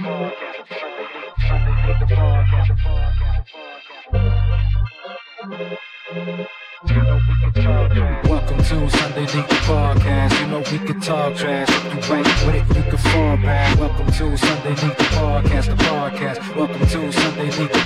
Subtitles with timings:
[0.00, 0.40] Welcome
[8.58, 10.40] to Sunday League Podcast.
[10.40, 11.68] You know we can talk trash.
[11.68, 13.78] If you ain't with it, you can fall back.
[13.78, 16.56] Welcome to Sunday League Podcast, the podcast.
[16.56, 17.79] Welcome to Sunday League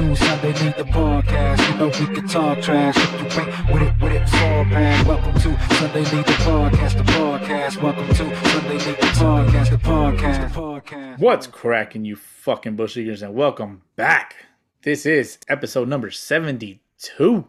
[0.00, 0.18] podcast.
[0.18, 1.70] Sunday League the Podcast.
[1.70, 2.96] You know we can talk trash.
[2.96, 5.06] If you ain't with it, with it, fall back.
[5.06, 7.82] Welcome to Sunday League the Podcast, the podcast.
[7.82, 11.18] Welcome to Sunday League the Podcast, the podcast, the podcast.
[11.18, 14.36] What's cracking, you fucking bush eaters, and welcome back.
[14.82, 17.46] This is episode number 72.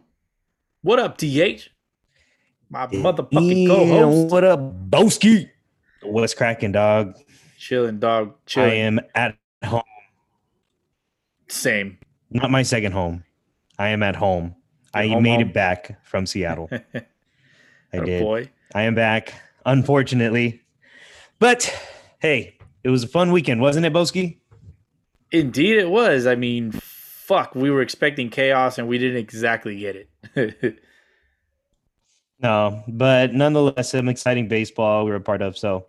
[0.82, 1.68] What up, DH?
[2.68, 4.32] My motherfucking co Yeah, host.
[4.32, 5.50] What up, Boski?
[6.02, 7.16] What's cracking, dog?
[7.58, 8.34] Chilling, dog.
[8.56, 9.82] I am at home.
[11.48, 11.98] Same.
[12.32, 13.24] Not my second home.
[13.78, 14.54] I am at home.
[14.94, 15.48] I home, made home?
[15.48, 16.68] it back from Seattle.
[16.94, 17.02] I
[17.92, 18.22] Atta did.
[18.22, 18.50] Boy.
[18.74, 19.34] I am back,
[19.66, 20.60] unfortunately.
[21.38, 21.74] But
[22.20, 24.38] hey, it was a fun weekend, wasn't it, Boski?
[25.30, 26.26] Indeed, it was.
[26.26, 27.54] I mean, fuck.
[27.54, 30.78] We were expecting chaos and we didn't exactly get it.
[32.42, 35.56] No, but nonetheless, some exciting baseball we were a part of.
[35.56, 35.86] So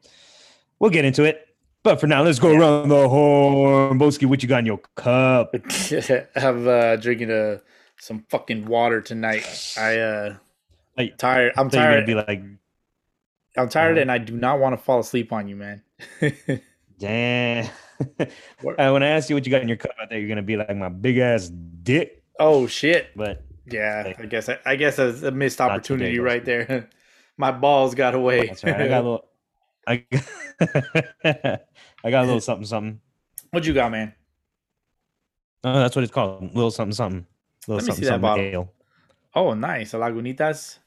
[0.79, 1.47] we'll get into it.
[1.83, 3.99] But for now, let's go around the horn.
[3.99, 5.53] Boski, what you got in your cup?
[6.35, 7.57] I'm uh, drinking uh,
[7.99, 9.73] some fucking water tonight.
[9.77, 10.35] I uh,
[10.95, 11.53] Hey, tired.
[11.57, 12.05] I'm tired.
[12.05, 12.41] be like,
[13.57, 14.01] I'm tired, Uh-huh.
[14.01, 15.81] and I do not want to fall asleep on you, man.
[16.99, 17.69] Damn.
[18.19, 20.41] Uh, when I asked you what you got in your cup, I thought you're gonna
[20.41, 22.23] be like my big ass dick.
[22.39, 23.15] oh shit.
[23.15, 24.15] But Yeah, Hey.
[24.19, 26.89] I guess I, I guess that's a missed opportunity today, right there.
[27.37, 28.47] My balls got away.
[28.47, 28.81] that's right.
[28.81, 29.25] I got a little.
[29.87, 31.59] I,
[32.03, 32.99] I got a little something something.
[33.51, 34.13] what you got, man?
[35.63, 36.53] Oh, that's what it's called.
[36.53, 37.25] Little something something.
[37.67, 38.45] Little Let me something see that something bottle.
[38.45, 38.73] ale.
[39.35, 39.93] Oh, nice.
[39.93, 40.79] A Lagunitas.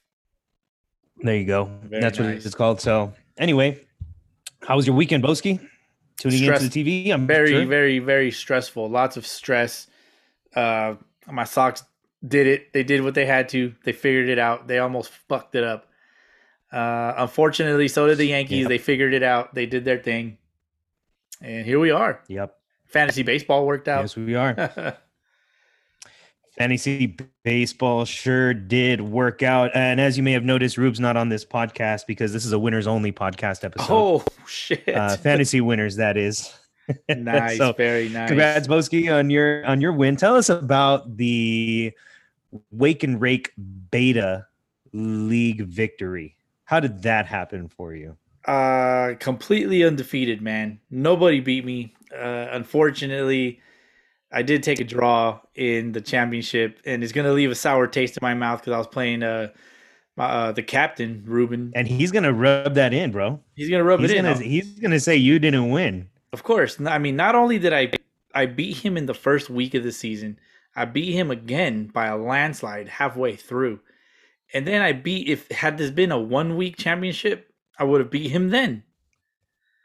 [1.18, 1.70] There you go.
[1.84, 2.80] Very that's what it's called.
[2.80, 3.82] So anyway,
[4.62, 5.66] how was your weekend, Boski?
[6.18, 7.12] Tuning Stress- into the TV.
[7.12, 7.64] I'm Very, sure.
[7.66, 8.88] very, very stressful.
[8.90, 9.86] Lots of stress.
[10.54, 10.94] Uh,
[11.30, 11.82] my Sox
[12.26, 12.72] did it.
[12.72, 13.74] They did what they had to.
[13.84, 14.66] They figured it out.
[14.66, 15.86] They almost fucked it up.
[16.72, 18.60] Uh, unfortunately, so did the Yankees.
[18.62, 18.68] Yep.
[18.68, 19.54] They figured it out.
[19.54, 20.36] They did their thing,
[21.40, 22.20] and here we are.
[22.28, 22.56] Yep.
[22.86, 24.02] Fantasy baseball worked out.
[24.02, 24.96] Yes, we are.
[26.58, 29.70] Fantasy baseball sure did work out.
[29.74, 32.58] And as you may have noticed, Rube's not on this podcast because this is a
[32.58, 33.92] winners only podcast episode.
[33.92, 34.88] oh shit!
[34.88, 36.58] uh, fantasy winners, that is.
[37.08, 38.28] nice, so, very nice.
[38.28, 40.16] Congrats, Boski, on your on your win.
[40.16, 41.92] Tell us about the
[42.70, 43.52] Wake and Rake
[43.90, 44.46] Beta
[44.94, 46.36] League victory.
[46.64, 48.16] How did that happen for you?
[48.46, 50.78] Uh, completely undefeated, man.
[50.90, 51.94] Nobody beat me.
[52.14, 53.60] Uh, unfortunately,
[54.32, 58.16] I did take a draw in the championship, and it's gonna leave a sour taste
[58.16, 59.48] in my mouth because I was playing uh,
[60.16, 61.72] my, uh, the captain Ruben.
[61.74, 63.40] And he's gonna rub that in, bro.
[63.54, 64.24] He's gonna rub He's it in.
[64.24, 66.08] gonna he's gonna say you didn't win.
[66.32, 66.80] Of course.
[66.80, 67.90] I mean, not only did I
[68.34, 70.38] I beat him in the first week of the season,
[70.76, 73.80] I beat him again by a landslide halfway through.
[74.54, 78.10] And then I beat if had this been a one week championship, I would have
[78.10, 78.82] beat him then.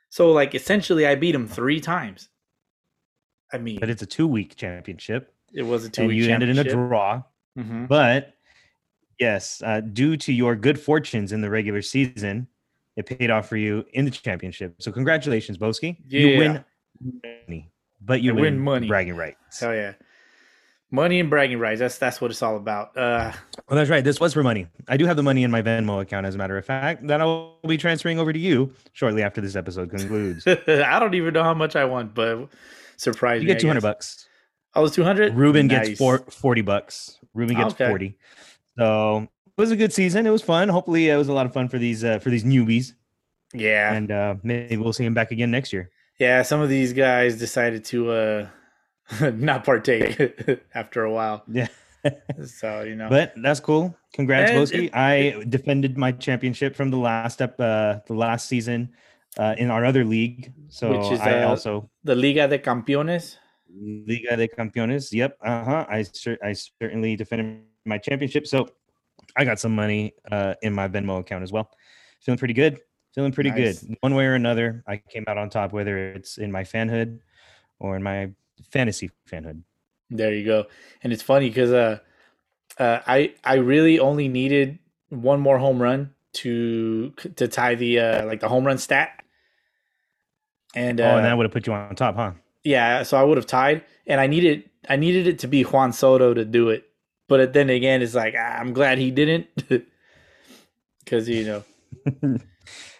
[0.09, 2.29] So like essentially I beat him 3 times.
[3.53, 6.49] I mean, But it's a two week championship, it was a two week you ended
[6.49, 7.23] in a draw.
[7.57, 7.87] Mhm.
[7.87, 8.33] But
[9.19, 12.47] yes, uh, due to your good fortunes in the regular season,
[12.95, 14.75] it paid off for you in the championship.
[14.81, 15.97] So congratulations, Boski.
[16.07, 16.37] You Yeah.
[16.37, 16.65] win
[17.47, 18.87] money, but you win, win money.
[18.87, 19.59] bragging rights.
[19.59, 19.93] Hell yeah.
[20.93, 21.79] Money and bragging rights.
[21.79, 22.95] That's that's what it's all about.
[22.97, 23.31] Uh
[23.69, 24.03] Well, that's right.
[24.03, 24.67] This was for money.
[24.89, 27.21] I do have the money in my Venmo account, as a matter of fact, that
[27.21, 30.45] I'll be transferring over to you shortly after this episode concludes.
[30.67, 32.49] I don't even know how much I want, but
[32.97, 33.53] surprise you me.
[33.53, 34.27] get two hundred bucks.
[34.73, 35.33] I was 200.
[35.35, 35.89] Ruben Nice.
[35.89, 37.17] gets four, 40 bucks.
[37.33, 37.89] Ruben gets Okay.
[37.89, 38.17] 40.
[38.77, 40.25] So it was a good season.
[40.25, 40.69] It was fun.
[40.69, 42.93] Hopefully it was a lot of fun for these uh, for these newbies.
[43.53, 43.93] Yeah.
[43.93, 45.89] And uh, maybe we'll see him back again next year.
[46.19, 48.47] Yeah, some of these guys decided to uh
[49.35, 50.19] not partake
[50.75, 51.43] after a while.
[51.47, 51.67] Yeah.
[52.45, 53.09] So, you know.
[53.09, 53.95] But that's cool.
[54.13, 54.89] Congrats, Boski.
[54.91, 58.89] I defended my championship from the last step uh the last season
[59.37, 60.51] uh in our other league.
[60.69, 63.37] So Which is, I uh, also the Liga de Campeones.
[63.69, 65.13] Liga de Campeones.
[65.13, 65.37] Yep.
[65.45, 65.85] Uh-huh.
[65.87, 68.47] I cer- I certainly defended my championship.
[68.47, 68.67] So
[69.37, 71.69] I got some money uh in my Venmo account as well.
[72.21, 72.79] Feeling pretty good.
[73.13, 73.83] Feeling pretty Nice.
[73.83, 73.95] good.
[74.01, 77.19] One way or another, I came out on top, whether it's in my fanhood
[77.77, 78.31] or in my
[78.69, 79.63] fantasy fanhood.
[80.09, 80.65] There you go.
[81.03, 81.99] And it's funny because uh,
[82.77, 84.79] uh, I I really only needed
[85.09, 89.23] one more home run to to tie the uh, like the home run stat.
[90.75, 92.31] And uh, oh, and that would have put you on top, huh?
[92.63, 95.93] yeah, so I would have tied, and I needed I needed it to be Juan
[95.93, 96.85] Soto to do it.
[97.27, 99.47] But then again, it's like ah, I'm glad he didn't,
[101.03, 101.63] because you know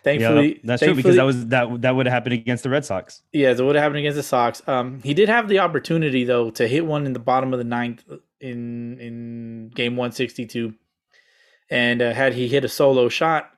[0.04, 2.86] Thankfully, Yep, that's true because that was that that would have happened against the Red
[2.86, 3.22] Sox.
[3.32, 4.62] Yeah, that would have happened against the Sox?
[4.68, 7.64] Um, he did have the opportunity though to hit one in the bottom of the
[7.64, 8.04] ninth
[8.40, 10.74] in in game one sixty two,
[11.70, 13.52] and uh, had he hit a solo shot,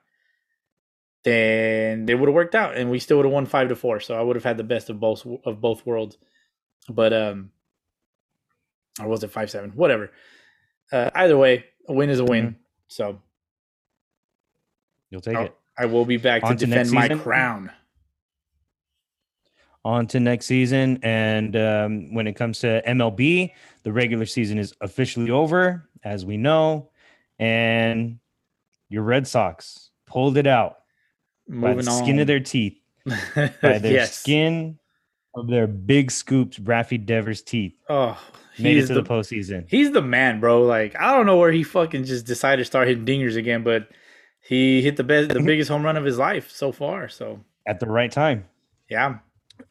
[1.22, 4.00] then it would have worked out, and we still would have won five to four.
[4.00, 6.18] So I would have had the best of both of both worlds.
[6.90, 7.50] But um,
[9.00, 9.70] or was it five seven?
[9.70, 10.10] Whatever.
[10.92, 12.56] Uh, either way, a win is a win.
[12.88, 13.22] So
[15.10, 15.56] You'll take Oh, it.
[15.78, 17.70] I will be back to to defend my crown.
[19.84, 20.98] on to next season.
[21.02, 26.36] And um, when it comes to MLB, the regular season is officially over, as we
[26.36, 26.90] know.
[27.38, 28.18] And
[28.88, 30.76] your Red Sox pulled it out
[31.48, 32.02] by Moving the on.
[32.02, 34.16] skin of their teeth, by their yes.
[34.16, 34.78] skin
[35.34, 37.74] of their big scoops, Raffy Devers' teeth.
[37.88, 38.18] Oh,
[38.56, 39.64] Made it to the, the, postseason.
[39.68, 40.62] he's the man, bro.
[40.62, 43.88] Like I don't know where he fucking just decided to start hitting dingers again, but
[44.46, 47.08] he hit the best, the biggest home run of his life so far.
[47.08, 48.44] So at the right time.
[48.90, 49.18] yeah,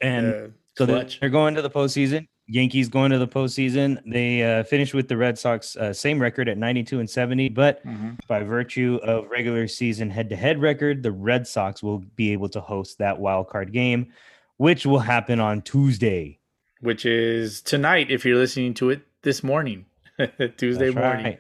[0.02, 0.48] And uh,
[0.78, 2.28] So they're, they're going to the postseason.
[2.48, 4.02] Yankees going to the postseason.
[4.06, 7.86] They uh, finished with the Red Sox uh, same record at 92 and 70, but
[7.86, 8.18] Mhm.
[8.28, 12.98] by virtue of regular season head-to-head record, the Red Sox will be able to host
[12.98, 14.08] that wild card game,
[14.58, 16.40] which will happen on Tuesday.
[16.82, 19.86] which is tonight if you're listening to it this morning,
[20.58, 21.26] Tuesday That's morning.
[21.26, 21.40] right.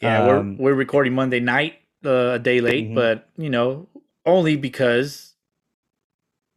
[0.00, 1.74] Yeah, Um, we're we're recording Monday night,
[2.06, 2.94] uh, a day late, Mhm.
[2.94, 3.88] but you know,
[4.24, 5.34] only because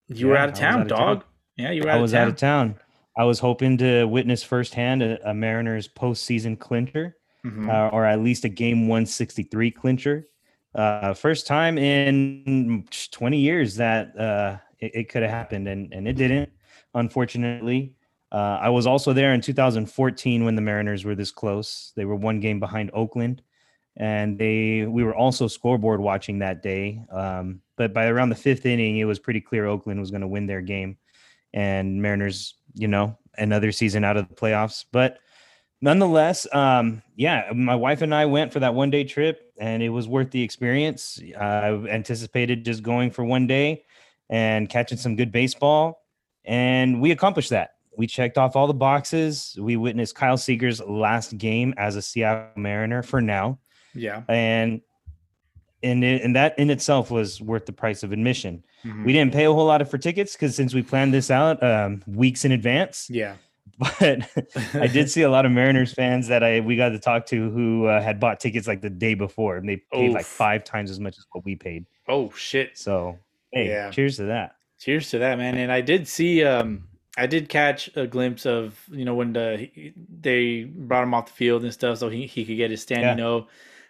[0.07, 1.19] you were out of town, out of dog.
[1.21, 1.23] town.
[1.57, 2.21] Yeah, you were I out was of town.
[2.23, 2.75] out of town.
[3.17, 7.15] I was hoping to witness firsthand a, a Mariners postseason clincher.
[7.45, 7.69] Mhm.
[7.69, 10.27] uh, or at least a game 163 clincher.
[10.75, 16.05] Uh, first time in 20 years that uh, it, it could have happened, and, and
[16.05, 16.49] it didn't,
[16.95, 17.93] unfortunately.
[18.31, 21.93] Uh, I was also there in 2014 when the Mariners were this close.
[21.95, 23.41] They were one game behind Oakland,
[23.97, 27.03] and they we were also scoreboard watching that day.
[27.11, 30.27] Um, but by around the fifth inning, it was pretty clear Oakland was going to
[30.27, 30.97] win their game,
[31.53, 34.85] and Mariners, you know, another season out of the playoffs.
[34.91, 35.19] But
[35.81, 39.89] nonetheless, um, yeah, my wife and I went for that one day trip, and it
[39.89, 41.19] was worth the experience.
[41.39, 43.83] I anticipated just going for one day
[44.29, 46.03] and catching some good baseball,
[46.45, 47.75] and we accomplished that.
[47.97, 49.57] We checked off all the boxes.
[49.59, 53.59] We witnessed Kyle Seager's last game as a Seattle Mariner for now,
[53.93, 54.23] Yeah.
[54.27, 54.81] and
[55.81, 58.63] and it, and that in itself was worth the price of admission.
[58.85, 59.05] Mhm.
[59.05, 61.61] We didn't pay a whole lot of for tickets because since we planned this out
[61.63, 63.35] um, weeks in advance, yeah.
[63.79, 64.27] but
[64.73, 67.49] I did see a lot of Mariners fans that I we got to talk to
[67.49, 70.91] who uh, had bought tickets like the day before, and they paid like five times
[70.91, 71.85] as much as what we paid.
[72.09, 72.77] oh shit.
[72.77, 73.17] So,
[73.53, 73.89] hey, Yeah.
[73.91, 74.55] cheers to that.
[74.79, 75.55] Cheers to that, man.
[75.57, 76.87] And I did see, um,
[77.17, 79.69] I did catch a glimpse of, you know, when the
[80.21, 83.19] they brought him off the field and stuff, so he, he could get his standing
[83.19, 83.25] Yeah.
[83.31, 83.47] O.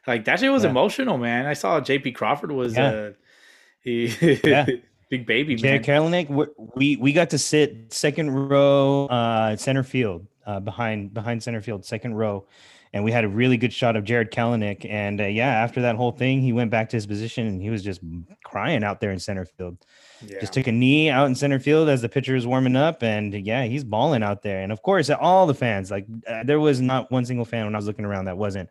[0.07, 0.69] Like that shit was Yeah.
[0.71, 1.45] emotional, man.
[1.45, 2.13] I saw J.P.
[2.13, 2.89] Crawford was, Yeah.
[2.89, 3.11] uh,
[3.83, 4.07] he,
[4.43, 4.65] Yeah.
[5.09, 6.01] big baby, Jarred man.
[6.01, 11.41] Kelenic, we- we we got to sit second row, uh, center field, uh, behind behind
[11.43, 12.45] center field, second row,
[12.93, 14.85] and we had a really good shot of Jarred Kelenic.
[14.89, 17.69] And uh, yeah, after that whole thing, he went back to his position and he
[17.69, 18.01] was just
[18.43, 19.77] crying out there in center field.
[20.25, 20.41] Yeah.
[20.41, 23.33] just took a knee out in center field as the pitcher was warming up and
[23.33, 26.81] yeah he's balling out there and of course all the fans like uh, there was
[26.81, 28.69] not one single fan when i was looking around that wasn't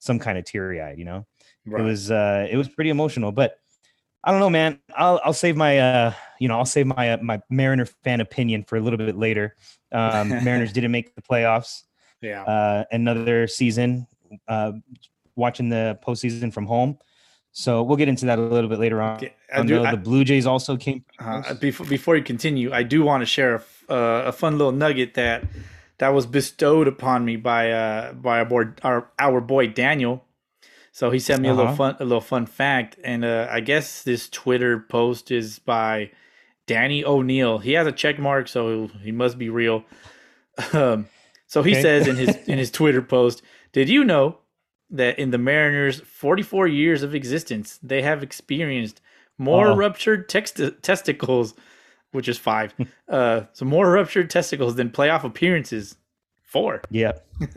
[0.00, 1.24] some kind of teary-eyed you know
[1.66, 1.82] Right.
[1.82, 3.56] it was uh it was pretty emotional but
[4.24, 7.18] i don't know man i'll i'll save my uh you know i'll save my uh,
[7.22, 9.54] my mariner fan opinion for a little bit later
[9.92, 11.82] um mariners didn't make the playoffs
[12.22, 12.42] yeah.
[12.44, 14.06] uh another season
[14.48, 14.72] uh
[15.36, 16.98] watching the postseason from home
[17.52, 19.20] so we'll get into that a little bit later on
[19.52, 21.04] I do, I- the Blue Jays also came.
[21.18, 23.56] Uh, before before you continue, I do want to share
[23.88, 25.42] a, uh, a fun little nugget that
[26.00, 30.24] that was bestowed upon me by uh by our boy our our boy Daniel.
[30.92, 31.76] So he sent me a little Uh-huh.
[31.76, 36.10] fun a little fun fact, and uh, I guess this Twitter post is by
[36.66, 37.58] Danny O'Neill.
[37.60, 39.84] He has a check mark, so he must be real.
[40.72, 41.08] Um,
[41.46, 41.82] so he Okay.
[41.82, 43.42] says in his in his Twitter post,
[43.72, 44.38] "Did you know
[44.90, 49.00] that in the Mariners' 44 years of existence, they have experienced
[49.38, 49.74] more Uh-oh.
[49.74, 51.54] ruptured text- testicles,
[52.12, 52.74] which is five,
[53.08, 55.96] uh, so more ruptured testicles than playoff appearances.
[56.42, 56.82] Four.
[56.90, 57.12] yeah.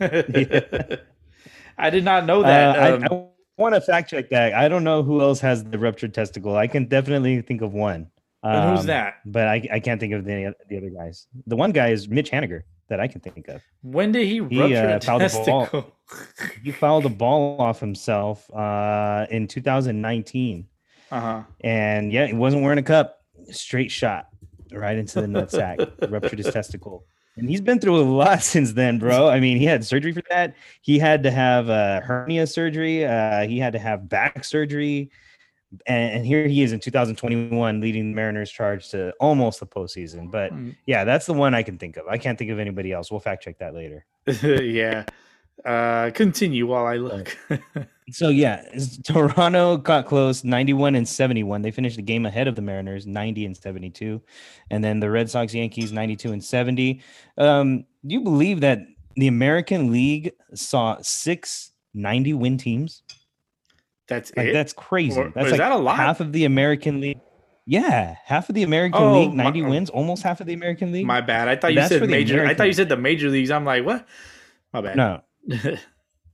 [1.78, 2.78] I did not know that.
[2.78, 3.26] Uh, um, I, I
[3.58, 4.54] want to fact check that.
[4.54, 6.56] I don't know who else has the ruptured testicle.
[6.56, 8.08] I can definitely think of one.
[8.44, 9.14] and who's Um, that?
[9.26, 11.26] But I, I can't think of the, the other guys.
[11.46, 13.62] The one guy is Mitch Haniger that I can think of.
[13.82, 15.18] When did he he, rupture uh, the ball.
[15.18, 15.92] testicle?
[16.62, 20.68] He fouled the ball off himself uh, in 2019.
[21.10, 21.42] uh-huh.
[21.62, 23.20] And yeah, he wasn't wearing a cup.
[23.50, 24.28] Straight shot
[24.76, 25.78] right into the nutsack,
[26.10, 27.04] ruptured his testicle.
[27.36, 29.28] And he's been through a lot since then, bro.
[29.28, 30.54] I mean, he had surgery for that.
[30.82, 33.04] He had to have uh, hernia surgery.
[33.04, 35.10] Uh, he had to have back surgery.
[35.88, 40.30] and, and here he is in 2021 leading the Mariners charge to almost the postseason.
[40.30, 40.76] But Mm.
[40.86, 42.06] yeah, that's the one I can think of.
[42.06, 43.10] I can't think of anybody else.
[43.10, 44.04] We'll fact check that later.
[44.42, 45.04] yeah.
[45.64, 47.36] Uh, continue while I look.
[48.10, 48.62] So yeah,
[49.04, 51.62] Toronto got close, 91 and 71.
[51.62, 54.20] They finished the game ahead of the Mariners, 90 and 72.
[54.70, 57.00] And then the Red Sox, Yankees, 92 and 70.
[57.38, 58.80] Um, do you believe that
[59.16, 63.02] the American League saw six 90 win teams?
[64.06, 65.18] That's Like that's crazy.
[65.18, 65.96] Or- that's is like that a lot?
[65.96, 67.18] half of the American League.
[67.66, 70.92] Yeah, half of the American Oh, League, my- 90 wins, almost half of the American
[70.92, 71.06] League.
[71.06, 71.48] My bad.
[71.48, 72.44] I thought you That's said major.
[72.44, 73.50] I thought you said the major leagues.
[73.50, 74.06] I'm like, what?
[74.74, 74.96] My bad.
[74.98, 75.22] no,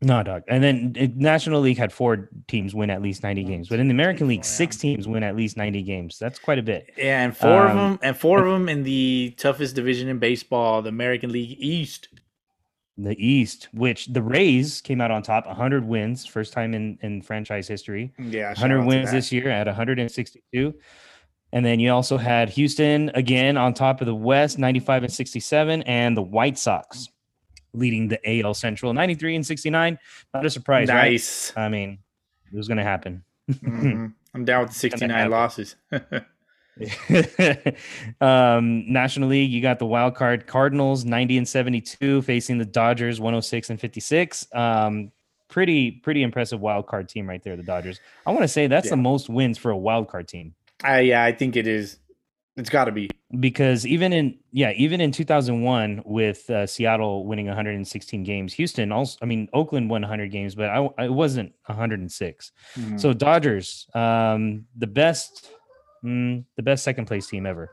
[0.02, 0.42] no, dog.
[0.48, 3.88] And then uh, National League had four teams win at least 90 games, but in
[3.88, 6.18] the American League, six teams win at least 90 games.
[6.18, 6.90] That's quite a bit.
[6.96, 10.18] Yeah, and four of Um, them, and four of them in the toughest division in
[10.18, 12.08] baseball, the American League East.
[12.96, 17.22] The East, which the Rays came out on top, 100 wins, first time in, in
[17.22, 18.12] franchise history.
[18.18, 20.74] Yeah, 100 wins this year at 162.
[21.52, 25.82] And then you also had Houston again on top of the West, 95 and 67,
[25.82, 27.08] and the White Sox
[27.72, 29.98] leading the AL Central, 93 and 69.
[30.34, 31.52] Not a surprise, Nice.
[31.56, 31.64] right?
[31.64, 31.98] I mean,
[32.52, 33.24] it was going to happen.
[33.50, 34.12] Mhm.
[34.34, 35.76] I'm down with the 69 losses.
[38.20, 43.20] um, National League, you got the wild card Cardinals 90 and 72 facing the Dodgers
[43.20, 44.46] 106 and 56.
[44.54, 45.12] Um,
[45.48, 48.00] pretty pretty impressive wild card team right there, the Dodgers.
[48.26, 51.24] I want to say that's the most wins for a wild card team I, yeah,
[51.24, 51.98] I think it is.
[52.60, 53.08] It's got to be.
[53.40, 59.18] because even in yeah even in 2001 with uh, Seattle winning 116 games, Houston also
[59.22, 62.52] I mean Oakland won 100 games, but I, I wasn't 106.
[62.76, 63.00] Mhm.
[63.00, 65.50] So Dodgers, um, the best,
[66.04, 67.70] mm, the best second place team ever.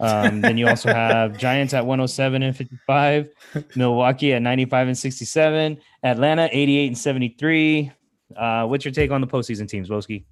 [0.00, 3.30] Um, then you also have Giants at 107 and 55,
[3.74, 7.90] Milwaukee at 95 and 67, Atlanta 88 and 73.
[8.36, 10.24] Uh, what's your take on the postseason teams, Boski?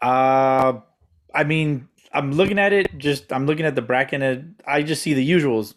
[0.00, 0.80] Uh,
[1.32, 2.96] I mean, I'm looking at it.
[2.98, 5.74] Just I'm looking at the bracket, and I just see the usuals.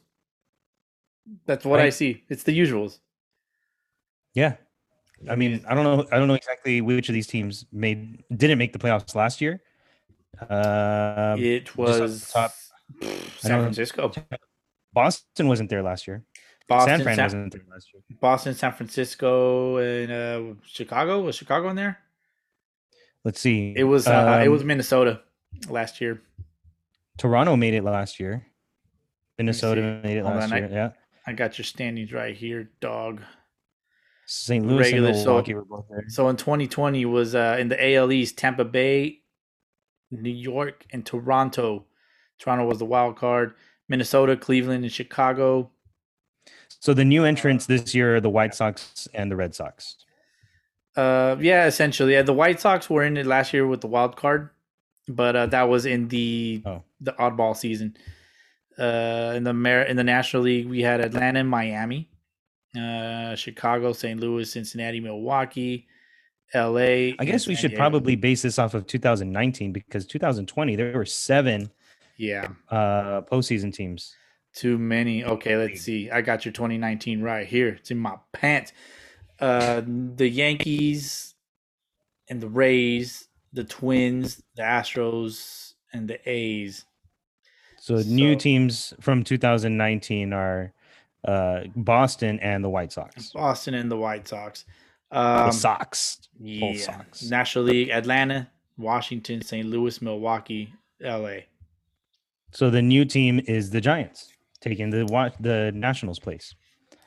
[1.45, 2.23] That's what I see.
[2.29, 2.99] It's the usuals.
[4.33, 4.55] Yeah,
[5.29, 8.57] I mean, I don't know, I don't know exactly which of these teams made didn't
[8.57, 9.61] make the playoffs last year.
[10.49, 12.51] Um, it was top,
[13.37, 14.11] San Francisco,
[14.93, 16.23] Boston wasn't there last year.
[16.67, 18.03] Boston, San Fran San, wasn't there last year.
[18.19, 21.21] Boston, San Francisco, and uh, Chicago.
[21.21, 21.99] Was Chicago in there?
[23.23, 23.73] Let's see.
[23.75, 24.07] It was.
[24.07, 25.21] Uh, it Um, was Minnesota
[25.69, 26.21] last year.
[27.17, 28.45] Toronto made it last year.
[29.37, 30.69] Minnesota made it Hold last on, I- year.
[30.71, 30.89] yeah.
[31.27, 33.21] I got your standings right here, dog.
[34.27, 34.65] St.
[34.65, 36.05] Louis Regular, and so- were both there.
[36.07, 39.21] So in 2020 was uh, in the AL East, Tampa Bay,
[40.11, 41.85] New York, and Toronto.
[42.39, 43.53] Toronto was the wild card.
[43.87, 45.69] Minnesota, Cleveland, and Chicago.
[46.79, 49.97] So the new entrants this year are the White Sox and the Red Sox.
[50.95, 54.15] Uh, yeah, essentially, yeah, the White Sox were in it last year with the wild
[54.15, 54.49] card,
[55.07, 56.83] but uh, that was in the Oh.
[57.01, 57.95] the oddball season.
[58.77, 62.09] Uh, in the Mer- in the National League, we had Atlanta, and Miami,
[62.77, 64.19] uh, Chicago, St.
[64.19, 65.87] Louis, Cincinnati, Milwaukee,
[66.53, 67.15] L.A.
[67.17, 71.71] I guess we should probably base this off of 2019 because 2020 there were seven
[72.17, 72.49] yeah.
[72.69, 74.15] uh postseason teams.
[74.53, 75.23] Too many.
[75.25, 76.09] Okay, let's see.
[76.09, 77.69] I got your 2019 right here.
[77.69, 78.71] It's in my pants.
[79.39, 81.35] Uh, the Yankees
[82.29, 86.85] and the Rays, the Twins, the Astros, and the A's.
[87.79, 90.73] So, new teams from 2019 are
[91.27, 93.31] uh Boston and the White Sox.
[93.31, 94.65] Boston and the White Sox.
[95.11, 96.29] the Um, Sox.
[96.39, 96.73] yeah.
[96.75, 97.29] Sox.
[97.29, 98.47] National League: Atlanta,
[98.77, 99.65] Washington, St.
[99.67, 101.45] Louis, Milwaukee, L.A.
[102.51, 105.05] So the new team is the Giants taking the
[105.39, 106.55] the Nationals place.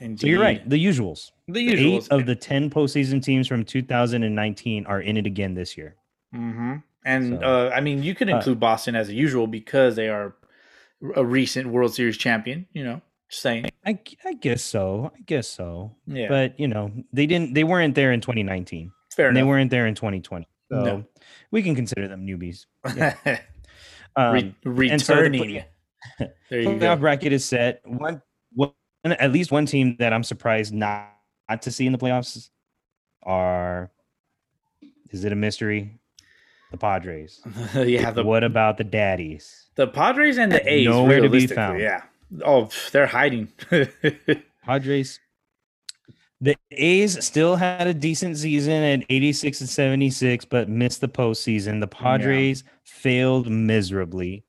[0.01, 0.21] Indeed.
[0.21, 0.69] So you're right.
[0.69, 1.33] The usuals.
[1.49, 2.05] The usuals.
[2.05, 5.97] Eight of the 10 postseason teams from 2019 are in it again this year.
[6.33, 10.09] Hmm And So- uh, I mean, you could Uh, include Boston as usual because they
[10.09, 10.35] are
[11.17, 12.67] a recent World Series champion.
[12.73, 13.67] You know, saying.
[13.87, 15.13] I, I guess so.
[15.17, 15.95] I guess so.
[16.07, 17.55] Yeah, But you know, they didn't.
[17.55, 20.47] They weren't there in 2019, fair and they weren't there in 2020.
[20.71, 21.05] So No.
[21.51, 22.67] we can consider them newbies.
[22.85, 23.41] Re-
[24.17, 24.55] Um, and
[25.01, 25.65] so the returning.
[26.51, 26.97] there you playoff go.
[26.97, 27.81] bracket is set.
[27.87, 28.21] One,
[28.53, 28.73] one,
[29.05, 31.09] at least one team that I'm surprised not,
[31.49, 32.51] not to see in the playoffs
[33.23, 33.91] are.
[35.11, 35.99] Is it a mystery?
[36.71, 37.41] The Padres.
[37.75, 39.69] yeah, the what about the Daddies?
[39.79, 40.87] the Padres and the A's.
[40.87, 41.81] Nowhere to be found.
[41.81, 42.03] Yeah.
[42.45, 43.49] Oh, they're hiding.
[44.65, 45.21] Padres.
[46.41, 51.81] The A's still had a decent season at 86 and 76, but missed the postseason.
[51.81, 54.45] The Padres failed miserably.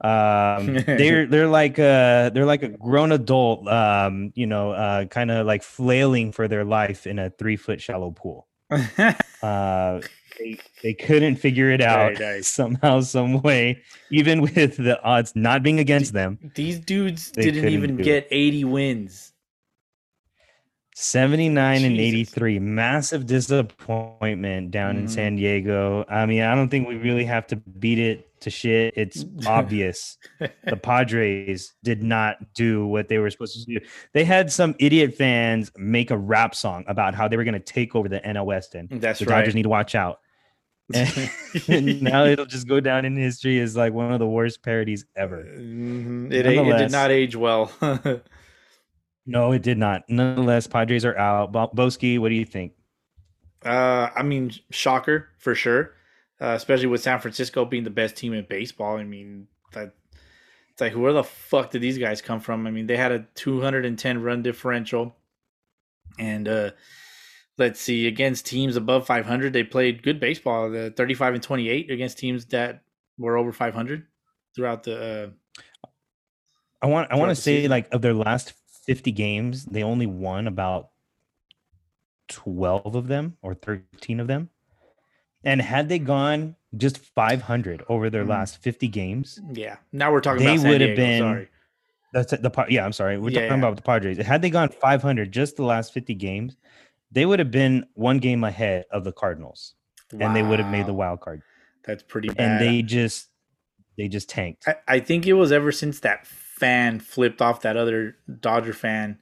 [0.00, 5.32] Um, they're they're like a they're like a grown adult, um, you know, uh, kind
[5.32, 8.46] of like flailing for their life in a three foot shallow pool.
[9.42, 10.00] Uh,
[10.38, 12.48] they, they couldn't figure it out nice.
[12.52, 16.38] somehow, some way, even with the odds not being against them.
[16.54, 18.04] These dudes didn't even do it.
[18.04, 19.29] get 80 wins.
[21.00, 25.10] 79 and 83 massive disappointment down in Mhm.
[25.10, 28.92] san diego i mean i don't think we really have to beat it to shit
[28.98, 30.18] it's obvious
[30.64, 35.14] the padres did not do what they were supposed to do they had some idiot
[35.14, 38.44] fans make a rap song about how they were going to take over the nl
[38.44, 39.38] west end That's the right.
[39.40, 40.18] dodgers need to watch out
[40.94, 45.06] and now it'll just go down in history as like one of the worst parodies
[45.16, 46.30] ever Mhm.
[46.30, 47.72] It, it did not age well.
[49.30, 52.72] No it did not nonetheless padres are out Bo- boski what do you think
[53.64, 55.94] Uh, I mean, shocker for sure,
[56.40, 58.96] uh, especially with San Francisco being the best team in baseball.
[58.96, 59.92] I mean, that
[60.70, 62.66] it's like where the fuck did these guys come from?
[62.66, 65.14] I mean, they had a 210 run differential,
[66.18, 66.70] and uh,
[67.58, 70.70] let's see, against teams above 500, they played good baseball.
[70.70, 72.82] The 35 and 28 against teams that
[73.18, 74.06] were over 500
[74.54, 74.96] throughout the.
[74.96, 75.88] Uh,
[76.82, 78.54] I want I want to say like of their last
[78.90, 80.88] 50 games, they only won about
[82.26, 84.50] 12 of them or 13 of them.
[85.44, 88.30] And had they gone just 500 over their Mhm.
[88.30, 91.48] last 50 games, yeah, now we're talking They would have been- Sorry.
[92.12, 93.16] that's the Pa- yeah, I'm sorry.
[93.16, 93.68] We're Yeah, talking yeah.
[93.68, 94.18] about the Padres.
[94.18, 96.56] Had they gone 500 just the last 50 games,
[97.12, 99.76] they would have been one game ahead of the Cardinals
[100.18, 101.42] and they would have made the wild card.
[101.84, 102.40] That's pretty bad.
[102.40, 103.28] And they just
[103.96, 104.66] they just tanked.
[104.66, 106.26] I, I think it was ever since that
[106.60, 109.18] fan flipped off that other Dodger fan,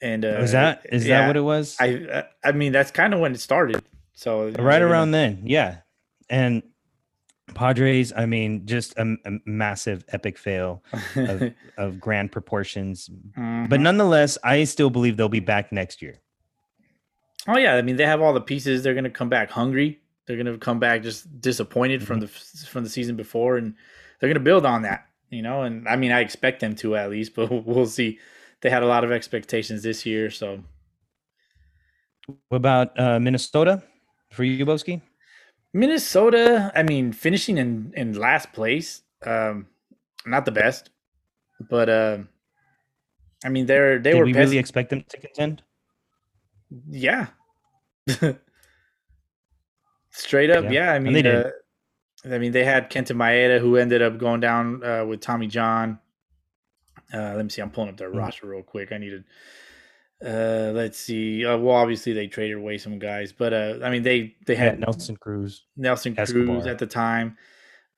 [0.00, 1.76] and uh, is that is that what it was?
[1.78, 3.82] I I mean that's kind of when it started.
[4.14, 5.80] So right around then yeah
[6.30, 6.62] and
[7.54, 10.82] padres i mean just a, a massive epic fail
[11.14, 13.42] of, of grand proportions but
[13.78, 13.80] Mhm.
[13.82, 16.16] nonetheless i still believe they'll be back next year
[17.46, 18.82] oh yeah, I mean they have all the pieces.
[18.82, 20.00] They're gonna come back hungry.
[20.26, 23.74] They're gonna come back just disappointed from the from the season before, and
[24.18, 25.06] they're gonna build on that.
[25.30, 28.18] You know, and I mean I expect them to at least, but we'll see.
[28.62, 30.62] They had a lot of expectations this year, so
[32.48, 33.82] what about uh, minnesota
[34.32, 35.00] for you Boski?
[35.72, 39.66] Minnesota, I mean, finishing in in last place, um,
[40.24, 40.90] not the best,
[41.70, 42.18] but uh,
[43.44, 44.38] I mean, they're they did were we best.
[44.40, 45.62] really expect them to contend
[46.88, 47.28] yeah,
[50.10, 50.70] straight up, Yeah.
[50.70, 50.92] yeah.
[50.92, 51.50] I mean, uh.
[52.30, 55.98] I mean, they had Kenta Maeda who ended up going down uh, with Tommy John.
[57.14, 57.62] Uh, let me see.
[57.62, 58.18] I'm pulling up their Mhm.
[58.18, 58.90] roster real quick.
[58.92, 59.24] I needed.
[60.24, 61.44] Uh, let's see.
[61.44, 64.60] Uh, well, obviously they traded away some guys, but uh, I mean, they they yeah,
[64.60, 67.36] had nelson cruz Nelson Cruz at the time,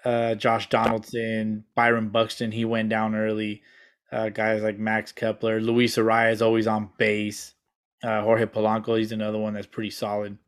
[0.04, 3.62] uh, Josh Donaldson, Byron Buxton, he went down early.
[4.10, 7.54] Uh, guys like Max Kepler, Luis Arraez is always on base.
[8.02, 10.38] Uh, Jorge Polanco, he's another one that's pretty solid.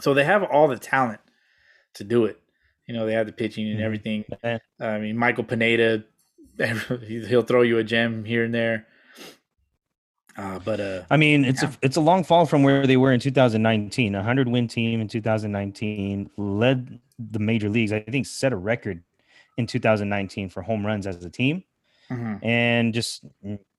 [0.00, 1.20] So they have all the talent
[1.94, 2.40] to do it.
[2.86, 3.84] You know, they have the pitching and Mhm.
[3.84, 4.24] everything.
[4.80, 6.04] I mean, Michael Pineda,
[7.28, 8.86] he'll throw you a gem here and there.
[10.36, 11.70] Uh, but uh, I mean, it's Yeah.
[11.70, 14.14] a it's a long fall from where they were in 2019.
[14.16, 17.92] A hundred win team in 2019 led the major leagues.
[17.92, 19.02] I think set a record
[19.56, 21.62] in 2019 for home runs as a team.
[22.10, 22.38] mhm.
[22.44, 23.24] and just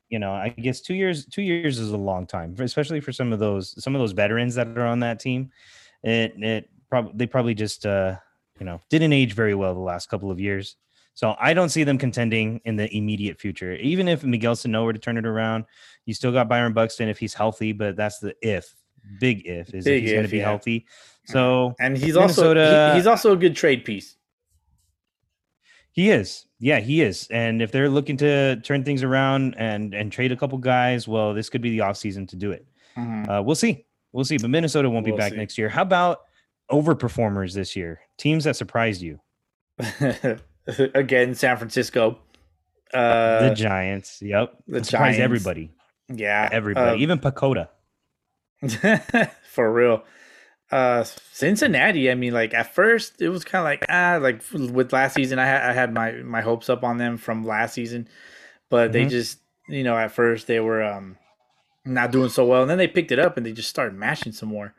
[0.09, 3.31] you know i guess two years two years is a long time especially for some
[3.31, 5.51] of those some of those veterans that are on that team
[6.03, 8.15] it it probably they probably just uh
[8.59, 10.75] you know didn't age very well the last couple of years
[11.13, 14.93] so i don't see them contending in the immediate future even if miguel sano were
[14.93, 15.65] to turn it around
[16.05, 18.73] you still got byron buxton if he's healthy but that's the if
[19.19, 20.45] big if is Big if he's going to be yeah.
[20.45, 20.85] healthy
[21.25, 24.15] so and he's also he- he's also a good trade piece.
[25.91, 26.45] He is.
[26.59, 27.27] Yeah, he is.
[27.31, 31.33] And if they're looking to turn things around and and trade a couple guys, well,
[31.33, 32.67] this could be the offseason to do it.
[32.97, 33.27] Mhm.
[33.29, 33.85] Uh, we'll see.
[34.11, 34.37] We'll see.
[34.37, 35.37] But Minnesota won't We'll be back see.
[35.37, 35.69] next year.
[35.69, 36.19] How about
[36.69, 38.01] overperformers this year?
[38.17, 39.19] Teams that surprised you.
[40.93, 42.19] Again, San Francisco.
[42.93, 44.21] Uh, the Giants.
[44.21, 44.54] Yep.
[44.67, 45.19] the surprised Giants.
[45.19, 45.71] everybody.
[46.10, 47.01] yeah, Everybody.
[47.01, 47.69] Even Pacoda.
[48.63, 50.04] uh, for real.
[50.71, 52.10] Uh, Cincinnati.
[52.10, 54.41] I mean, like at first it was kind of like ah, like
[54.73, 57.73] with last season, I had I had my my hopes up on them from last
[57.73, 58.08] season,
[58.69, 59.10] but they Mhm.
[59.10, 61.17] just you know at first they were um
[61.86, 64.32] not doing so well, and then they picked it up and they just started mashing
[64.32, 64.73] some more.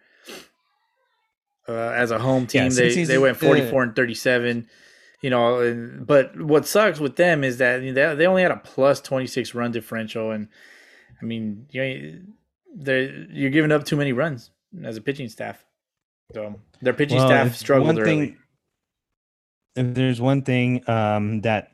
[1.69, 4.15] Uh, as a home Yeah, team, they they he's- went uh, forty four and thirty
[4.15, 4.69] seven.
[5.23, 8.43] You know, and, but what sucks with them is that you know, they they only
[8.43, 10.49] had a plus twenty six run differential, and
[11.21, 12.23] I mean, you
[12.75, 14.51] they you're giving up too many runs
[14.85, 15.65] as a pitching staff.
[16.35, 18.27] So their pitching Well, staff struggled one early.
[18.27, 18.37] thing-
[19.77, 21.73] If there's one thing um, that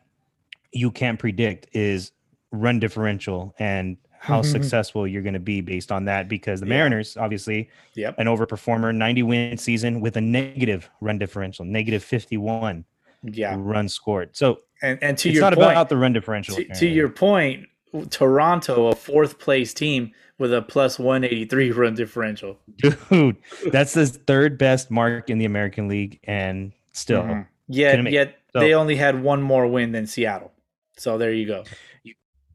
[0.73, 2.13] you can't predict is
[2.53, 6.71] run differential and how successful you're going to be based on that because the Yeah.
[6.77, 8.15] Mariners, obviously, Yep.
[8.19, 12.85] an overperformer, 90 win season with a negative run differential, negative 51
[13.25, 13.57] Yeah.
[13.59, 14.31] runs scored.
[14.37, 16.55] So And and to it's your not point, about the run differential.
[16.55, 17.67] to, to your point,
[18.11, 22.59] Toronto, a fourth place team with a plus 183 run differential.
[22.77, 23.37] dude,
[23.73, 27.47] that's the third best mark in the American League, and still, Mhm.
[27.67, 30.53] Yet, yet so- they only had one more win than Seattle.
[30.97, 31.65] So there you go.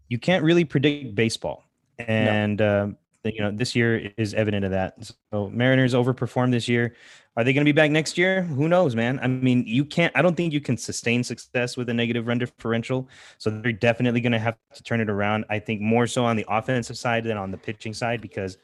[0.10, 1.64] You can't really predict baseball,
[2.00, 5.12] and um, the- you know this year is evident of that.
[5.32, 6.96] So Mariners overperformed this year.
[7.36, 8.42] Are they going to be back next year?
[8.42, 9.20] Who knows, man?
[9.22, 10.12] I mean, you can't.
[10.18, 13.08] I don't think you can sustain success with a negative run differential.
[13.38, 15.46] So they're definitely going to have to turn it around.
[15.48, 18.58] I think more so on the offensive side than on the pitching side because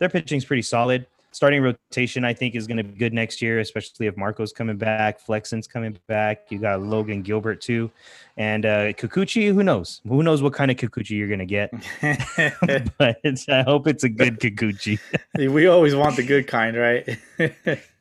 [0.00, 1.06] their pitching's pretty solid.
[1.36, 4.78] Starting rotation, I think, is going to be good next year, especially if Marco's coming
[4.78, 6.46] back, Flexen's coming back.
[6.48, 7.90] You got Logan Gilbert too,
[8.38, 9.52] and uh, Kikuchi.
[9.52, 10.00] Who knows?
[10.08, 11.74] Who knows what kind of Kikuchi you're going to get?
[12.98, 13.18] but
[13.50, 14.98] I hope it's a good Kikuchi.
[15.52, 17.06] we always want the good kind, right?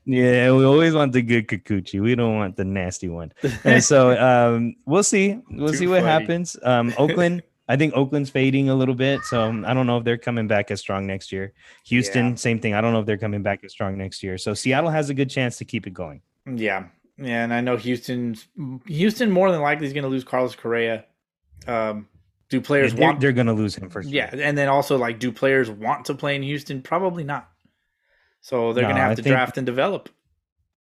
[0.06, 2.00] Yeah, we always want the good Kikuchi.
[2.00, 3.34] We don't want the nasty one.
[3.66, 5.42] And so um, we'll see.
[5.52, 6.22] We'll Too see what funny.
[6.22, 6.56] happens.
[6.64, 9.22] Um, Oakland, I think Oakland's fading a little bit.
[9.24, 11.54] So um, I don't know if they're coming back as strong next year.
[11.86, 12.36] Houston, Yeah.
[12.36, 12.74] same thing.
[12.76, 14.38] I don't know if they're coming back as strong next year.
[14.38, 16.22] So Seattle has a good chance to keep it going.
[16.46, 16.86] yeah.
[17.18, 18.50] Yeah, and I know Houston's
[18.88, 21.06] Houston more than likely is going to lose Carlos Correa.
[21.66, 22.10] Um,
[22.50, 24.12] do players they're, want they're going to lose him for sure.
[24.12, 26.82] Yeah, and then also like, do players want to play in Houston?
[26.82, 27.50] Probably not.
[28.42, 30.10] So they're No, gonna have I to draft and develop.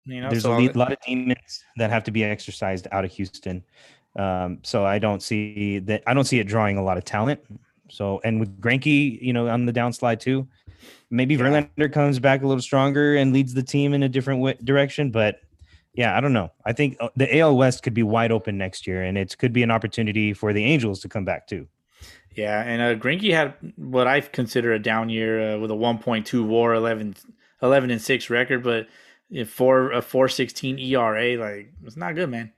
[0.05, 3.11] You know, There's so a lot of demons that have to be exercised out of
[3.11, 3.63] Houston.
[4.15, 6.03] Um, so I don't see that.
[6.05, 7.41] I don't see it drawing a lot of talent.
[7.89, 10.47] So and with Greinke, you know, on the downslide too,
[11.09, 14.57] maybe Verlander comes back a little stronger and leads the team in a different w-
[14.63, 15.11] direction.
[15.11, 15.41] But
[15.93, 16.51] yeah, I don't know.
[16.65, 19.53] I think uh, the AL West could be wide open next year, and it could
[19.53, 21.67] be an opportunity for the Angels to come back too.
[22.35, 26.45] yeah, and uh, Greinke had what I consider a down year uh, with a 1.2
[26.45, 27.15] WAR, 11,
[27.61, 28.87] 11 and six record, but
[29.29, 32.51] if for a 4.16 ERA, like it's not good, man.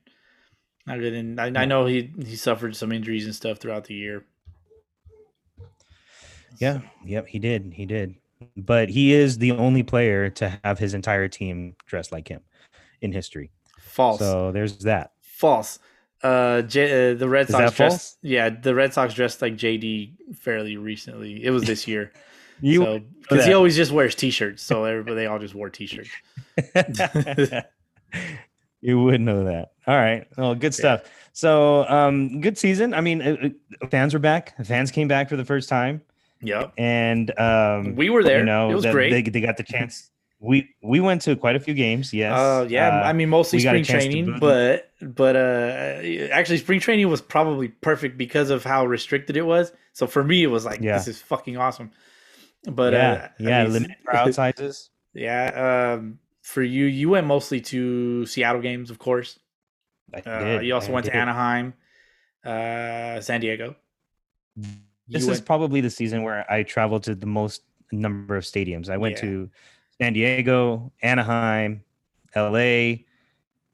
[0.88, 4.26] Good, and I, I know he he suffered some injuries and stuff throughout the year.
[6.60, 7.74] Yeah, yep, he did.
[7.74, 8.15] He did.
[8.56, 12.41] But he is the only player to have his entire team dressed like him
[13.02, 13.52] in history.
[13.80, 14.19] False.
[14.19, 15.13] So there's that.
[15.21, 15.80] False.
[16.21, 17.78] Uh, J- uh, the Red Sox dressed.
[17.78, 18.17] false?
[18.21, 21.43] Yeah, the Red Sox dressed like JD fairly recently.
[21.43, 22.12] It was this year.
[22.62, 26.10] You so because he always just wears T-shirts, so everybody they all just wore T-shirts.
[28.86, 29.71] you would know that.
[29.88, 30.28] All right.
[30.38, 31.02] Well, good stuff.
[31.34, 32.93] So, um, good season.
[32.93, 33.50] I mean, uh,
[33.82, 34.54] uh, fans were back.
[34.65, 36.02] Fans came back for the first time,
[36.41, 38.39] Yep, and um, we were there.
[38.39, 39.12] you know, it was that great.
[39.12, 40.12] They, they got the chance.
[40.39, 42.13] We we went to quite a few games.
[42.13, 42.38] Yes.
[42.38, 46.00] Uh, yeah, Uh, I mean mostly we spring training, but but uh,
[46.32, 49.71] actually spring training was probably perfect because of how restricted it was.
[49.93, 50.98] So for me, it was like Yeah.
[50.98, 51.91] this is fucking awesome.
[52.69, 53.63] But yeah, uh, I yeah.
[53.63, 54.89] mean, limited crowd sizes.
[55.13, 55.93] yeah.
[55.95, 59.39] Um, for you, you went mostly to Seattle games, of course.
[60.13, 61.15] I Uh, did, you also I went to.
[61.15, 61.73] Anaheim,
[62.45, 63.75] uh, San Diego.
[64.55, 64.69] This
[65.08, 68.89] You is went- probably the season where I traveled to the most number of stadiums.
[68.89, 69.21] I went Yeah.
[69.21, 69.49] to
[69.99, 71.84] San Diego, Anaheim,
[72.36, 73.05] L.A.,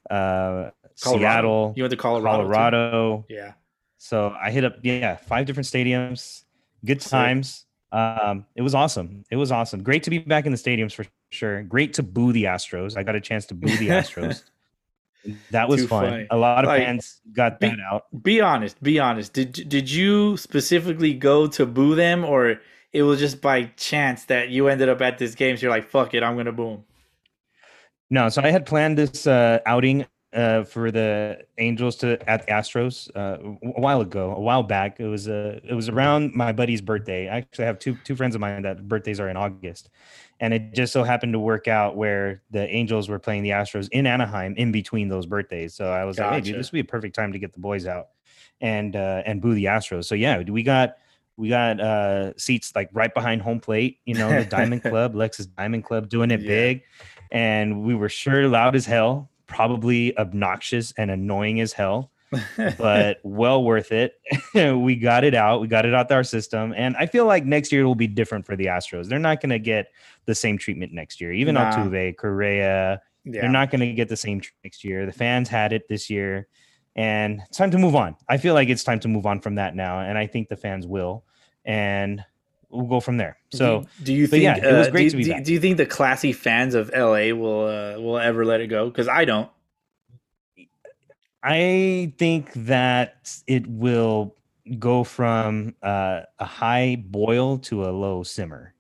[0.09, 1.19] uh, Colorado.
[1.19, 2.37] Seattle, You went to Colorado.
[2.37, 2.43] too?
[2.53, 3.25] Colorado.
[3.29, 3.53] Yeah.
[3.97, 6.43] So I hit up, yeah, five different stadiums.
[6.85, 7.65] Good times.
[7.91, 9.23] Um, it was awesome.
[9.29, 9.83] It was awesome.
[9.83, 11.63] Great to be back in the stadiums for sure.
[11.63, 12.95] Great to boo the Astros.
[12.95, 14.43] I got a chance to boo the Astros.
[15.51, 16.09] that was fun.
[16.09, 16.27] funny.
[16.31, 18.03] A lot of Like, fans got be- that out.
[18.23, 18.81] Be honest.
[18.83, 19.33] Be honest.
[19.33, 22.59] Did did you specifically go to boo them, or
[22.93, 25.57] it was just by chance that you ended up at this game?
[25.57, 26.83] So you're like, "Fuck it, I'm gonna boo 'em."
[28.09, 32.51] No, so I had planned this uh, outing uh, for the Angels to at the
[32.51, 33.37] Astros uh,
[33.75, 34.99] a while ago, a while back.
[34.99, 37.29] It was uh, it was around my buddy's birthday.
[37.29, 39.89] I actually have two two friends of mine that birthdays are in August,
[40.39, 43.89] and it just so happened to work out where the Angels were playing the Astros
[43.91, 45.73] in Anaheim in between those birthdays.
[45.73, 47.59] So I was like, hey, dude, this would be a perfect time to get the
[47.59, 48.07] boys out
[48.61, 50.05] and uh, and boo the Astros.
[50.05, 50.97] So yeah, we got.
[51.37, 55.47] We got uh, seats like right behind home plate, you know, the Diamond Club, Lexus
[55.57, 56.47] Diamond Club, doing it Yeah.
[56.47, 56.83] big
[57.31, 62.11] and we were sure loud as hell, probably obnoxious and annoying as hell,
[62.77, 64.13] but well worth it.
[64.55, 65.61] we got it out.
[65.61, 68.07] We got it out to our system, and I feel like next year will be
[68.07, 69.07] different for the Astros.
[69.07, 69.87] They're not going to get
[70.25, 71.33] the same treatment next year.
[71.33, 71.71] Even Nah.
[71.71, 73.41] Altuve, Correa, yeah.
[73.41, 75.05] they're not going to get the same treatment next year.
[75.05, 76.47] The fans had it this year,
[76.95, 78.15] and it's time to move on.
[78.29, 80.57] I feel like it's time to move on from that now, and I think the
[80.57, 81.25] fans will,
[81.65, 82.23] and
[82.71, 83.37] we'll go from there.
[83.53, 83.85] So.
[84.03, 84.43] do, you think?
[84.43, 85.43] yeah, it was uh, great do, to be do, back.
[85.43, 88.89] do you think the classy fans of LA will uh, will ever let it go?
[88.89, 89.49] Because I don't.
[91.43, 94.35] I think that it will
[94.77, 98.73] go from uh, a high boil to a low simmer.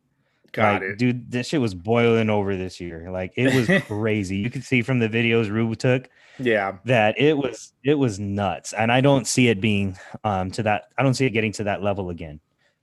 [0.51, 0.97] Got like, it.
[0.97, 1.31] dude.
[1.31, 3.09] This shit was boiling over this year.
[3.09, 4.37] Like it was crazy.
[4.37, 6.77] You could see from the videos Rubu took Yeah.
[6.85, 10.89] that it was it was nuts, and I don't see it being um to that.
[10.97, 12.41] I don't see it getting to that level again.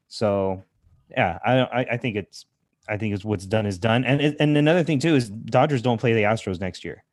[0.08, 0.64] So,
[1.10, 2.46] yeah, I I, I think it's
[2.88, 4.04] I think it's what's done is done.
[4.04, 7.04] And and another thing too is Dodgers don't play the Astros next year.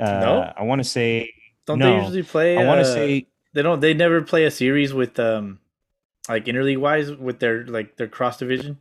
[0.00, 0.52] Uh, No?
[0.56, 1.30] I want to say
[1.66, 1.90] Don't No.
[1.90, 2.58] they usually play?
[2.58, 3.80] I want to uh, say they don't.
[3.80, 5.60] They never play a series with um,
[6.28, 8.78] like interleague wise with their like their cross division.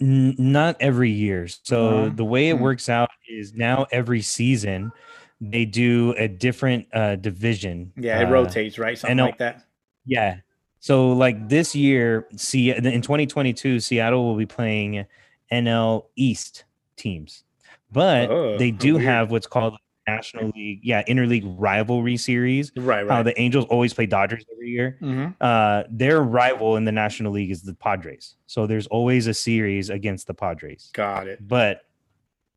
[0.00, 1.46] N- not every year.
[1.46, 2.10] So Uh-huh.
[2.14, 2.62] the way it Hmm.
[2.62, 4.92] works out is now every season
[5.40, 7.92] they do a different uh division.
[7.96, 8.98] Yeah, it Uh, rotates, right?
[8.98, 9.62] Something like that.
[10.06, 10.38] Yeah.
[10.84, 15.06] So like this year, see in 2022, Seattle will be playing
[15.50, 16.64] NL East
[16.98, 17.44] teams,
[17.90, 19.06] but Oh, they do weird.
[19.06, 22.70] have what's called National League, yeah, interleague rivalry series.
[22.76, 23.22] Right, How right.
[23.22, 24.98] the Angels always play Dodgers every year.
[25.00, 25.30] mm-hmm.
[25.40, 28.36] Uh, their rival in the National League is the Padres.
[28.46, 30.90] So there's always a series against the Padres.
[30.92, 31.48] Got it.
[31.48, 31.80] But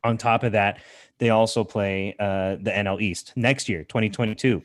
[0.04, 0.82] on top of that,
[1.20, 4.62] they also play uh, the NL East next year, 2022.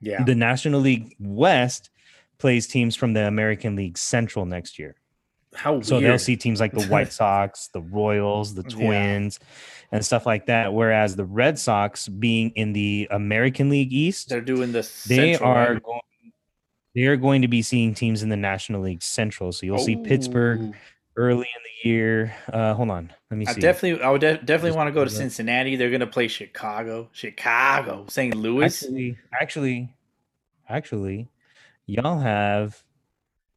[0.00, 0.24] Yeah.
[0.24, 1.90] The National League West
[2.38, 4.96] plays teams from the American League Central next year.
[5.54, 6.10] How So weird.
[6.10, 8.76] they'll see teams like the White Sox, the Royals, the Yeah.
[8.76, 9.40] Twins,
[9.90, 10.74] and stuff like that.
[10.74, 14.80] Whereas the Red Sox, being in the American League East, They're doing the.
[15.08, 15.82] they Central, are right?
[15.82, 16.00] going.
[16.94, 19.52] They are going to be seeing teams in the National League Central.
[19.52, 20.74] So you'll see Pittsburgh
[21.16, 22.34] early in the year.
[22.50, 23.60] Uh, hold on, let me I see.
[23.60, 25.22] definitely, I would de- definitely Just want to go to pull it up.
[25.22, 25.76] Cincinnati.
[25.76, 28.34] They're gonna play Chicago, Chicago, St.
[28.34, 28.64] Louis.
[28.82, 29.94] Actually, actually,
[30.68, 31.28] actually,
[31.86, 32.82] y'all have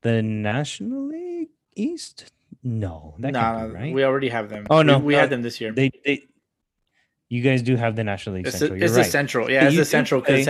[0.02, 2.32] the National League East.
[2.64, 3.94] No, that Nah, can't be right.
[3.94, 4.68] we already have them.
[4.70, 5.72] Oh, no, we, no, had them this year.
[5.72, 6.26] they, they,
[7.30, 8.72] you guys do have the National League It's, Central.
[8.74, 9.12] the, You're it's the right.
[9.12, 9.52] Central.
[9.52, 10.22] Yeah, it's you the Central.
[10.22, 10.46] Because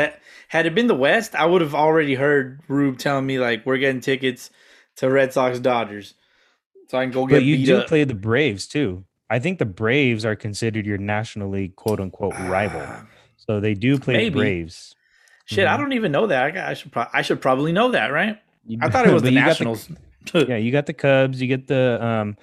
[0.48, 3.78] had, it been the West, I would have already heard Rube telling me like we're
[3.78, 4.50] getting tickets
[4.98, 6.14] to Red Sox Dodgers,
[6.88, 7.88] so I can go get but you do up.
[7.88, 9.06] play the Braves too.
[9.30, 12.82] I think the Braves are considered your National League quote unquote rival.
[12.84, 13.06] Ah,
[13.38, 14.30] So they do play maybe.
[14.30, 14.96] the Braves.
[15.50, 15.80] Shit, I Mhm.
[15.80, 16.58] don't even know that.
[16.58, 16.92] I, I should.
[16.92, 18.38] Pro- I should probably know that, right?
[18.82, 19.90] I thought it was the Nationals.
[20.34, 21.42] yeah, you got the Cubs.
[21.42, 22.38] You get the um.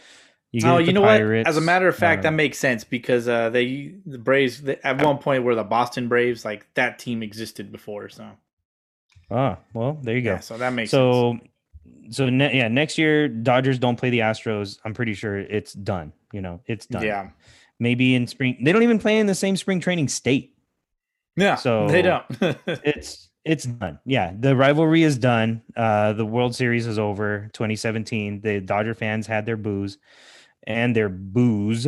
[0.52, 1.50] You get oh, the you know Pirates, what?
[1.50, 4.76] As a matter of fact, uh, that makes sense because uh, they the Braves they,
[4.82, 6.44] at one point were the Boston Braves.
[6.44, 8.26] Like that team existed before, so
[9.30, 10.32] Ah, well, there you go.
[10.34, 10.40] yeah.
[10.40, 11.00] So that makes sense.
[11.00, 11.38] so
[12.10, 16.12] so ne- yeah next year dodgers don't play the astros i'm pretty sure it's done
[16.32, 17.30] you know it's done Yeah,
[17.80, 20.55] maybe in spring they don't even play in the same spring training state
[21.36, 21.54] yeah.
[21.56, 22.24] So- they don't.
[22.66, 28.40] it's it's done yeah the rivalry is done uh the world series is over 2017
[28.40, 29.98] the dodger fans had their booze
[30.66, 31.86] and their booze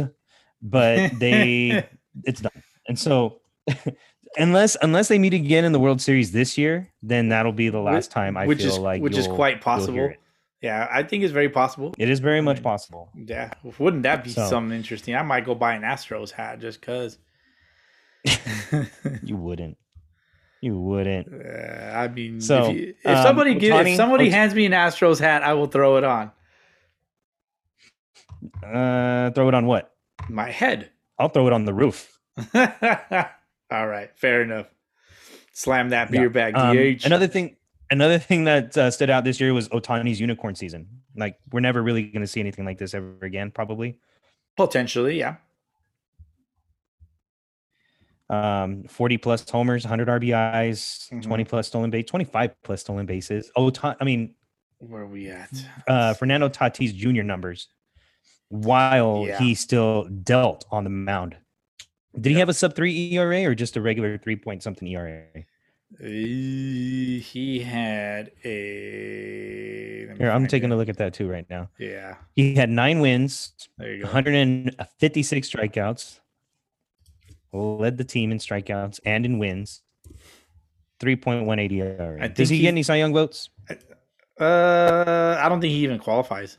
[0.63, 1.85] but they
[2.23, 2.53] it's done
[2.87, 3.41] and so
[4.37, 7.81] unless unless they meet again in the world series this year then that'll be the
[7.81, 10.13] last time i which feel is like which is quite possible.
[10.61, 11.95] Yeah, I think it's very possible.
[11.99, 13.11] It is very much possible.
[13.15, 15.15] Yeah, wouldn't that be So- something interesting?
[15.15, 17.19] I might go buy an Astros hat just cause.
[19.23, 19.77] You wouldn't.
[20.61, 21.29] You wouldn't.
[21.33, 24.73] Uh, I mean, So, if, you, if um, somebody give, if somebody hands me an
[24.73, 26.31] Astros hat, I will throw it on
[28.63, 29.95] Uh, throw it on what?
[30.29, 30.91] my head.
[31.19, 32.19] I'll throw it on the roof.
[32.55, 34.67] All right, fair enough.
[35.53, 36.29] Slam that beer Yeah.
[36.29, 37.05] bag, Um, DH.
[37.05, 37.57] another thing,
[37.91, 40.87] another thing that uh, stood out this year was Ohtani's unicorn season.
[41.17, 43.99] Like we're never really going to see anything like this ever again, probably.
[44.57, 45.37] Potentially, yeah.
[48.31, 51.23] Um, 40 plus homers, 100 RBIs, Mhm.
[51.23, 53.51] 20 plus stolen base, 25 plus stolen bases.
[53.57, 54.35] Ohtani, I mean,
[54.79, 55.51] Where are we at?
[55.87, 57.23] uh, Fernando Tatis Jr.
[57.23, 57.69] numbers
[58.49, 59.39] while Yeah.
[59.39, 61.37] he still dealt on the mound.
[62.21, 65.23] Did he have a sub three ERA or just a regular three point something ERA?
[65.99, 70.09] Uh, he had a.
[70.19, 70.75] Here, I'm taking it.
[70.75, 71.71] a look at that too right now.
[71.79, 74.09] Yeah, He had nine wins, there you go.
[74.09, 76.21] 156 strikeouts,
[77.53, 79.83] led the team in strikeouts and in wins.
[81.01, 82.29] 3.18 ERA.
[82.29, 83.51] Does he he- get any Cy Young votes?
[84.41, 86.59] Uh, I don't think he even qualifies.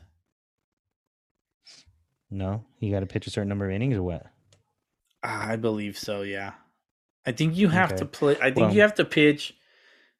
[2.30, 2.64] No.
[2.78, 4.26] He got to pitch a certain number of innings or what?
[5.22, 6.22] I believe so.
[6.22, 6.52] Yeah,
[7.26, 8.36] I think you have to play.
[8.40, 9.54] I think Well- you have to pitch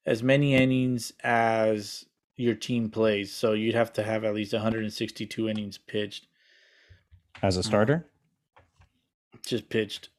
[0.05, 2.05] as many innings as
[2.37, 3.33] your team plays.
[3.33, 6.27] So you'd have to have at least 162 innings pitched.
[7.43, 8.11] As a starter?
[9.47, 10.11] Just pitched.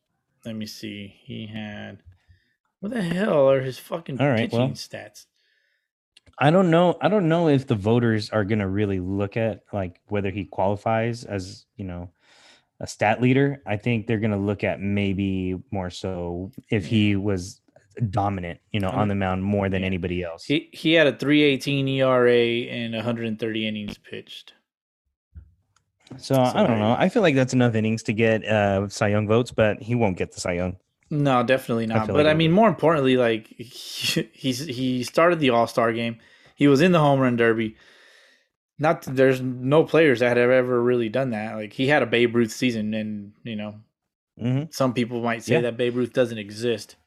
[0.45, 1.15] Let me see.
[1.23, 2.01] He had.
[2.79, 4.69] What the hell are his fucking All right, pitching well.
[4.69, 5.25] stats?
[6.39, 6.97] I don't know.
[7.01, 10.45] I don't know if the voters are going to really look at like whether he
[10.45, 12.09] qualifies as, you know,
[12.79, 13.61] a stat leader.
[13.67, 17.61] I think they're going to look at maybe more so if he was
[18.09, 19.09] dominant, you know, on mm.
[19.09, 20.45] the mound more than anybody else.
[20.45, 24.53] He he had a 318 ERA and 130 innings pitched.
[26.17, 26.95] So So I don't know.
[26.97, 30.17] I feel like that's enough innings to get uh, Cy Young votes, but he won't
[30.17, 30.77] get the Cy Young.
[31.09, 32.05] No, definitely not.
[32.05, 35.91] feel But like I mean, more importantly, like he, he's he started the All Star
[35.93, 36.19] game.
[36.55, 37.75] He was in the home run derby.
[38.77, 41.55] Not there's no players that have ever really done that.
[41.55, 43.75] Like he had a Babe Ruth season, and you know
[44.37, 45.61] hmm some people might say Yeah.
[45.61, 46.97] that Babe Ruth doesn't exist.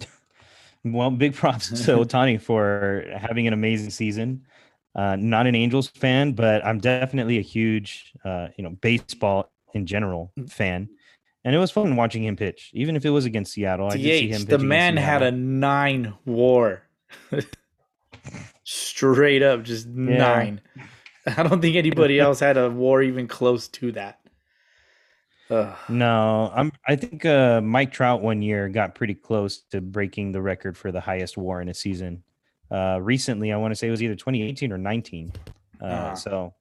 [0.84, 4.46] Well, big props to Ohtani for having an amazing season.
[4.96, 9.84] Uh, not an Angels fan, but I'm definitely a huge, uh, you know, baseball in
[9.84, 10.88] general fan.
[11.44, 13.88] And it was fun watching him pitch, even if it was against Seattle.
[13.88, 16.82] I did see him the man had a nine WAR,
[18.64, 20.62] straight up, just nine.
[21.26, 24.20] I don't think anybody else had a WAR even close to that.
[25.50, 25.76] Ugh.
[25.88, 26.72] No, I'm.
[26.88, 30.90] I think uh, Mike Trout one year got pretty close to breaking the record for
[30.90, 32.24] the highest WAR in a season.
[32.70, 35.32] Uh, recently, I want to say it was either 2018 or 19.
[35.80, 36.14] Uh, Ah.
[36.14, 36.54] So,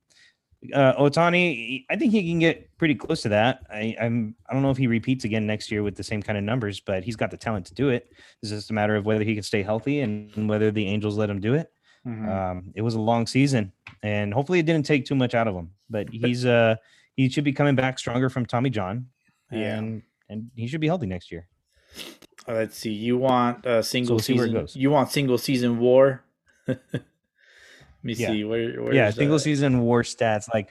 [0.74, 3.62] uh, Ohtani, I think he can get pretty close to that.
[3.72, 4.36] I, I'm.
[4.50, 6.80] I don't know if he repeats again next year with the same kind of numbers,
[6.80, 8.12] but he's got the talent to do it.
[8.42, 11.30] It's just a matter of whether he can stay healthy and, whether the Angels let
[11.30, 11.72] him do it.
[12.06, 12.28] Mhm.
[12.30, 13.72] Um, it was a long season,
[14.04, 15.72] and hopefully, it didn't take too much out of him.
[15.90, 16.76] But he's uh
[17.16, 19.08] he should be coming back stronger from Tommy John,
[19.52, 19.78] Yeah.
[19.78, 21.48] and and he should be healthy next year.
[22.48, 22.92] Uh, Let's see.
[22.92, 24.82] You want a single we'll where it season?
[24.82, 26.24] You want single season war?
[26.68, 26.80] Let
[28.04, 28.28] me Yeah.
[28.28, 28.44] see.
[28.44, 28.82] Where?
[28.84, 30.70] Where's yeah, single uh, season WAR stats like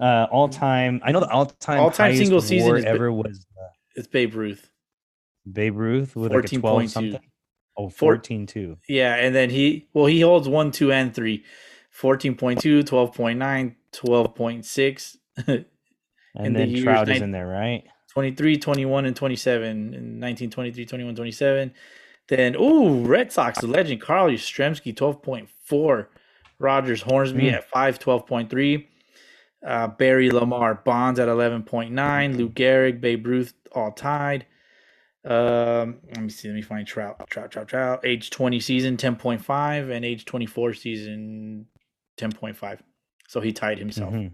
[0.00, 1.00] uh all time.
[1.04, 4.08] I know the all time All-time highest single season is Ba- ever was uh, It's
[4.08, 4.70] Babe Ruth.
[5.50, 6.88] Babe Ruth with like a 12 14.2.
[6.90, 7.20] something.
[7.78, 8.76] Oh, Four- 14 2.
[8.88, 11.44] Yeah, and then he well he holds one, two, and three.
[12.00, 15.16] 14.2, 12.9, 12.6,
[15.46, 15.64] And
[16.54, 17.84] the then years Trout is in there, right?
[18.20, 19.84] 23, 21, and 27 in
[20.20, 21.74] 1923, 21, 27.
[22.28, 26.06] Then, ooh, Red Sox the legend Carl Yastrzemski, 12.4.
[26.58, 27.52] Rogers Hornsby Mm.
[27.52, 28.88] at 5, 12.3.
[29.62, 32.38] Uh, Barry Lamar Bonds at 11.9.
[32.38, 34.46] Lou Gehrig, Babe Ruth, all tied.
[35.22, 36.48] Um, let me see.
[36.48, 37.28] Let me find Trout.
[37.28, 38.00] Trout, Trout, Trout.
[38.02, 39.90] Age 20 season, 10.5.
[39.90, 41.66] And age 24 season,
[42.16, 42.80] 10.5.
[43.28, 44.14] So he tied himself.
[44.14, 44.32] Mhm.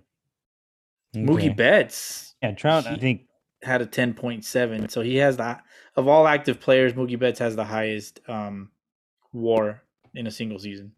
[1.16, 1.48] Mookie Okay.
[1.48, 3.22] Betts Yeah, Trout, I think
[3.62, 5.62] had a 10.7 so he has that
[5.96, 8.70] of all active players mookie betts has the highest um
[9.32, 9.82] war
[10.14, 10.92] in a single season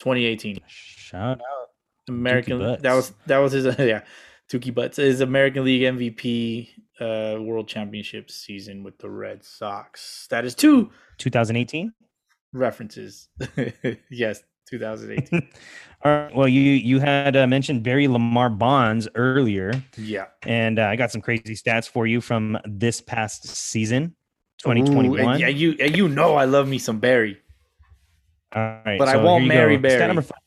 [0.00, 1.68] 2018 shout out.
[2.08, 4.02] american that was that was his yeah
[4.50, 6.68] Tukey Butts his American League MVP
[7.00, 10.26] uh World Championship season with the Red Sox.
[10.30, 11.92] That is two 2018.
[12.52, 13.28] references.
[14.10, 15.48] yes, 2018.
[16.02, 16.34] All right.
[16.34, 20.26] Well, you you had uh, mentioned Barry Lamar Bonds earlier, yeah.
[20.44, 24.14] and uh, I got some crazy stats for you from this past season,
[24.66, 25.20] Ooh, 2021.
[25.20, 27.38] and yeah, you you know I love me some Barry.
[28.52, 29.88] All right, But I won't marry go.
[29.88, 30.06] Stat Barry.
[30.08, 30.38] number five.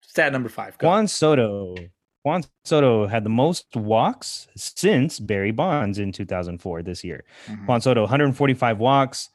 [0.00, 0.78] Stat number five.
[0.78, 0.86] Go.
[0.86, 1.74] Juan Soto.
[2.22, 7.24] Juan Soto had the most walks since Barry Bonds in 2004 this year.
[7.48, 7.66] Mhm.
[7.66, 9.30] Juan Soto, 145 walks,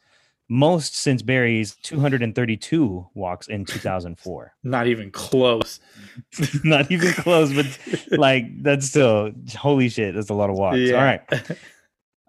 [0.48, 4.54] most since Barry's 232 walks in 2004.
[4.62, 5.80] Not even close.
[6.64, 7.66] Not even close, but
[8.18, 10.14] like that's still holy shit.
[10.14, 10.78] That's a lot of walks.
[10.90, 11.20] All right.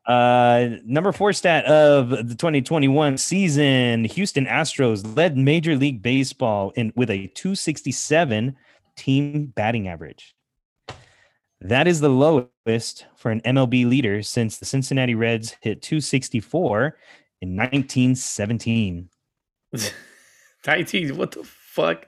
[0.06, 6.92] Uh, number four stat of the 2021 season: Houston Astros led Major League Baseball in
[6.96, 8.56] with a 267
[8.96, 10.36] team batting average.
[11.62, 16.98] That is the lowest for an MLB leader since the Cincinnati Reds hit 264
[17.42, 19.10] in 1917.
[20.68, 21.18] 19.
[21.18, 22.06] What the fuck?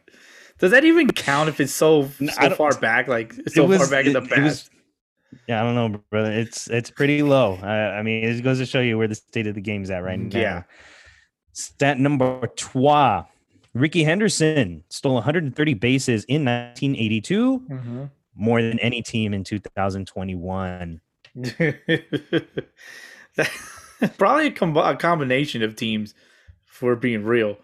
[0.60, 3.08] Does that even count if it's so so far back?
[3.08, 4.70] Like so far back in the it was- past.
[5.48, 6.32] yeah, I don't know, brother.
[6.32, 7.58] It's it's pretty low.
[7.62, 10.04] I, I mean, it goes to show you where the state of the game's at
[10.04, 10.38] right now.
[10.40, 10.64] Yeah.
[11.54, 13.26] Stat number trois.
[13.74, 18.04] Rickey Henderson stole 130 bases in 1982, Mm-hmm.
[18.36, 21.00] more than any team in 2021.
[24.18, 26.14] Probably a, com- a combination of teams,
[26.82, 27.58] for being real.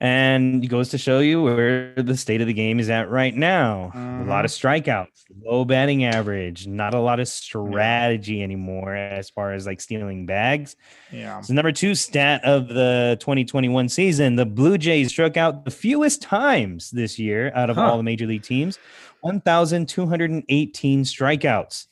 [0.00, 3.34] And it goes to show you where the state of the game is at right
[3.34, 3.90] now.
[3.94, 4.24] A uh-huh.
[4.24, 9.66] lot of strikeouts, low batting average, not a lot of strategy anymore as far as
[9.66, 10.76] like stealing bags.
[11.10, 11.40] Yeah.
[11.40, 16.22] So number two stat of the 2021 season, the Blue Jays struck out the fewest
[16.22, 17.90] times this year out of Huh.
[17.90, 18.78] all the major league teams,
[19.22, 21.86] 1,218 strikeouts.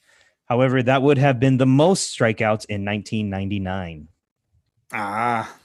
[0.53, 4.09] However, that would have been the most strikeouts in 1999.
[4.93, 5.57] Ah,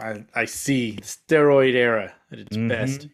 [0.00, 0.96] I I see.
[1.02, 2.68] Steroid era at its Mhm.
[2.70, 3.08] best.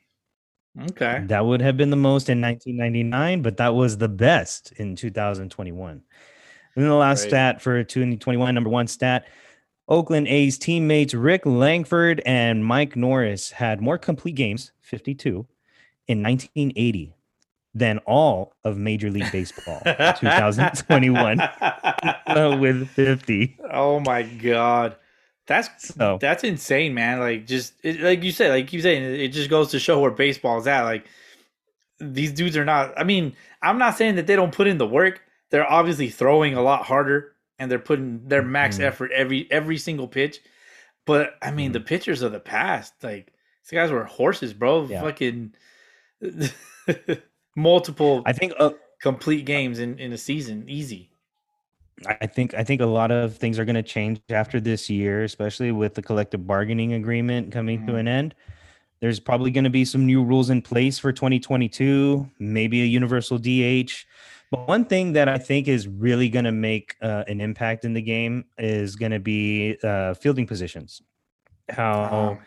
[0.92, 1.24] Okay.
[1.26, 5.90] That would have been the most in 1999, but that was the best in 2021.
[6.76, 7.30] And then the last Right.
[7.30, 9.26] stat for 2021, number one stat,
[9.88, 15.44] Oakland A's teammates Rick Langford and Mike Norris had more complete games, 52,
[16.06, 17.15] in 1980
[17.78, 23.58] than all of Major League Baseball 2021 uh, with 50.
[23.70, 24.96] Oh my god.
[25.46, 27.20] That's So- that's insane, man.
[27.20, 30.10] Like just it, like you said, like you saying, it just goes to show where
[30.10, 30.82] baseball's at.
[30.84, 31.06] Like
[32.00, 32.98] these dudes are not.
[32.98, 35.20] I mean, I'm not saying that they don't put in the work.
[35.50, 38.84] They're obviously throwing a lot harder, and they're putting their max Mhm.
[38.84, 40.40] effort every every single pitch.
[41.04, 41.74] But I mean, Mhm.
[41.74, 44.86] the pitchers of the past, like these guys were horses, bro.
[44.86, 45.02] Yeah.
[45.02, 45.54] Fucking
[47.56, 48.70] multiple I think uh,
[49.02, 51.10] complete games in in a season, easy.
[52.06, 55.24] I think I think a lot of things are going to change after this year,
[55.24, 58.00] especially with the collective bargaining agreement coming to Mhm.
[58.00, 58.34] an end.
[59.00, 63.38] There's probably going to be some new rules in place for 2022, maybe a universal
[63.38, 64.06] DH.
[64.50, 67.94] But one thing that I think is really going to make uh, an impact in
[67.94, 71.02] the game is going to be uh, fielding positions.
[71.68, 72.38] How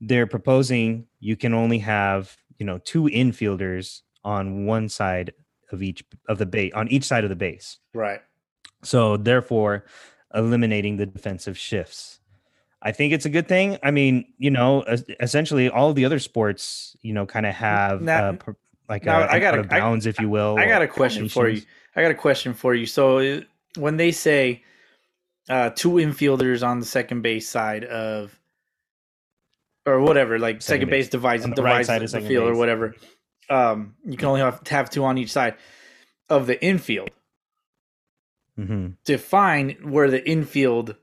[0.00, 5.32] they're proposing you can only have you know two infielders on one side
[5.72, 7.78] of each of the base on each side of the base.
[7.94, 8.20] right.
[8.82, 9.86] So therefore,
[10.34, 12.20] eliminating the defensive shifts.
[12.80, 13.76] I think it's a good thing.
[13.82, 14.84] I mean, you know,
[15.18, 18.52] essentially all the other sports, you know, kind of have Now- uh,
[18.88, 20.56] like now, a, I I out of bounds, if you will.
[20.58, 21.60] I got a question for you.
[21.96, 22.86] I got a question for you.
[22.86, 23.40] So uh,
[23.76, 24.62] when they say
[25.50, 28.38] uh, two infielders on the second base side of,
[29.84, 31.10] or whatever, like second, Second base, base.
[31.10, 32.94] divides the right side the, of the second field or whatever.
[33.50, 35.54] Um, you can only have, have two on each side
[36.28, 37.10] of the infield.
[38.58, 38.96] Mhm.
[39.04, 40.96] Define where the infield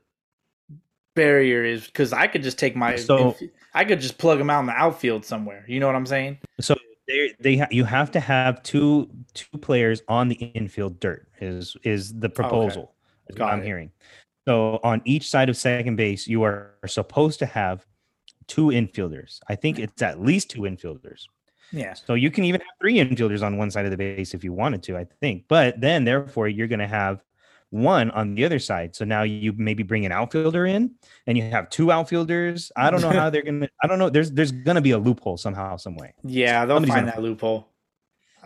[1.14, 3.36] barrier is, because I could just take my, So-
[3.74, 5.64] I could just plug them out in the outfield somewhere.
[5.66, 6.38] You know what I'm saying?
[6.60, 6.76] So
[7.08, 11.76] they they ha- you have to have two two players on the infield dirt is
[11.82, 12.94] is the proposal.
[13.26, 13.64] what Got I'm it.
[13.64, 13.90] hearing.
[14.46, 17.84] So on each side of second base, you are supposed to have
[18.46, 19.40] two infielders.
[19.48, 21.24] I think it's at least two infielders.
[21.72, 21.94] Yeah.
[21.94, 24.52] So you can even have three infielders on one side of the base if you
[24.52, 25.44] wanted to, I think.
[25.48, 27.22] But then therefore you're going to have
[27.70, 28.94] one on the other side.
[28.94, 30.94] So now you maybe bring an outfielder in
[31.26, 32.70] and you have two outfielders.
[32.76, 34.92] I don't know how they're going to I don't know there's there's going to be
[34.92, 36.14] a loophole somehow some way.
[36.22, 37.68] Yeah, they'll Somebody's find gonna- that loophole.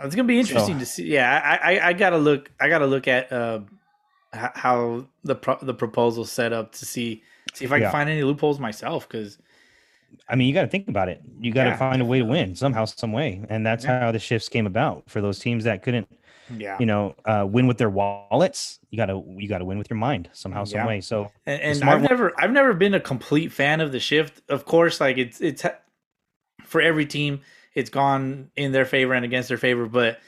[0.02, 1.12] It's gonna be interesting So- to see.
[1.12, 2.50] Yeah, I, I, I gotta look.
[2.58, 3.60] I gotta look at uh,
[4.32, 7.90] how the pro- the proposal set up to see see if I can Yeah.
[7.90, 9.06] find any loopholes myself.
[9.06, 9.36] Because
[10.28, 11.20] I mean, you got to think about it.
[11.40, 11.76] You got to Yeah.
[11.76, 14.00] find a way to win somehow, some way, and that's Yeah.
[14.00, 16.08] how the shifts came about for those teams that couldn't,
[16.56, 18.78] yeah, you know, uh, win with their wallets.
[18.90, 20.86] You got to you got to win with your mind somehow, some Yeah.
[20.86, 21.00] way.
[21.00, 24.00] So and, and smart I've one- never I've never been a complete fan of the
[24.00, 24.42] shift.
[24.48, 25.64] Of course, like it's it's
[26.64, 27.40] for every team,
[27.74, 29.86] it's gone in their favor and against their favor.
[29.86, 30.18] But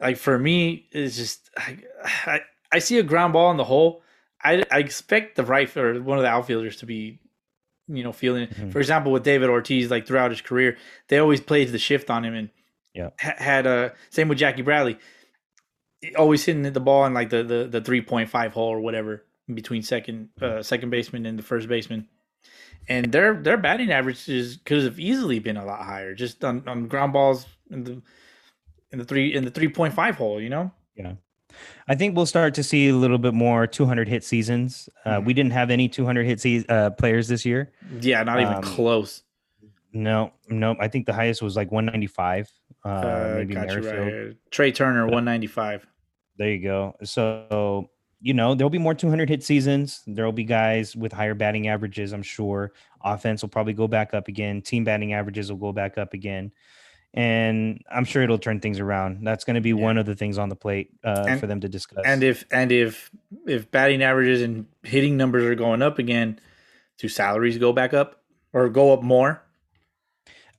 [0.00, 1.78] like for me, it's just I
[2.26, 2.40] I,
[2.72, 4.02] I see a ground ball in the hole.
[4.42, 7.18] I, I expect the right or one of the outfielders to be,
[7.88, 8.50] you know, feeling it.
[8.54, 8.72] Mhm.
[8.72, 10.76] For example, with David Ortiz, like throughout his career,
[11.08, 12.50] they always played the shift on him, and
[12.94, 13.10] Yeah.
[13.20, 14.98] ha- had a same with Jackie Bradley,
[16.16, 19.24] always hitting the ball in like the the, the three point five hole or whatever
[19.52, 22.08] between second uh, second baseman and the first baseman,
[22.88, 26.88] and their their batting averages could have easily been a lot higher just on, on
[26.88, 28.02] ground balls in the
[28.92, 30.40] in the three in the three point five hole.
[30.40, 30.72] You know,
[31.88, 34.88] I think we'll start to see a little bit more 200 hit seasons.
[35.04, 35.24] Uh, Mhm.
[35.26, 37.72] We didn't have any 200 hit se- uh, players this year.
[38.00, 39.22] yeah, not even Um, close.
[39.92, 40.74] No, no.
[40.80, 42.50] I think the highest was like 195.
[42.84, 44.36] Uh, Uh, maybe got right Merrifield.
[44.50, 45.86] Trea Turner, one ninety five.
[46.36, 46.96] There you go.
[47.04, 47.90] So,
[48.20, 50.02] you know, there'll be more 200 hit seasons.
[50.06, 52.72] There'll be guys with higher batting averages, I'm sure.
[53.04, 54.62] Offense will probably go back up again.
[54.62, 56.50] Team batting averages will go back up again.
[57.16, 59.24] And I'm sure it'll turn things around.
[59.24, 59.76] That's going to be Yeah.
[59.76, 62.02] one of the things on the plate uh, And- for them to discuss.
[62.04, 63.10] And if and if
[63.46, 66.38] if batting averages and hitting numbers are going up again,
[66.98, 68.20] do salaries go back up
[68.52, 69.42] or go up more?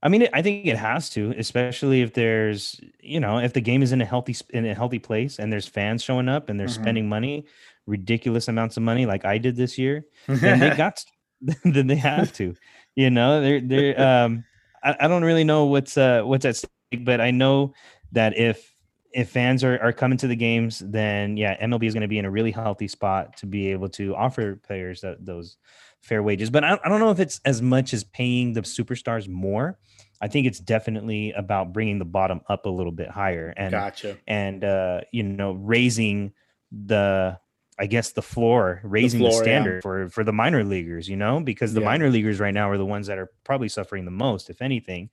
[0.03, 3.82] I mean, I think it has to, especially if there's, you know, if the game
[3.82, 6.68] is in a healthy in a healthy place and there's fans showing up and they're
[6.68, 6.82] Mhm.
[6.82, 7.45] spending money,
[7.88, 10.06] ridiculous amounts of money, like I did this year.
[10.28, 11.03] then they got
[11.66, 12.56] then they have to
[12.95, 14.45] you know they're they're um
[14.86, 16.69] I, I don't really know what's uh what's at stake
[17.03, 17.73] but i know
[18.11, 18.71] that if
[19.11, 22.19] if fans are, are coming to the games then yeah mlb is going to be
[22.19, 25.57] in a really healthy spot to be able to offer players that, those
[26.01, 29.27] fair wages but I, I don't know if it's as much as paying the superstars
[29.27, 29.79] more
[30.21, 34.17] i think it's definitely about bringing the bottom up a little bit higher and gotcha.
[34.27, 36.31] and uh you know raising
[36.71, 37.39] the
[37.78, 39.43] i guess the floor raising the, floor, yeah.
[39.43, 41.86] standard for for the minor leaguers you know because the Yeah.
[41.86, 45.09] minor leaguers right now are the ones that are probably suffering the most if anything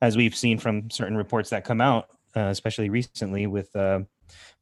[0.00, 4.00] as we've seen from certain reports that come out uh, especially recently with uh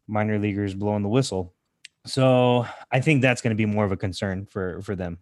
[0.06, 1.54] minor leaguers blowing the whistle
[2.06, 5.18] so i think that's going to be more of a concern for for them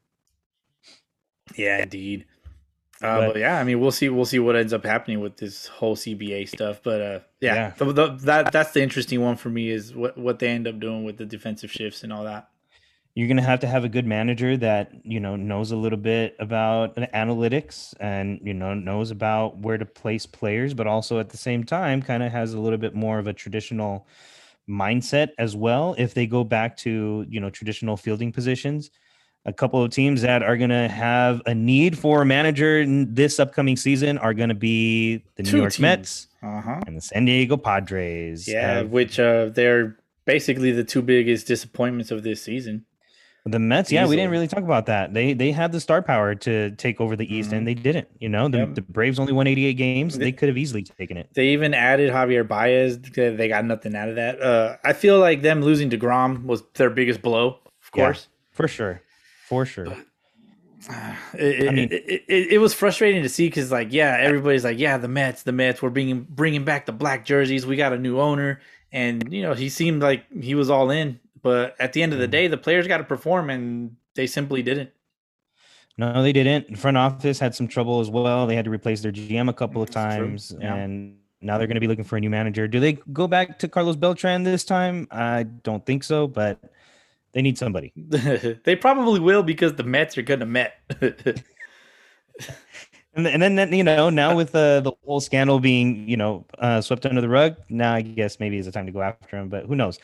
[1.57, 2.27] Yeah, indeed.
[3.03, 4.09] Uh, But- but, yeah, I mean, we'll see.
[4.09, 6.81] We'll see what ends up happening with this whole CBA stuff.
[6.83, 7.73] But uh, yeah, Yeah.
[7.79, 10.81] The, the, that that's the interesting one for me is what what they end up
[10.81, 12.49] doing with the defensive shifts and all that.
[13.15, 16.37] You're gonna have to have a good manager that you know knows a little bit
[16.39, 21.37] about analytics and you know knows about where to place players, but also at the
[21.37, 24.07] same time kind of has a little bit more of a traditional
[24.69, 25.95] mindset as well.
[25.99, 28.91] If they go back to you know traditional fielding positions,
[29.49, 33.15] a couple of teams that are going to have a need for a manager in
[33.15, 35.81] this upcoming season are going to be the New York teams.
[35.81, 36.81] Mets Uh huh.
[36.87, 38.47] and the San Diego Padres.
[38.47, 39.97] Yeah, Uh, which uh, they're
[40.27, 42.85] basically the two biggest disappointments of this season.
[43.47, 45.15] the Mets, yeah, we didn't really talk about that.
[45.15, 48.09] They they had the star power to take over the East, and they didn't.
[48.21, 48.75] You know, the, Yep.
[48.75, 50.19] the Braves only won 88 games.
[50.19, 51.31] They- They could have easily taken it.
[51.35, 52.99] They even added Javier Baez.
[53.01, 54.43] They got nothing out of that.
[54.43, 57.47] Uh, I feel like them losing to Degrom was their biggest blow.
[57.65, 58.05] Of Yeah.
[58.05, 59.01] course, For sure,
[59.49, 59.87] for sure.
[61.35, 64.79] it, I mean- it, it, it, was frustrating to see because, like, yeah, everybody's like,
[64.79, 67.67] yeah, the Mets, the Mets, we're bringing bringing back the black jerseys.
[67.67, 68.61] We got a new owner,
[68.93, 71.19] and you know, he seemed like he was all in.
[71.43, 72.33] But at the end of the Mhm.
[72.33, 74.91] day, the players got to perform, and they simply didn't.
[75.97, 76.77] No, they didn't.
[76.79, 78.47] Front office had some trouble as well.
[78.47, 80.75] They had to replace their GM a couple of times, yeah.
[80.75, 82.69] and now they're going to be looking for a new manager.
[82.69, 85.09] Do they go back to Carlos Beltran this time?
[85.11, 86.59] I don't think so, but
[87.33, 87.93] they need somebody.
[87.97, 90.75] they probably will because the Mets are gonna Met.
[93.15, 96.81] And, and then, you know, now with uh, the whole scandal being, you know, uh,
[96.81, 99.49] swept under the rug, now I guess maybe is the time to go after him.
[99.49, 99.99] But who knows?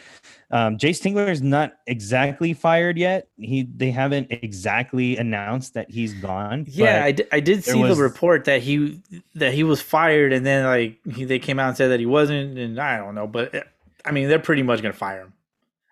[0.50, 3.28] Um, Jayce Tingler is not exactly fired yet.
[3.36, 6.66] He they haven't exactly announced that he's gone.
[6.68, 9.00] Yeah, I did, I did see was- the report that he
[9.36, 12.06] that he was fired, and then like he, they came out and said that he
[12.06, 13.60] wasn't, and I don't know, but uh,
[14.04, 15.34] I mean they're pretty much gonna fire him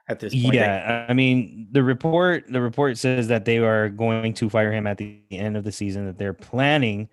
[0.08, 0.54] at this point.
[0.54, 4.86] Yeah, I mean the report the report says that they are going to fire him
[4.86, 6.06] at the end of the season.
[6.06, 7.08] That they're planning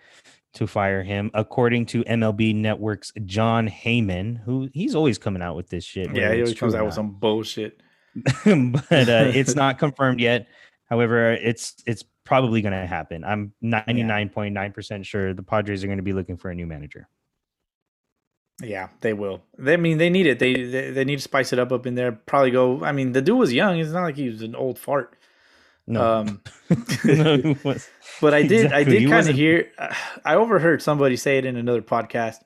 [0.54, 5.70] to fire him, according to MLB Network's Jon Heyman, who he's always coming out with
[5.70, 6.14] this shit.
[6.16, 7.82] yeah, he always comes out with some bullshit.
[8.46, 10.48] but uh, it's not confirmed yet.
[10.86, 13.24] However, it's it's probably going to happen.
[13.24, 17.08] I'm 99.9% sure the Padres are going to be looking for a new manager.
[18.62, 19.42] Yeah, they will.
[19.58, 20.40] They I mean they need it.
[20.40, 22.12] They, they they need to spice it up up in there.
[22.12, 22.84] Probably go.
[22.84, 23.80] I mean the dude was young.
[23.80, 25.16] It's not like he was an old fart.
[25.88, 26.02] No.
[26.04, 26.42] Um,
[27.04, 27.56] No,
[28.22, 28.94] But I did, I Exactly.
[28.94, 29.72] He did kind of hear.
[29.78, 29.94] Uh,
[30.24, 32.38] I overheard somebody say it in another podcast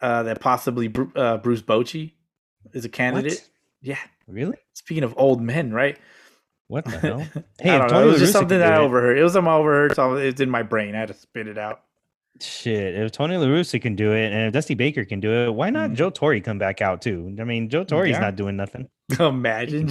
[0.00, 2.12] uh, that possibly uh, Bruce Bochy
[2.72, 3.32] is a candidate.
[3.32, 3.48] What?
[3.82, 3.98] Yeah.
[4.26, 4.56] Really?
[4.74, 5.98] Speaking of old men, right?
[6.68, 7.26] What the hell?
[7.60, 8.02] Hey, I don't know.
[8.02, 9.18] It was just something that I overheard.
[9.18, 10.94] It was something I overheard, so it's in my brain.
[10.94, 11.82] I had to spit it out.
[12.40, 15.54] Shit, if Tony La Russa can do it and if Dusty Baker can do it,
[15.54, 15.94] why not Mm.
[15.94, 17.34] Joe Torre come back out too?
[17.40, 18.20] I mean, Joe Torre's Yeah.
[18.20, 18.88] not doing nothing.
[19.20, 19.88] Imagine.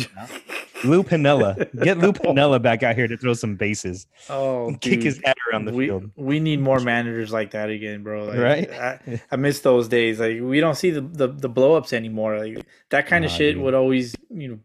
[0.84, 5.16] Lou Piniella, get Lou Piniella back out here to throw some bases, Oh, kick his
[5.16, 5.26] dude.
[5.26, 6.12] head around the we, field.
[6.16, 8.26] we need more managers like that again, bro.
[8.26, 8.72] Like, Right?
[8.72, 10.20] I, I miss those days.
[10.20, 12.38] Like we don't see the the, the blow ups anymore.
[12.38, 13.64] Like that kind of shit dude.
[13.64, 14.60] would always you know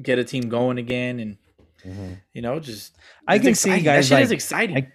[0.00, 1.36] get a team going again, and
[1.84, 2.16] Mhm.
[2.32, 2.94] you know just
[3.26, 4.76] I can see guys that shit like is exciting.
[4.76, 4.92] I-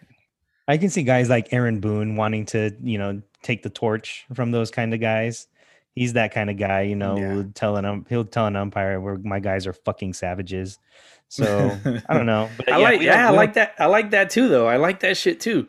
[0.72, 4.52] I can see guys like Aaron Boone wanting to, you know, take the torch from
[4.52, 5.48] those kind of guys.
[5.96, 7.44] He's that kind of guy, you know, Yeah.
[7.54, 10.80] telling him he'll tell an umpire where my guys are fucking savages.
[11.28, 13.76] So I don't know, but I yeah, like yeah, I like that.
[13.80, 14.68] I like that too, though.
[14.68, 15.68] I like that shit too.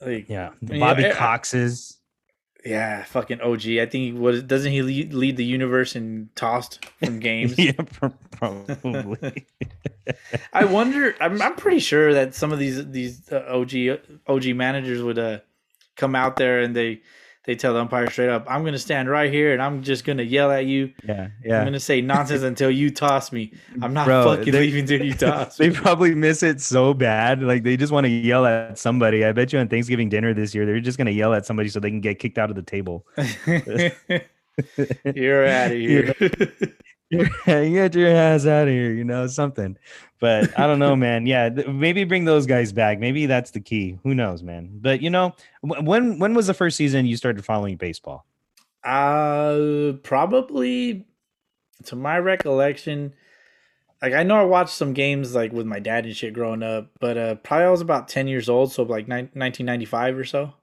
[0.00, 1.93] Like yeah, the Yeah, Bobby I- I- Coxes.
[2.64, 3.66] Yeah, fucking OG.
[3.66, 7.58] I think what doesn't he lead, lead the universe in tossed from games?
[7.58, 7.72] yeah,
[8.30, 9.46] probably.
[10.52, 11.14] I wonder.
[11.20, 15.40] I'm, I'm pretty sure that some of these these uh, OG OG managers would uh
[15.96, 17.02] come out there and they
[17.46, 20.22] they tell the umpire straight up, "I'm gonna stand right here and I'm just gonna
[20.22, 20.92] yell at you.
[21.04, 23.52] yeah, I'm gonna say nonsense until you toss me.
[23.82, 26.94] I'm not Bro, fucking they- leaving till you toss They me." probably miss it so
[26.94, 27.42] bad.
[27.42, 29.24] Like they just want to yell at somebody.
[29.24, 31.80] I bet you on Thanksgiving dinner this year, they're just gonna yell at somebody so
[31.80, 33.06] they can get kicked out of the table.
[35.14, 36.14] You're out of here.
[37.46, 39.76] get your ass out of here, you know, something.
[40.20, 41.26] But I don't know, man.
[41.26, 42.98] Yeah, th- maybe bring those guys back.
[42.98, 43.98] Maybe that's the key.
[44.02, 44.70] Who knows, man?
[44.80, 48.24] But you know, wh- when when was the first season you started following baseball?
[48.82, 51.06] Uh, probably
[51.84, 53.14] to my recollection,
[54.00, 56.90] like I know I watched some games like with my dad and shit growing up,
[57.00, 60.54] but uh, probably I was about ten years old, so like ni- 1995 or so.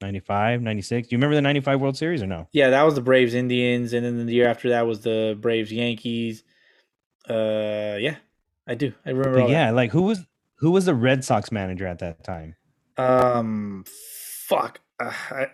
[0.00, 1.08] 95, 96.
[1.08, 2.48] Do you remember the 95 World Series or no?
[2.52, 5.72] Yeah, that was the Braves Indians, and then the year after that was the Braves
[5.72, 6.44] Yankees.
[7.28, 8.16] Uh, yeah,
[8.66, 8.92] I do.
[9.04, 9.50] I remember.
[9.50, 10.20] Yeah, like who was
[10.56, 12.56] who was the Red Sox manager at that time?
[12.96, 14.80] Um, fuck.
[14.98, 15.46] Uh, I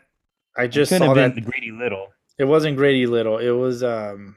[0.57, 1.34] I just Couldn't saw that.
[1.45, 2.09] Grady Little.
[2.38, 3.38] It wasn't Grady Little.
[3.38, 4.36] It was um.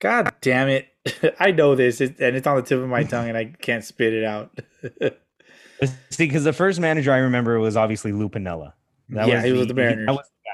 [0.00, 0.88] God damn it!
[1.40, 4.12] I know this, and it's on the tip of my tongue, and I can't spit
[4.12, 4.56] it out.
[6.10, 8.72] See, because the first manager I remember was obviously Lou Piniella.
[9.08, 10.06] Yeah, he was the Mariners.
[10.06, 10.50] That was the guy.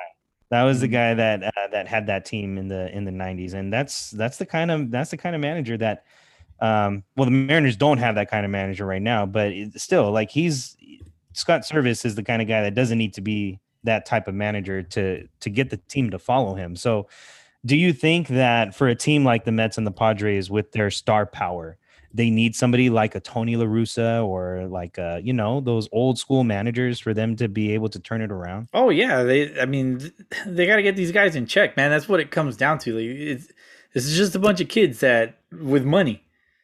[0.51, 0.93] That was the Mhm.
[0.93, 4.37] guy that uh, that had that team in the in the '90s, and that's that's
[4.39, 6.05] the kind of that's the kind of manager that.
[6.61, 10.31] Um, well, the Mariners don't have that kind of manager right now, but still, like
[10.31, 10.77] he's
[11.33, 14.35] Scott Servais is the kind of guy that doesn't need to be that type of
[14.35, 16.77] manager to to get the team to follow him.
[16.77, 17.09] So,
[17.67, 20.91] do you think that for a team like the Mets and the Padres with their
[20.93, 21.77] star power,
[22.15, 26.19] they need somebody like a Tony La Russa or like uh, you know, those old
[26.19, 28.69] school managers for them to be able to turn it around?
[28.73, 29.61] Oh yeah, they.
[29.61, 30.13] I mean,
[30.47, 31.91] they got to get these guys in check, man.
[31.91, 32.95] That's what it comes down to.
[32.95, 33.49] Like, it's
[33.93, 36.23] this is just a bunch of kids that with money,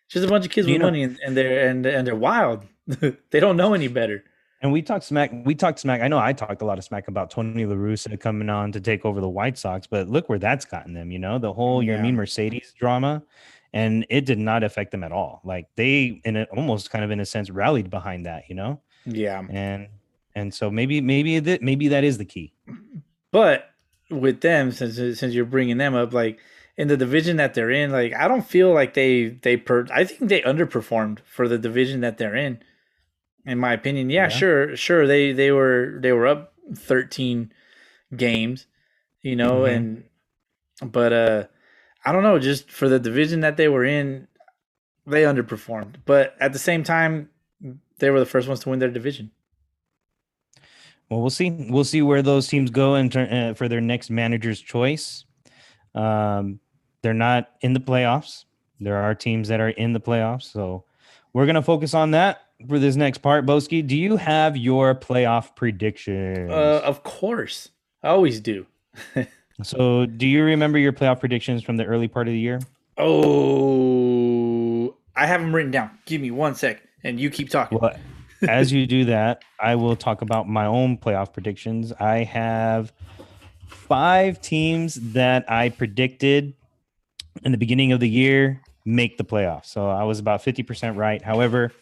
[0.08, 2.14] just a bunch of kids You with know- money, and, and they're and and they're
[2.16, 2.64] wild.
[2.86, 4.24] they don't know any better.
[4.62, 5.30] And we talked smack.
[5.46, 6.02] We talked smack.
[6.02, 8.80] I know I talked a lot of smack about Tony La Russa coming on to
[8.80, 11.10] take over the White Sox, but look where that's gotten them.
[11.10, 11.96] You know, the whole Yeah.
[11.96, 13.22] Yermin Mercedes drama,
[13.72, 15.40] and it did not affect them at all.
[15.44, 18.44] Like they, in a, almost kind of in a sense, rallied behind that.
[18.48, 19.88] You know, Yeah, and
[20.34, 22.52] and so maybe maybe that maybe that is the key.
[23.30, 23.70] but
[24.10, 26.38] with them, since since you're bringing them up, like
[26.76, 29.86] in the division that they're in, like I don't feel like they they per.
[29.92, 32.60] I think they underperformed for the division that they're in.
[33.46, 34.28] In my opinion, yeah, Yeah.
[34.28, 35.06] sure, sure.
[35.06, 37.52] They they were they were up 13
[38.16, 38.66] games,
[39.22, 39.76] you know, Mhm.
[39.76, 40.04] and
[40.92, 41.44] but uh
[42.04, 44.26] I don't know, just for the division that they were in,
[45.06, 45.96] they underperformed.
[46.06, 47.28] But at the same time,
[47.98, 49.30] they were the first ones to win their division.
[51.08, 51.50] Well, we'll see.
[51.50, 55.24] We'll see where those teams go in turn uh, for their next manager's choice.
[55.94, 56.60] Um,
[57.02, 58.44] they're not in the playoffs.
[58.78, 60.84] There are teams that are in the playoffs, so
[61.32, 63.44] we're gonna focus on that for this next part.
[63.44, 66.50] Boski, do you have your playoff predictions?
[66.50, 67.70] Uh, of course,
[68.02, 68.66] I always do.
[69.66, 72.60] so, do you remember your playoff predictions from the early part of the year?
[72.98, 75.90] Oh, I have them written down.
[76.06, 77.78] Give me one sec, and you keep talking.
[77.80, 77.94] Well,
[78.48, 81.92] as you do that, I will talk about my own playoff predictions.
[81.92, 82.92] I have
[83.66, 86.54] five teams that I predicted
[87.44, 89.66] in the beginning of the year make the playoffs.
[89.66, 91.22] So I was about 50% right.
[91.22, 91.72] However,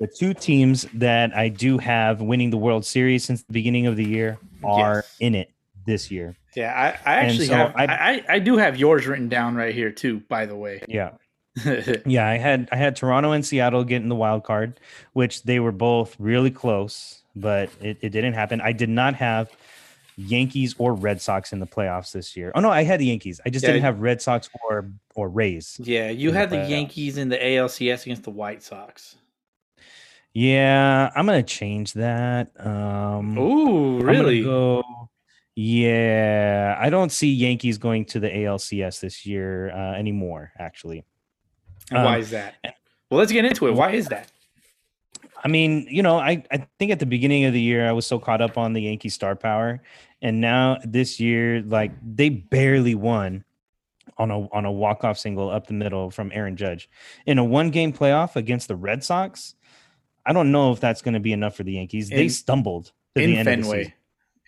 [0.00, 3.96] the two teams that I do have winning the World Series since the beginning of
[3.96, 5.16] the year are Yes.
[5.20, 5.50] in it
[5.88, 6.36] this year.
[6.54, 6.72] Yeah,
[7.04, 7.72] I, I actually so have.
[7.74, 10.20] I, I- I do have yours written down right here too.
[10.28, 10.82] By the way.
[10.86, 11.10] Yeah.
[12.06, 14.78] Yeah, I had I had Toronto and Seattle getting the wild card,
[15.14, 18.60] which they were both really close, but it, it didn't happen.
[18.60, 19.50] I did not have
[20.16, 22.52] Yankees or Red Sox in the playoffs this year.
[22.54, 23.40] Oh no, I had the Yankees.
[23.44, 23.72] I just Yeah.
[23.72, 25.80] didn't have Red Sox or or Rays.
[25.82, 26.64] yeah, you In the had the.
[26.68, 29.16] Yankees in the ALCS against the White Sox.
[30.34, 32.50] Yeah, I'm gonna change that.
[32.64, 34.42] Um Ooh, I'm gonna really?
[34.44, 34.82] go.
[35.60, 40.52] Yeah, I don't see Yankees going to the ALCS this year uh, anymore.
[40.56, 41.04] Actually,
[41.90, 42.54] why um, is that?
[43.10, 43.72] Well, let's get into it.
[43.72, 44.30] Why is that?
[45.42, 48.06] I mean, you know, I, I think at the beginning of the year I was
[48.06, 49.82] so caught up on the Yankee star power,
[50.22, 53.44] and now this year, like they barely won
[54.16, 56.88] on a on a walk off single up the middle from Aaron Judge
[57.26, 59.56] in a one game playoff against the Red Sox.
[60.24, 62.10] I don't know if that's going to be enough for the Yankees.
[62.10, 63.82] they In- stumbled to the end of the Fenway.
[63.82, 63.92] season.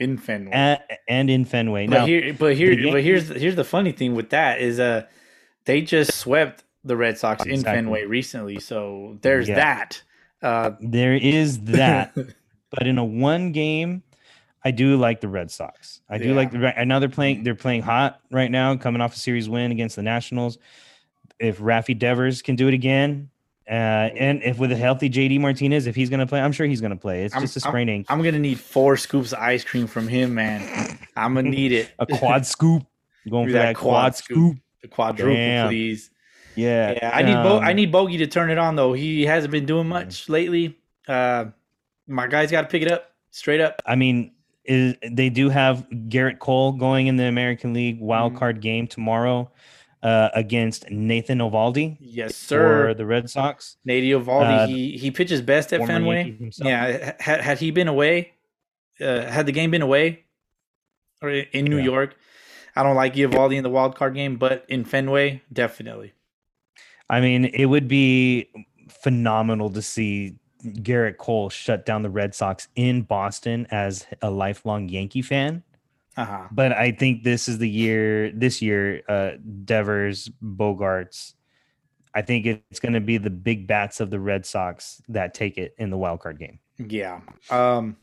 [0.01, 0.51] In Fenway.
[0.53, 1.87] and, and in Fenway.
[1.87, 4.81] but Now, here, but here, the but here's here's the funny thing with that is
[4.81, 5.07] uh,
[5.67, 8.59] they just swept the Red Sox in Fenway recently.
[8.61, 9.57] So there's Yeah.
[9.57, 10.03] that.
[10.43, 14.03] Uh, there is that, but in a one game,
[14.65, 16.01] I do like the Red Sox.
[16.09, 16.35] I do Yeah.
[16.35, 16.75] like the right.
[16.77, 17.43] I know they're playing.
[17.45, 20.59] They're playing hot right now, coming off a series win against the Nationals.
[21.39, 23.30] If Rafi Devers can do it again,
[23.71, 26.67] uh, and if with a healthy JD Martinez, if he's going to play, I'm sure
[26.67, 27.23] he's going to play.
[27.25, 29.87] It's I'm- just a I'm- sprain ankle, I'm gonna need four scoops of ice cream
[29.87, 30.99] from him, man.
[31.17, 31.91] I'm gonna need it.
[31.99, 32.85] a quad scoop.
[33.29, 34.37] Going for that, quad, scoop.
[34.37, 34.57] scoop.
[34.83, 35.69] The quadruple, Damn.
[35.69, 36.11] please.
[36.57, 38.93] Yeah, Yeah, I need Bo- I um, need Bogey to turn it on though.
[38.93, 40.77] He hasn't been doing much lately.
[41.07, 41.47] Uh,
[42.09, 43.81] my guy's got to pick it up straight up.
[43.87, 44.33] I mean,
[44.65, 48.39] is, they do have Gerrit Cole going in the American League wild Mhm.
[48.39, 49.51] card game tomorrow
[50.03, 52.95] uh, against Nathan Eovaldi Yes, for sir.
[52.95, 53.77] the Red Sox.
[53.87, 56.37] Nadio Valdi, uh, he he pitches best at Fenway.
[56.59, 58.33] Yeah, had had he been away,
[59.01, 60.25] uh, had the game been away,
[61.23, 61.85] or in New Yeah.
[61.85, 62.17] York,
[62.77, 66.13] I don't like Eovaldi in the wild card game, but in Fenway, definitely.
[67.09, 68.49] I mean, it would be
[68.89, 74.89] phenomenal to see Gerrit Cole shut down the Red Sox in Boston as a lifelong
[74.89, 75.63] Yankee fan.
[76.21, 76.49] Uh huh.
[76.51, 78.31] But I think this is the year.
[78.33, 79.33] This year, uh,
[79.65, 81.35] Devers, Bogaerts.
[82.15, 85.57] I think it's going to be the big bats of the Red Sox that take
[85.59, 86.59] it in the wild card game.
[86.79, 87.21] Yeah.
[87.51, 87.97] Um.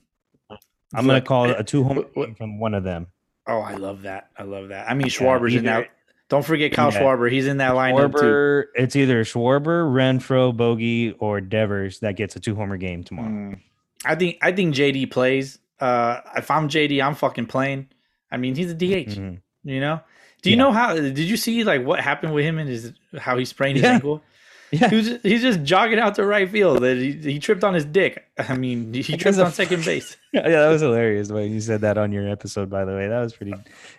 [0.93, 2.05] I'm going to call it a two home
[2.37, 3.07] from one of them.
[3.45, 4.29] Oh, I love that.
[4.37, 4.89] I love that.
[4.89, 5.89] I mean, Schwarber's in either- that.
[6.29, 6.99] Don't forget Kyle Yeah.
[7.01, 7.31] Schwarber.
[7.31, 8.65] He's in that lineup too.
[8.75, 13.29] It's either Schwarber, Renfroe, Bogey, or Devers that gets a two homer game tomorrow.
[13.29, 13.59] Mm.
[14.03, 15.59] I think I think JD plays.
[15.79, 17.87] Uh, if I'm JD, I'm fucking playing.
[18.31, 19.17] I mean, he's a DH.
[19.17, 19.39] Mhm.
[19.63, 20.01] You know.
[20.41, 20.63] Do you Yeah.
[20.63, 20.95] know how?
[20.95, 23.93] Did you see like what happened with him and his how he sprained his Yeah.
[23.93, 24.23] ankle?
[24.71, 24.89] Yeah.
[24.89, 26.83] He was he's just jogging out to right field.
[26.83, 28.25] He, he tripped on his dick.
[28.37, 30.17] I mean, he tripped on second base.
[30.33, 32.69] yeah, that was hilarious when you said that on your episode.
[32.69, 33.53] By the way, that was pretty.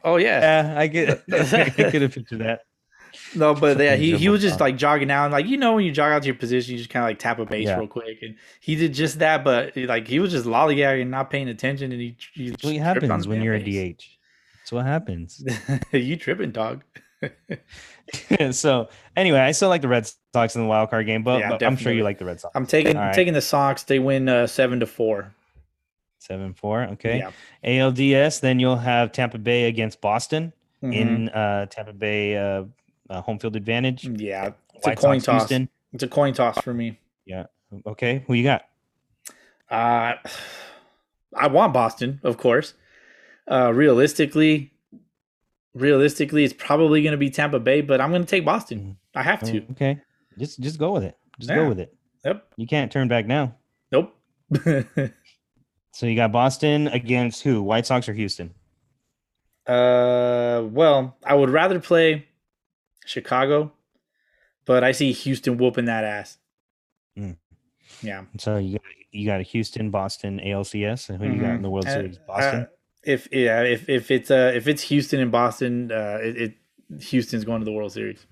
[0.05, 0.41] Oh yeah.
[0.73, 1.23] Yeah, I get.
[1.33, 2.61] I could have pictured that.
[3.35, 5.85] No, but yeah, he, he was just like jogging out, and like you know when
[5.87, 7.79] you jog out to your position, you just kind of like tap a base Yeah.
[7.79, 9.45] real quick, and he did just that.
[9.45, 12.83] But like he was just lollygagging, not paying attention, and he, he what tripped on
[12.83, 13.59] happens when you're a.
[13.95, 14.18] DH.
[14.69, 15.43] That's what happens.
[15.93, 16.85] you tripping, dog?
[18.51, 21.49] so anyway, I still like the Red Sox in the wild card game, but, Yeah,
[21.49, 22.55] but I'm sure you like the Red Sox.
[22.55, 23.15] I'm taking right.
[23.15, 23.85] taking the Sox.
[23.85, 25.33] They win uh, seven to four.
[26.19, 26.83] Seven four.
[26.83, 27.19] Okay.
[27.19, 27.31] Yeah.
[27.65, 28.41] ALDS.
[28.41, 30.53] Then you'll have Tampa Bay against Boston
[30.83, 30.95] Mhm.
[30.95, 32.65] in uh, Tampa Bay uh,
[33.09, 34.05] uh, home field advantage.
[34.07, 35.49] yeah, it's White a coin Sox, toss.
[35.49, 35.69] Houston.
[35.95, 36.99] It's a coin toss for me.
[37.25, 37.47] Yeah.
[37.87, 38.23] Okay.
[38.27, 38.67] Who you got?
[39.71, 40.13] Uh,
[41.35, 42.75] I want Boston, of course.
[43.51, 44.73] Uh, realistically,
[45.75, 48.97] realistically, it's probably going to be Tampa Bay, but I'm going to take Boston.
[49.15, 49.65] I have to.
[49.73, 50.01] Okay.
[50.39, 51.17] Just just go with it.
[51.39, 51.57] Just Yeah.
[51.57, 51.95] go with it.
[52.25, 52.47] Yep.
[52.57, 53.55] You can't turn back now.
[53.93, 54.15] Nope.
[55.93, 57.61] So you got Boston against who?
[57.61, 58.55] White Sox or Houston?
[59.67, 62.27] uh, well, I would rather play
[63.05, 63.73] Chicago,
[64.65, 66.39] but I see Houston whooping that ass.
[67.19, 67.37] Mm.
[68.01, 68.25] Yeah.
[68.39, 71.71] So you got you got a Houston, Boston, ALCS, and who you got in the
[71.71, 72.19] World Uh, Series?
[72.19, 72.69] Boston.
[73.09, 77.45] If yeah, if if it's uh if it's Houston and Boston, uh, it, it Houston's
[77.45, 78.27] going to the World Series.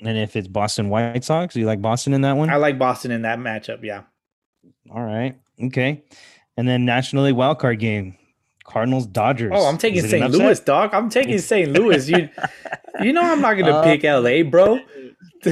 [0.00, 2.50] and if it's Boston White Sox, you like Boston in that one?
[2.50, 3.82] I like Boston in that matchup.
[3.82, 4.02] Yeah.
[4.90, 5.38] All right.
[5.62, 6.02] Okay.
[6.56, 8.16] And then National League wild card game.
[8.64, 9.52] Cardinals Dodgers.
[9.54, 10.42] Oh, I'm taking Is it an St.
[10.42, 10.92] Louis, dog.
[10.92, 11.70] I'm taking St.
[11.72, 12.06] Louis.
[12.08, 12.28] You,
[13.00, 14.78] you know, I'm not gonna Uh, pick LA, bro.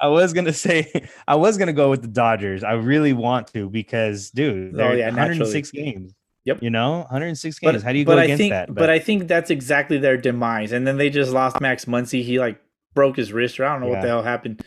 [0.00, 2.64] I was gonna say I was gonna go with the Dodgers.
[2.64, 6.12] I really want to because dude, Oh, they're yeah, 106 games.
[6.46, 6.62] Yep.
[6.62, 7.74] You know, 106 games.
[7.74, 8.74] But How do you but go I against think, that?
[8.74, 10.72] But, I think that's exactly their demise.
[10.72, 12.22] And then they just lost Max Muncy.
[12.22, 12.58] He like
[12.94, 14.60] broke his wrist, or I don't know what the hell happened.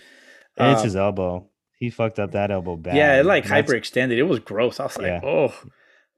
[0.57, 1.47] it's Um, his elbow.
[1.79, 2.95] He fucked up that elbow bad.
[2.97, 4.17] yeah, it like hyperextended.
[4.17, 4.79] It was gross.
[4.79, 5.21] I was like, Yeah.
[5.23, 5.53] oh.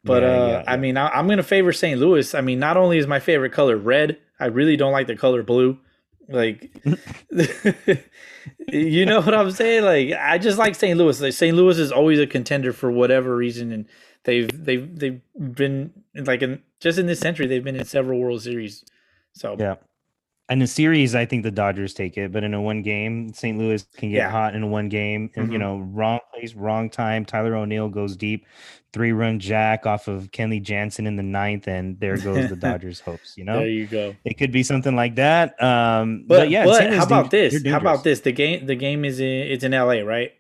[0.04, 2.00] But Yeah, uh, yeah, I mean, I, I'm gonna favor St.
[2.00, 2.34] Louis.
[2.34, 5.44] I mean, not only is my favorite color red, I really don't like the color
[5.44, 5.78] blue.
[6.28, 6.72] Like,
[8.72, 9.84] you know what I'm saying?
[9.84, 10.98] Like, I just like St.
[10.98, 11.20] Louis.
[11.22, 11.56] Like, St.
[11.56, 13.86] Louis is always a contender for whatever reason, and
[14.24, 15.22] they've they've they've
[15.56, 18.84] been like in just in this century they've been in several World Series.
[19.34, 19.76] So Yeah.
[20.50, 23.58] In the series, I think the Dodgers take it, but in a one game, St.
[23.58, 24.30] Louis can get Yeah.
[24.30, 25.30] hot in a one game.
[25.38, 25.62] And you Mhm.
[25.62, 27.24] know, wrong place, wrong time.
[27.24, 28.46] Tyler O'Neill goes deep,
[28.92, 33.00] three run jack off of Kenley Jansen in the ninth, and there goes the Dodgers'
[33.00, 33.36] hopes.
[33.38, 34.14] You know, there you go.
[34.26, 35.62] it could be something like that.
[35.64, 37.66] Um, But, but, yeah, but how about this?
[37.66, 38.20] How about this?
[38.20, 40.34] The game the game is in it's in LA, right?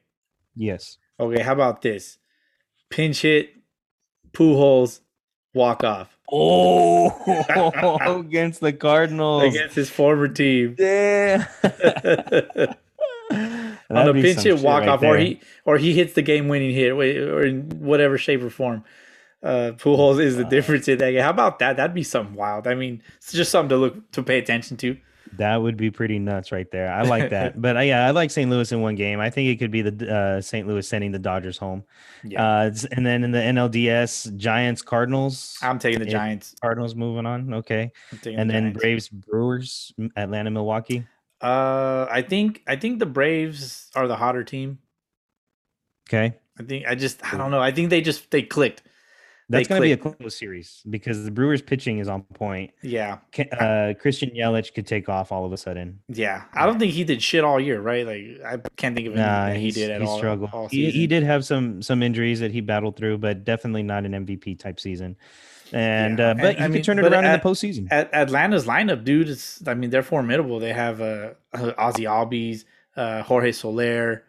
[0.55, 0.97] Yes.
[1.21, 2.17] Okay, how about this?
[2.89, 3.51] Pinch hit,
[4.33, 5.01] Pujols,
[5.53, 9.43] walk off Oh, against the Cardinals.
[9.53, 10.75] against his former team.
[10.79, 11.47] Yeah.
[13.89, 16.91] On a pinch hit walk off, or he or he hits the game winning hit,
[16.91, 18.83] or in whatever shape or form.
[19.43, 21.21] Uh, Pujols is the difference in that game.
[21.21, 21.75] How about that?
[21.77, 22.67] That'd be something wild.
[22.67, 24.97] I mean, it's just something to look to pay attention to.
[25.37, 26.91] That would be pretty nuts right there.
[26.91, 27.61] I like that.
[27.61, 28.49] but uh, yeah, I like St.
[28.49, 29.19] Louis in one game.
[29.19, 30.67] I think it could be the uh, St.
[30.67, 31.83] Louis sending the Dodgers home.
[32.23, 35.57] Yeah, Uh, and then in the NLDS, Giants, Cardinals.
[35.61, 36.55] I'm taking the Giants.
[36.61, 37.53] Cardinals moving on.
[37.53, 37.91] Okay.
[38.11, 38.79] And the then Giants.
[38.79, 41.05] Braves, Brewers, Atlanta, Milwaukee.
[41.41, 44.79] Uh, I think I think the Braves are the hotter team.
[46.07, 46.35] Okay.
[46.59, 47.61] I think I just I don't know.
[47.61, 48.83] I think they just they clicked.
[49.51, 52.71] That's going to be a close series because the Brewers pitching is on point.
[52.81, 53.19] Yeah,
[53.59, 55.99] Uh, Christian Yelich could take off all of a sudden.
[56.07, 56.43] yeah.
[56.53, 58.05] I don't think he did shit all year, right?
[58.05, 60.17] Like I can't think of anything Nah, he did at he all.
[60.17, 60.49] struggled.
[60.53, 64.05] all He, he did have some some injuries that he battled through, but definitely not
[64.05, 65.15] an MVP type season.
[65.73, 67.87] And Yeah, uh, but and- he I could mean, turn it around in the postseason.
[67.91, 69.29] At Atlanta's lineup, dude.
[69.29, 70.59] Is I mean they're formidable.
[70.59, 72.65] They have uh, uh Ozzie Albies,
[72.97, 74.23] uh, Jorge Soler,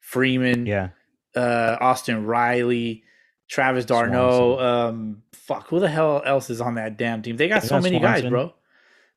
[0.00, 0.88] Freeman, yeah,
[1.36, 3.02] uh, Austin Riley,
[3.48, 4.58] Travis d'Arnaud.
[4.58, 7.36] Um, fuck, who the hell else is on that damn team?
[7.36, 8.54] They got They so got many guys, bro.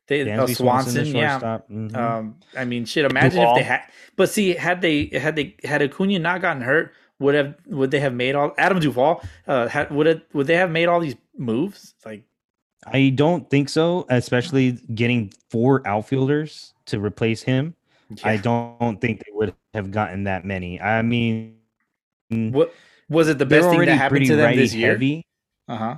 [0.08, 1.30] They uh, Dansby Swanson, the yeah.
[1.32, 1.70] shortstop.
[1.70, 1.96] Mhm.
[1.96, 3.06] Um, I mean, shit.
[3.06, 3.56] Imagine Duvall.
[3.56, 3.82] if they had,
[4.16, 8.00] but see, had they had they had Acuna not gotten hurt, would have would they
[8.00, 9.22] have made all Adam Duvall?
[9.48, 11.94] Uh, had, would it would they have made all these moves?
[12.06, 12.24] Like,
[12.86, 17.76] I don't think so, especially getting four outfielders to replace him.
[18.24, 20.82] I don't think they would have gotten that many.
[20.82, 21.56] I mean,
[22.30, 22.74] what
[23.12, 24.92] was it the best thing that happened to them this year?
[25.68, 25.96] Uh huh.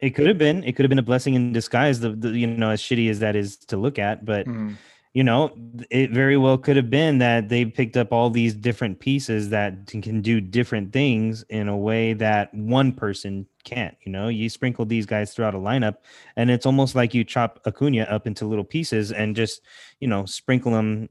[0.00, 0.64] It could have been.
[0.64, 2.00] It could have been a blessing in disguise.
[2.00, 4.76] The, the you know as shitty as that is to look at, but Mm.
[5.14, 5.50] you know,
[5.90, 9.86] it very well could have been that they picked up all these different pieces that
[9.86, 13.96] can do different things in a way that one person can't.
[14.04, 15.96] You know, you sprinkle these guys throughout a lineup,
[16.36, 19.62] and it's almost like you chop Acuna up into little pieces and just,
[20.00, 21.08] you know, sprinkle them,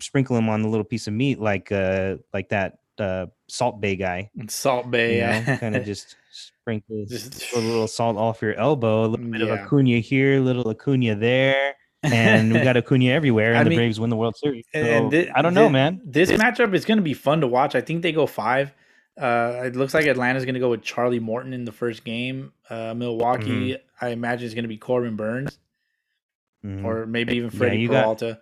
[0.00, 3.94] sprinkle them on the little piece of meat like, uh, like that uh, Salt Bae
[3.94, 4.30] guy.
[4.48, 5.44] Salt Bae, You yeah.
[5.46, 9.40] know, kind of just sprinkle Just- a little salt off your elbow, a little bit
[9.42, 13.70] of Acuna here, a little Acuna there, and we got Acuna everywhere, and I the
[13.70, 14.64] mean, Braves win the World Series.
[14.72, 16.00] And- So, I don't know, man.
[16.04, 17.74] This matchup is going to be fun to watch.
[17.74, 18.72] I think they go five.
[19.20, 22.52] Uh, it looks like Atlanta's going to go with Charlie Morton in the first game.
[22.68, 24.04] Uh, Milwaukee, Mm-hmm.
[24.04, 25.58] I imagine, is going to be Corbin Burnes
[26.64, 26.84] Mhm.
[26.84, 28.40] or maybe even Yeah, Freddie got- Peralta.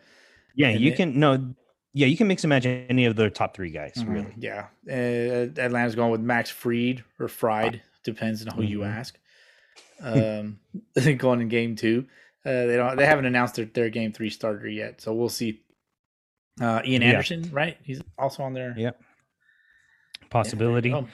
[0.56, 1.54] yeah, and you it- can no,
[1.94, 4.34] yeah, you can mix and match any of the top three guys, Mhm, really.
[4.36, 4.66] Yeah.
[4.88, 8.94] Uh, Atlanta's going with Max Freed or Fried, depends on who you Mhm.
[8.96, 9.18] ask.
[10.00, 10.58] Um,
[11.18, 12.06] going in game two.
[12.44, 12.96] Uh, they don't.
[12.96, 15.60] They haven't announced their, their game three starter yet, so we'll see.
[16.60, 17.08] Uh, Ian Yeah.
[17.10, 17.76] Anderson, right?
[17.84, 18.74] He's also on there.
[18.76, 18.90] Yeah.
[20.30, 20.92] Possibility.
[20.92, 21.06] Oh,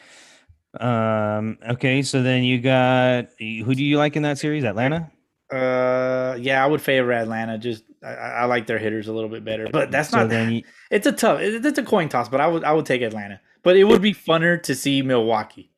[0.80, 1.58] Um.
[1.68, 4.64] Okay, so then you got who do you like in that series?
[4.64, 5.10] Atlanta.
[5.52, 7.58] Uh, yeah, I would favor Atlanta.
[7.58, 10.52] Just I, I like their hitters a little bit better, but that's so not.
[10.52, 11.40] you, it's a tough.
[11.40, 13.40] it- It's a coin toss, but I would I would take Atlanta.
[13.62, 15.70] But it would be funner to see Milwaukee.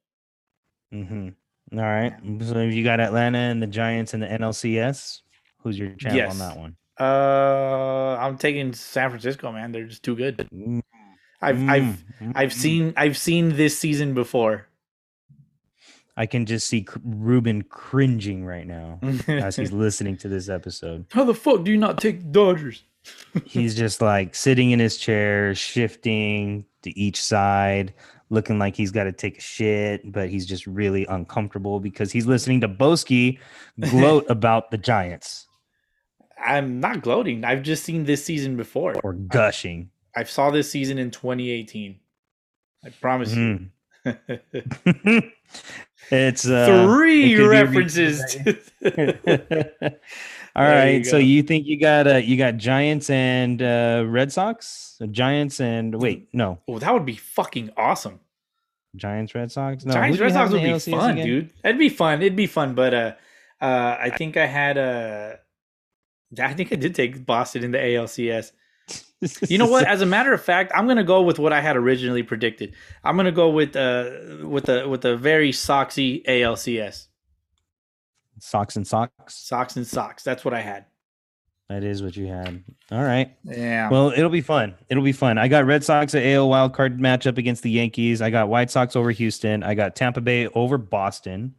[0.93, 1.29] hmm
[1.73, 2.15] All right.
[2.43, 5.21] So you got Atlanta and the Giants and the NLCS.
[5.63, 6.31] Who's your champ Yes.
[6.31, 6.77] on that one?
[6.99, 9.73] Uh, I'm taking San Francisco, man.
[9.73, 10.37] They're just too good.
[10.55, 10.83] Mm,
[11.41, 11.83] I've I've
[12.21, 12.53] mm, I've mm.
[12.53, 14.67] seen I've seen this season before.
[16.21, 21.07] I can just see Ruben cringing right now as he's listening to this episode.
[21.13, 22.83] How the fuck do you not take Dodgers?
[23.47, 27.95] He's just like sitting in his chair, shifting to each side,
[28.29, 32.27] looking like he's got to take a shit, but he's just really uncomfortable because he's
[32.27, 33.39] listening to Boski
[33.89, 35.47] gloat about the Giants
[36.45, 37.43] I'm not gloating.
[37.47, 38.95] I've just seen this season before.
[39.03, 39.89] or gushing.
[40.15, 41.99] I saw this season in 2018.
[42.85, 43.71] I promise Mhm.
[44.05, 45.23] you.
[46.11, 48.37] It's uh, Three be references.
[50.57, 54.33] All There you so you think you got uh, you got Giants and uh, Red
[54.33, 54.97] Sox?
[54.99, 58.21] So Giants and wait, no, oh, that would be fucking awesome.
[58.97, 59.85] Giants Red Sox.
[59.85, 61.27] No, Giants who do you Red Sox would be ALCS fun, again?
[61.27, 61.51] dude.
[61.65, 62.23] It'd be fun.
[62.23, 62.75] It'd be fun.
[62.75, 63.13] But uh,
[63.61, 65.37] uh, I think I had uh,
[66.43, 68.53] I think I did take Boston in the ALCS.
[69.49, 69.87] You know what?
[69.87, 72.75] As a matter of fact, I'm gonna go with what I had originally predicted.
[73.05, 74.11] I'm gonna go with uh
[74.47, 77.07] with the with the very soxy ALCS.
[78.39, 79.35] Socks and socks.
[79.35, 80.23] Socks and socks.
[80.23, 80.87] That's what I had.
[81.71, 82.65] That is what you had.
[82.91, 83.33] All right.
[83.45, 83.89] Yeah.
[83.91, 84.75] Well, it'll be fun.
[84.89, 85.39] It'll be fun.
[85.39, 88.21] I got Red Sox at AL wild card matchup against the Yankees.
[88.21, 89.63] I got White Sox over Houston.
[89.63, 91.55] I got Tampa Bay over Boston.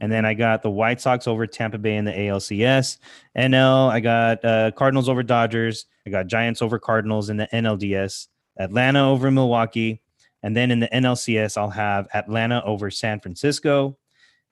[0.00, 2.98] And then I got the White Sox over Tampa Bay in the ALCS.
[3.36, 5.86] NL, I got uh, Cardinals over Dodgers.
[6.06, 8.28] I got Giants over Cardinals in the NLDS.
[8.60, 10.00] Atlanta over Milwaukee.
[10.44, 13.98] And then in the NLCS, I'll have Atlanta over San Francisco.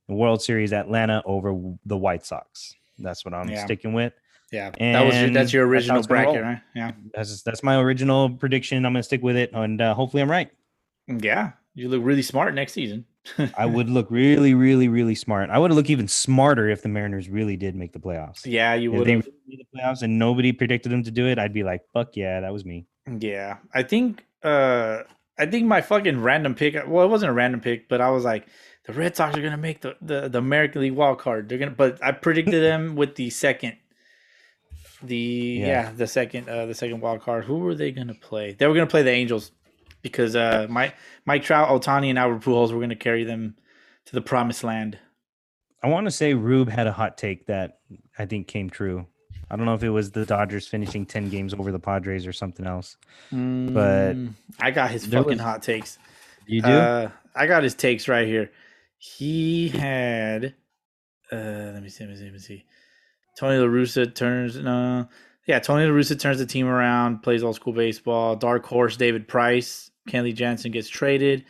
[0.09, 1.55] The World Series, Atlanta over
[1.87, 2.75] the White Sox.
[2.99, 3.65] That's what I'm Yeah.
[3.65, 4.12] sticking with.
[4.53, 4.70] Yeah.
[4.78, 6.61] That was your, that's your original gonna bracket, right?
[6.74, 6.92] Yeah.
[7.14, 8.84] That's that's my original prediction.
[8.84, 10.51] I'm gonna stick with it, and uh, hopefully I'm right.
[11.09, 11.53] Yeah.
[11.74, 13.05] You look really smart next season.
[13.57, 15.51] I would look really, really, really smart.
[15.51, 18.45] I would look even smarter if the Mariners really did make the playoffs.
[18.45, 21.38] Yeah, you would they really made the playoffs and nobody predicted them to do it,
[21.38, 22.86] I'd be like, "Fuck yeah, that was me."
[23.18, 25.03] Yeah, I think uh
[25.38, 26.74] I think my fucking random pick.
[26.86, 28.47] Well, it wasn't a random pick, but I was like,
[28.84, 31.49] the Red Sox are gonna make the the, the American League wild card.
[31.49, 33.76] They're gonna, but I predicted them with the second,
[35.03, 35.66] the yeah.
[35.66, 35.92] Yeah.
[35.92, 37.45] the second uh the second wild card.
[37.45, 38.53] Who were they gonna play?
[38.53, 39.53] They were gonna play the Angels
[40.03, 43.57] because uh Mike Mike Trout, Ohtani, and Albert Pujols were gonna carry them
[44.07, 44.99] to the promised land.
[45.82, 47.78] I want to say Rube had a hot take that
[48.18, 49.07] I think came true.
[49.51, 52.32] I don't know if it was the Dodgers finishing ten games over the Padres or
[52.32, 52.97] something else.
[53.32, 55.99] Mm, I got his fucking was- hot takes.
[56.47, 56.68] You do?
[56.68, 58.51] Uh, I got his takes right here.
[58.99, 60.55] He had,
[61.32, 62.64] uh, let me see, let me see, let me see.
[63.37, 65.09] Tony La Russa turns, no,
[65.47, 68.37] yeah, Tony La Russa turns the team around, plays old school baseball.
[68.37, 71.45] Dark horse David Price, Kenley Jansen gets traded.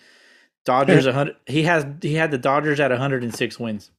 [0.65, 1.37] Dodgers, hundred.
[1.47, 3.91] He has he had the Dodgers at 106 wins.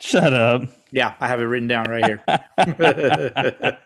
[0.00, 0.62] Shut up.
[0.90, 2.22] Yeah, I have it written down right here.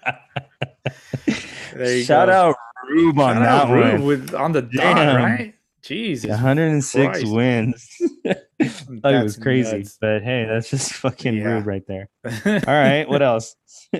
[1.74, 2.32] there you Shout go.
[2.32, 2.56] out
[2.90, 4.04] Rube on Shout that one.
[4.04, 5.16] with on the dot, Damn.
[5.16, 5.54] right?
[5.82, 7.26] Jesus, 106 Christ.
[7.32, 7.88] wins.
[9.02, 9.98] Thought it was crazy, nuts.
[10.00, 11.44] but hey, that's just fucking Yeah.
[11.44, 12.08] rude right there.
[12.46, 13.56] All right, what else?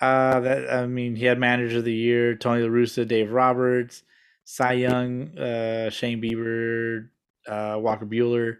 [0.00, 4.02] Uh, that I mean, he had manager of the year: Tony La Russa, Dave Roberts,
[4.42, 7.08] Cy Young, uh, Shane Bieber,
[7.46, 8.56] uh, Walker Buehler.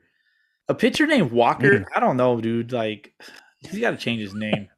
[0.68, 1.80] A pitcher named Walker.
[1.80, 1.86] Mm.
[1.96, 2.70] I don't know, dude.
[2.70, 3.12] Like,
[3.58, 4.68] he's got to change his name.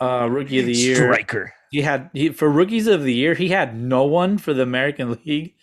[0.00, 0.94] Uh, rookie of the year.
[0.94, 1.52] Striker.
[1.72, 3.34] He had he, for rookies of the year.
[3.34, 5.54] He had no one for the American League,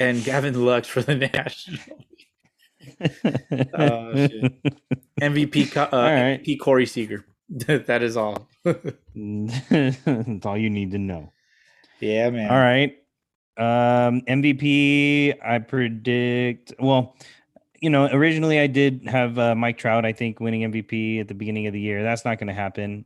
[0.00, 1.78] and Gavin Lux for the National.
[3.74, 4.62] Oh, shit.
[5.20, 6.42] MVP, uh, All right.
[6.42, 7.24] MVP Corey Seager.
[7.48, 8.48] that is all.
[8.64, 11.32] That's all you need to know.
[12.00, 12.50] yeah, man.
[12.50, 12.96] All right.
[13.56, 16.72] Um, MVP, I predict.
[16.78, 17.16] Well,
[17.80, 21.34] you know, originally I did have uh, Mike Trout, I think, winning MVP at the
[21.34, 22.02] beginning of the year.
[22.02, 23.04] That's not going to happen.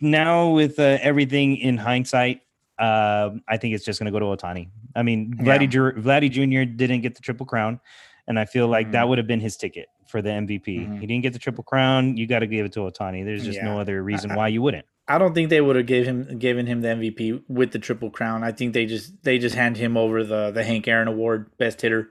[0.00, 2.40] Now, with uh, everything in hindsight,
[2.78, 4.68] uh, I think it's just going to go to Ohtani.
[4.96, 6.00] I mean, Vladdy, Jr.
[6.00, 6.70] Vladdy Jr.
[6.70, 7.80] didn't get the triple crown,
[8.30, 9.08] and I feel like that Mhm.
[9.08, 10.78] would have been his ticket for the MVP.
[10.86, 11.00] Mhm.
[11.00, 12.16] He didn't get the triple crown.
[12.16, 13.24] You got to give it to Ohtani.
[13.24, 14.86] There's just no other reason I- why you wouldn't.
[15.08, 18.10] I don't think they would have gave him given him the MVP with the triple
[18.10, 18.44] crown.
[18.44, 21.80] I think they just they just hand him over the the Hank Aaron Award, best
[21.82, 22.10] hitter.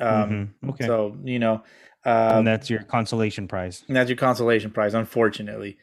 [0.00, 0.70] Um, Mhm.
[0.70, 0.84] Okay.
[0.86, 1.62] so you know,
[2.04, 3.84] um, and that's your consolation prize.
[3.88, 4.94] that's your consolation prize.
[4.94, 5.78] Unfortunately,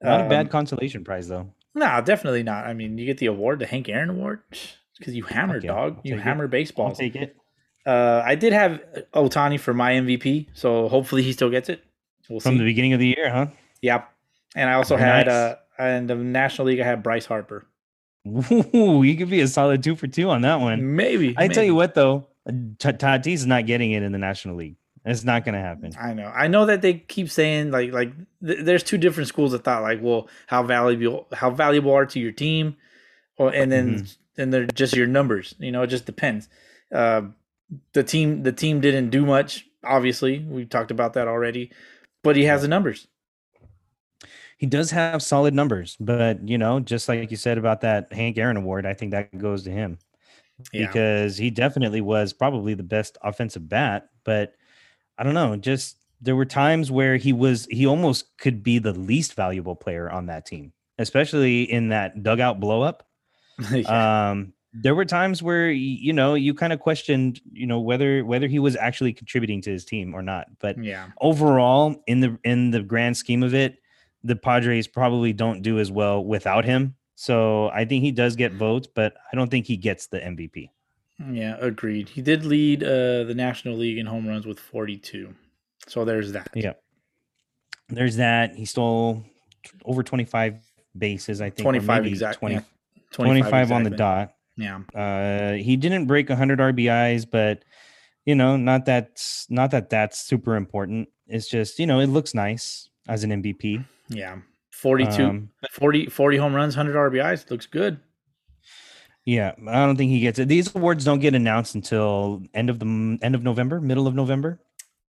[0.00, 1.52] Not a Um, bad consolation prize though.
[1.74, 2.64] No, definitely not.
[2.66, 4.40] I mean, you get the award, the Hank Aaron Award,
[4.96, 5.94] because you hammer, Okay, dog.
[5.96, 6.20] I'll You it.
[6.20, 6.98] hammer I'll baseballs.
[6.98, 7.36] take it.
[7.86, 8.80] Uh, I did have
[9.14, 11.82] Ohtani for my MVP, so hopefully he still gets it.
[12.28, 12.58] We'll From see.
[12.58, 13.46] the beginning of the year, huh?
[13.80, 14.04] yeah,
[14.54, 15.56] and I also Very had nice.
[15.80, 17.66] uh, in the National League, I had Bryce Harper.
[18.26, 20.96] Ooh, you could be a solid two for two on that one.
[20.96, 24.76] Maybe I tell you what, though, Tatis is not getting it in the National League.
[25.04, 25.92] It's not going to happen.
[25.98, 26.26] I know.
[26.26, 28.12] I know that they keep saying like like
[28.44, 29.80] th- there's two different schools of thought.
[29.80, 32.76] Like, well, how valuable how valuable are to your team,
[33.38, 34.06] or and then Mm-hmm.
[34.34, 35.54] then they're just your numbers.
[35.58, 36.48] You know, it just depends.
[36.92, 37.22] Uh,
[37.92, 39.66] the team the team didn't do much.
[39.84, 41.72] Obviously, we talked about that already,
[42.22, 43.06] but he has the numbers.
[44.56, 48.38] He does have solid numbers, but you know, just like you said about that Hank
[48.38, 49.98] Aaron Award, I think that goes to him
[50.72, 54.08] Yeah, because he definitely was probably the best offensive bat.
[54.24, 54.54] But
[55.18, 58.92] I don't know, just there were times where he was he almost could be the
[58.92, 63.04] least valuable player on that team, especially in that dugout blow up.
[63.72, 64.30] Yeah.
[64.30, 68.46] um there were times where you know you kind of questioned you know whether whether
[68.46, 71.08] he was actually contributing to his team or not but yeah.
[71.20, 73.78] overall in the in the grand scheme of it
[74.24, 78.52] the padres probably don't do as well without him so i think he does get
[78.52, 80.68] votes but i don't think he gets the mvp
[81.32, 82.08] Yeah, agreed.
[82.08, 85.34] He did lead uh, the National League in home runs with 42.
[85.88, 86.48] So there's that.
[86.54, 86.74] Yeah.
[87.88, 89.24] there's that he stole
[89.84, 90.62] over 25
[90.96, 92.60] bases i think 25 maybe exact- 20 yeah,
[93.12, 94.80] 25, on the dot Yeah.
[94.94, 97.64] Uh, he didn't break 100 RBIs, but
[98.26, 101.08] you know, not that not that that's super important.
[101.28, 103.84] It's just you know, it looks nice as an MVP.
[104.08, 104.38] Yeah.
[104.72, 107.50] 42, Um, 40, 40 home runs, 100 RBIs.
[107.50, 107.98] Looks good.
[109.24, 110.48] yeah, I don't think he gets it.
[110.48, 114.60] These awards don't get announced until end of the end of November, middle of November.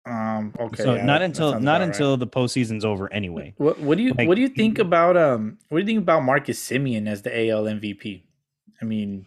[0.06, 0.84] Um, okay.
[0.84, 1.82] so yeah, not until not about right.
[1.90, 3.54] until the postseason's over anyway.
[3.58, 6.00] What what do you like- what do you think about um what do you think
[6.04, 8.24] about Marcus Semien as the AL MVP?
[8.82, 9.26] I mean,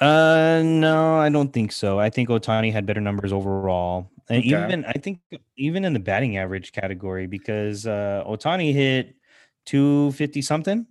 [0.00, 1.98] Uh, no, I don't think so.
[2.00, 4.48] I think Ohtani had better numbers overall, and Okay.
[4.48, 5.20] even I think
[5.56, 9.14] even in the batting average category because uh, Ohtani hit
[9.66, 10.86] 250 something.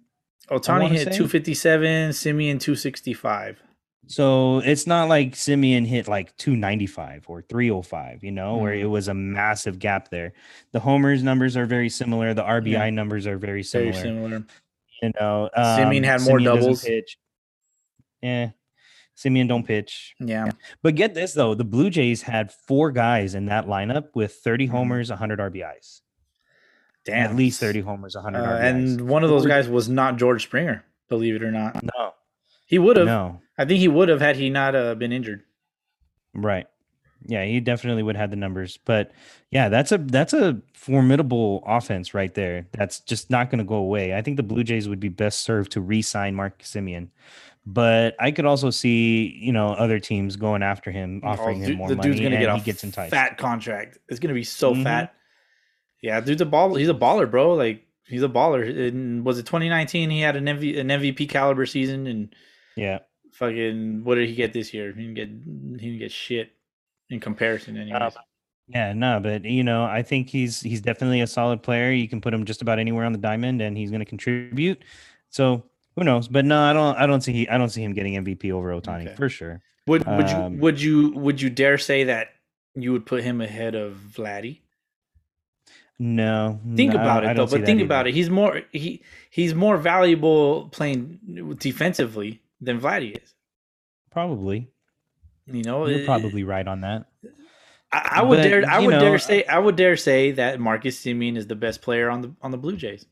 [0.49, 3.62] Ohtani hit 257, Semien 265.
[4.07, 8.82] So it's not like Semien hit like 295 or 305, you know, where Mhm.
[8.82, 10.34] it was a massive gap there.
[10.72, 12.34] The homers numbers are very similar.
[12.34, 13.91] The RBI numbers are very similar.
[13.91, 14.45] Very similar.
[15.03, 16.86] You know, Semien um, had more doesn't doubles.
[18.22, 18.49] Yeah,
[19.20, 20.15] Semien don't pitch.
[20.20, 20.49] Yeah.
[20.82, 24.67] But get this though, the Blue Jays had four guys in that lineup with 30
[24.67, 24.72] Mhm.
[24.72, 26.01] homers, 100 RBIs.
[27.05, 27.30] Damn.
[27.32, 28.61] At least 30 homers, 100 Uh, RBIs.
[28.99, 31.82] and one of those guys was not George Springer, believe it or not.
[31.84, 32.13] no,
[32.65, 33.07] He would have.
[33.07, 35.43] no, I think he would have had he not uh, been injured.
[36.34, 36.67] right.
[37.26, 38.78] Yeah, he definitely would have had the numbers.
[38.78, 39.11] But
[39.51, 42.67] yeah, that's a that's a formidable offense right there.
[42.72, 44.15] That's just not going to go away.
[44.15, 47.09] I think the Blue Jays would be best served to re-sign Mark Semien.
[47.66, 51.78] But I could also see, you know, other teams going after him, offering Oh, him
[51.78, 53.12] more the money, dude's gonna and get a he gets enticed.
[53.12, 53.97] fat contract.
[54.07, 54.84] It's gonna be so Mhm.
[54.84, 55.14] fat.
[56.01, 56.76] Yeah, dude's a ball.
[56.76, 57.53] He's a baller, bro.
[57.53, 58.64] Like he's a baller.
[58.76, 60.10] In, was it 2019?
[60.10, 62.34] He had an MV, an MVP caliber season, and
[62.76, 62.99] Yeah.
[63.34, 64.93] fucking what did he get this year?
[64.93, 65.28] He didn't get
[65.82, 66.51] he didn't get shit
[67.10, 67.78] in comparison.
[67.78, 68.14] Anyways,
[68.68, 71.91] Yeah, no, but you know, I think he's he's definitely a solid player.
[71.91, 74.84] You can put him just about anywhere on the diamond, and he's going to contribute.
[75.30, 75.68] So
[75.99, 76.27] who knows?
[76.27, 76.95] But no, I don't.
[76.97, 77.47] I don't see.
[77.47, 79.15] I don't see him getting MVP over Ohtani Okay.
[79.15, 79.61] for sure.
[79.87, 82.29] would would um, you would you would you dare say that
[82.75, 84.61] you would put him ahead of Vladdy?
[86.01, 87.57] No, Think no, about I it don't though.
[87.57, 87.85] But think either.
[87.85, 88.13] about it.
[88.13, 93.33] He's more he he's more valuable playing defensively than Vladdy is.
[94.09, 94.69] Probably,
[95.45, 97.07] You know, you're It- probably right on that.
[97.91, 98.69] I, I would But, dare.
[98.69, 99.43] I would know, dare say.
[99.43, 102.57] I would dare say that Marcus Semien is the best player on the on the
[102.57, 103.05] Blue Jays.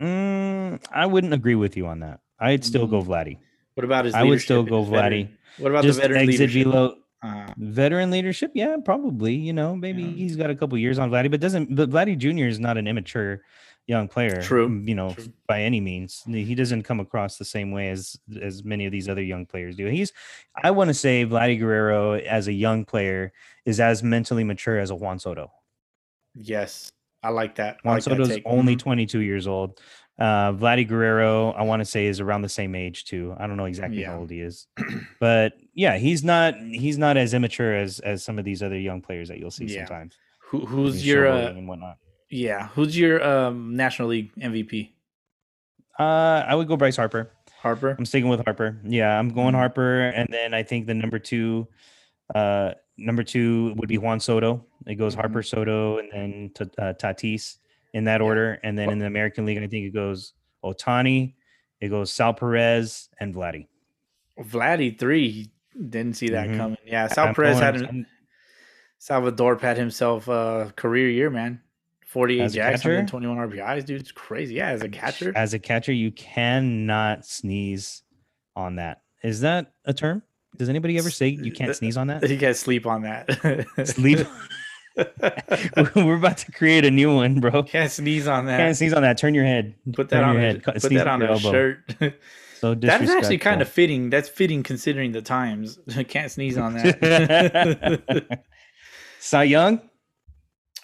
[0.00, 2.20] Mm, I wouldn't agree with you on that.
[2.38, 3.38] I'd still go Vladdy.
[3.74, 4.14] What about his?
[4.14, 5.28] I would still go Vladdy.
[5.58, 6.98] What about Just the veteran exit leadership?
[7.22, 8.50] Uh, veteran leadership.
[8.54, 9.34] Yeah, probably.
[9.34, 10.10] You know, maybe Yeah.
[10.10, 11.74] he's got a couple years on Vladdy, but doesn't.
[11.74, 12.46] But Vladdy Jr.
[12.46, 13.40] is not an immature
[13.86, 14.42] young player.
[14.42, 15.32] True, You know, true.
[15.46, 19.08] by any means, he doesn't come across the same way as as many of these
[19.08, 19.86] other young players do.
[19.86, 20.12] He's.
[20.62, 23.32] I want to say Vladdy Guerrero as a young player
[23.64, 25.50] is as mentally mature as a Juan Soto.
[26.34, 26.92] yes,
[27.22, 27.78] I like that.
[27.84, 28.42] I Juan like that Soto's take.
[28.46, 28.80] only Mhm.
[28.80, 29.80] 22 years old.
[30.18, 33.34] Uh, Vladdy Guerrero, I want to say, is around the same age too.
[33.38, 34.12] I don't know exactly Yeah.
[34.12, 34.66] how old he is,
[35.20, 39.02] but yeah, he's not he's not as immature as as some of these other young
[39.02, 39.86] players that you'll see Yeah.
[39.86, 40.16] sometimes.
[40.50, 41.26] Who, who's your?
[41.26, 41.98] Uh, and whatnot.
[42.30, 44.92] yeah, who's your um, National League MVP?
[45.98, 47.30] Uh, I would go Bryce Harper.
[47.60, 47.96] Harper.
[47.98, 48.80] I'm sticking with Harper.
[48.84, 49.58] Yeah, I'm going Mhm.
[49.58, 51.68] Harper, and then I think the number two,
[52.34, 54.64] uh, number two would be Juan Soto.
[54.86, 55.20] It goes Mhm.
[55.20, 57.58] Harper, Soto, and then T- uh, Tatis
[57.92, 58.58] in that order.
[58.62, 60.34] And then in the American League, I think it goes
[60.64, 61.34] Ohtani,
[61.80, 63.66] it goes Sal Perez, and Vladdy.
[64.38, 65.50] Vladdy three.
[65.74, 66.56] Didn't see that Mhm.
[66.56, 66.78] coming.
[66.86, 68.06] Yeah, Sal I'm Perez had I'm-
[68.98, 71.60] Salvador had himself a career year, man.
[72.06, 72.90] 48 As a jacks, catcher?
[72.94, 74.00] 121 RBIs, dude.
[74.00, 74.54] It's crazy.
[74.54, 75.32] Yeah, as a catcher.
[75.36, 78.02] as a catcher, you cannot sneeze
[78.54, 79.02] on that.
[79.22, 80.22] Is that a term?
[80.56, 82.22] Does anybody ever say you can't sneeze on that?
[82.30, 83.66] You guys sleep on that.
[83.86, 84.18] Sleep.
[85.94, 87.62] We're about to create a new one, bro.
[87.64, 88.56] Can't sneeze on that.
[88.58, 89.18] Can't sneeze on that.
[89.18, 89.74] Turn your head.
[89.92, 90.62] put that Turn on your a, head.
[90.62, 92.14] Put sneeze that on with a your shirt.
[92.60, 94.08] So That is actually kind of fitting.
[94.08, 95.78] That's fitting considering the times.
[96.08, 98.40] Can't sneeze on that.
[99.20, 99.80] Cy Young.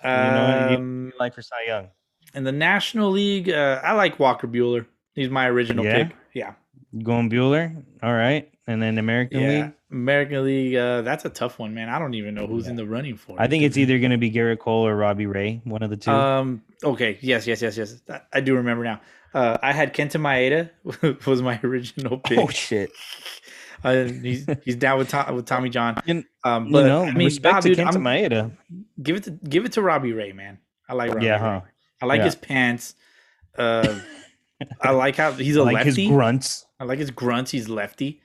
[0.04, 1.88] You know, you- um, Like for Cy Young.
[2.34, 4.84] in the National League, uh, I like Walker Buehler.
[5.14, 6.04] He's my original Yeah?
[6.08, 6.16] pick.
[6.34, 6.52] Yeah.
[7.02, 7.82] Going Buehler.
[8.02, 8.51] All right.
[8.66, 9.48] And then American Yeah.
[9.48, 9.72] League.
[9.90, 11.88] American League, uh, that's a tough one, man.
[11.88, 13.40] I don't even know who's in the running for it.
[13.40, 15.96] I think it's either going to be Gerrit Cole or Robbie Ray, one of the
[15.96, 16.10] two.
[16.12, 16.62] Um.
[16.84, 17.18] Okay.
[17.20, 17.46] Yes.
[17.46, 17.60] Yes.
[17.60, 17.76] Yes.
[17.76, 18.00] Yes.
[18.08, 19.00] I- I do remember now.
[19.34, 22.38] Uh, I had Kenta Maeda was my original pick.
[22.38, 22.90] oh shit!
[23.84, 26.00] Uh, he's he's down with Tom, with Tommy John.
[26.06, 28.52] You, Um, you but know, I mean, respect nah, to dude, Kenta I'm- Maeda.
[29.02, 30.58] give it to give it to Robbie Ray, man.
[30.88, 31.38] I like Robbie Yeah, Ray.
[31.40, 31.60] huh?
[32.00, 32.24] I like Yeah.
[32.26, 32.94] his pants.
[33.58, 33.98] Uh,
[34.80, 36.02] I like how he's a like lefty.
[36.04, 36.64] his grunts.
[36.78, 37.50] I like his grunts.
[37.50, 38.20] He's lefty.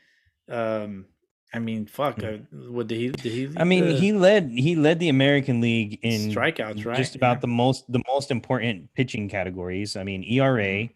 [0.49, 1.05] Um,
[1.53, 2.21] I mean, fuck.
[2.23, 3.07] Uh, what did he?
[3.09, 3.45] Did he?
[3.45, 3.57] Hmm.
[3.57, 6.97] I mean, he led he led the American League in strikeouts, right?
[6.97, 7.41] just about Yeah.
[7.41, 9.95] the most the most important pitching categories.
[9.95, 10.89] I mean, ERA,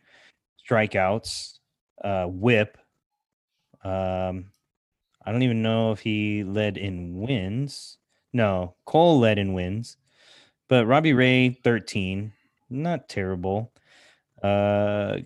[0.69, 1.59] strikeouts,
[2.03, 2.77] uh, WHIP.
[3.83, 4.51] Um,
[5.25, 7.97] I don't even know if he led in wins.
[8.33, 9.97] No, Cole led in wins,
[10.67, 12.33] but Robbie Ray thirteen,
[12.69, 13.71] not terrible.
[14.43, 15.17] Uh,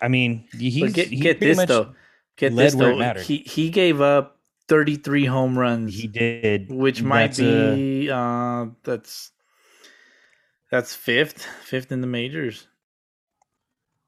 [0.00, 1.94] I mean, he's But get he get this much- though.
[2.42, 3.22] Get led this where it mattered.
[3.24, 4.38] He he gave up
[4.68, 9.30] 33 home runs, He did, which might That's a- be uh that's
[10.70, 12.66] that's fifth, fifth in the majors.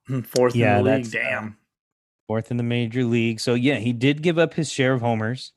[0.24, 1.06] Fourth Yeah, in the league.
[1.06, 1.56] uh, Damn.
[2.26, 3.38] fourth in the major league.
[3.38, 5.52] So yeah, he did give up his share of homers,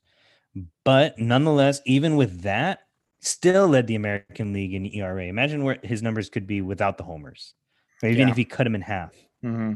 [0.84, 2.82] but nonetheless, even with that,
[3.22, 5.24] still led the American League in ERA.
[5.26, 7.56] Imagine where his numbers could be without the homers,
[8.04, 8.32] or even Yeah.
[8.32, 9.14] if he cut him in half.
[9.42, 9.74] hmm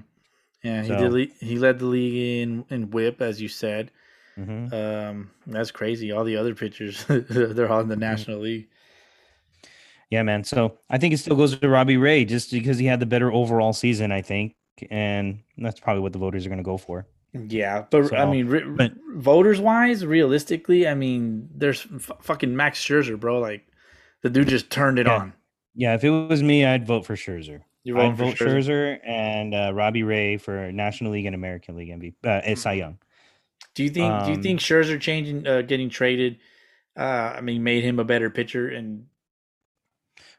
[0.63, 1.31] Yeah, he So- did.
[1.39, 3.91] He led the league in in WHIP, as you said.
[4.37, 4.71] Mhm.
[4.73, 6.11] Um, that's crazy.
[6.11, 7.89] All the other pitchers, they're all in Mm-hmm.
[7.89, 8.67] the National League.
[10.09, 10.43] Yeah, man.
[10.43, 13.31] So I think it still goes to Robbie Ray just because he had the better
[13.31, 14.11] overall season.
[14.11, 14.55] I think,
[14.89, 17.07] and that's probably what the voters are going to go for.
[17.33, 22.83] Yeah, but I mean, re- but- voters wise, realistically, I mean, there's f- fucking Max
[22.83, 23.39] Scherzer, bro.
[23.39, 23.65] Like
[24.21, 25.15] the dude just turned it Yeah.
[25.17, 25.33] on.
[25.75, 27.61] Yeah, if it was me, I'd vote for Scherzer.
[27.83, 28.97] You I'd vote Scherzer?
[28.97, 32.13] Scherzer and uh, Robbie Ray for National League and American League MVP.
[32.23, 32.97] Uh, and Cy Young.
[33.73, 34.23] Do you think?
[34.23, 36.37] do you Um, think Scherzer changing, uh, getting traded?
[36.97, 39.05] Uh, I mean, made him a better pitcher, and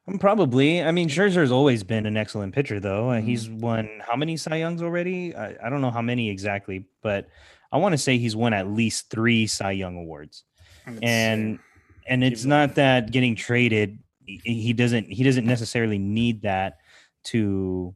[0.07, 0.83] Um, Probably.
[0.83, 3.11] I mean, Scherzer's always been an excellent pitcher, though.
[3.11, 3.61] Uh, He's Mm-hmm.
[3.61, 5.35] won how many Cy Youngs already?
[5.35, 7.29] I, I don't know how many exactly, but
[7.71, 10.45] I want to say he's won at least three Cy Young awards.
[10.87, 11.59] it's, And
[12.07, 13.99] and keep it's not that getting traded.
[14.27, 15.07] He doesn't.
[15.11, 16.79] He doesn't necessarily need that
[17.25, 17.95] to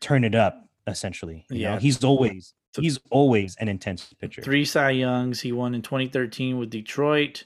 [0.00, 0.58] turn it up.
[0.86, 1.74] Essentially, you Yeah.
[1.74, 4.42] know, he's always he's always an intense pitcher.
[4.42, 5.40] three Cy Youngs.
[5.40, 7.44] He won in 2013 with Detroit,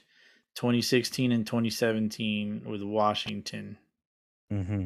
[0.55, 3.77] 2016 and 2017 with Washington.
[4.51, 4.85] Mm-hmm.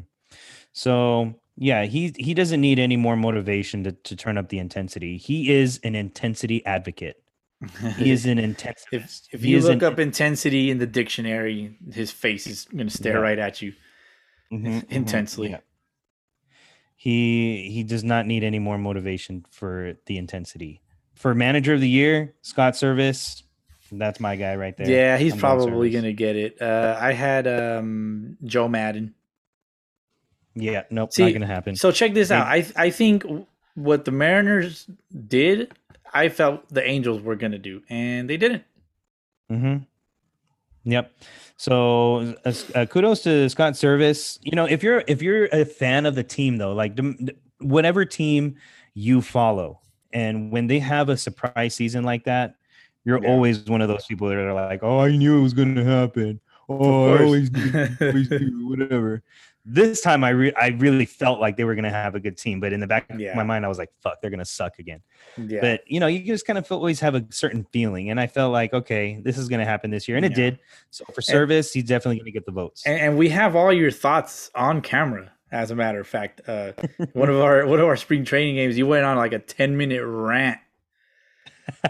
[0.74, 5.18] So yeah, he he doesn't need any more motivation to, to turn up the intensity.
[5.18, 7.18] He is an intensity advocate.
[7.98, 8.88] He is an intensivist.
[8.92, 13.14] if if you look up intensity in the dictionary, his face is going to stare
[13.14, 13.20] Yeah.
[13.20, 13.74] right at you.
[14.52, 15.50] Mhm, mhm, intensely.
[15.52, 15.60] yeah.
[17.02, 20.84] He he does not need any more motivation for the intensity.
[21.16, 23.42] For manager of the year, Scott Servais,
[23.92, 24.88] that's my guy right there.
[24.88, 26.62] Yeah, he's I'm probably going to get it.
[26.62, 29.16] Uh, I had um, Joe Maddon.
[30.54, 31.76] Yeah, nope, See, not gonna happen.
[31.76, 32.46] So check this out.
[32.46, 33.26] I I think
[33.74, 34.88] what the Mariners
[35.28, 35.74] did,
[36.14, 38.64] I felt the Angels were gonna do, and they didn't.
[39.52, 39.78] Mm-hmm.
[40.84, 41.12] Yep.
[41.62, 42.34] So
[42.74, 44.40] uh, kudos to Scott Servais.
[44.42, 46.98] You know, if you're if you're a fan of the team though, like
[47.60, 48.56] whatever team
[48.96, 49.80] you follow,
[50.12, 52.56] and when they have a surprise season like that,
[53.06, 53.30] you're Yeah.
[53.30, 55.84] always one of those people that are like, "Oh, I knew it was going to
[55.84, 56.40] happen.
[56.68, 59.22] Oh, I always do, always do, whatever."
[59.64, 62.38] This time, I re- I really felt like they were going to have a good
[62.38, 64.46] team, but in the back of my mind, I was like, "Fuck, they're going to
[64.46, 65.02] suck again."
[65.38, 65.62] yeah.
[65.62, 68.52] but you know you just kind of always have a certain feeling and i felt
[68.52, 70.60] like okay this is going to happen this year and it did
[70.90, 73.72] so for Servais he's definitely going to get the votes and, and we have all
[73.72, 75.32] your thoughts on camera.
[75.52, 76.72] As a matter of fact, uh,
[77.12, 79.76] one of our one of our spring training games, you went on like a ten
[79.76, 80.60] minute rant,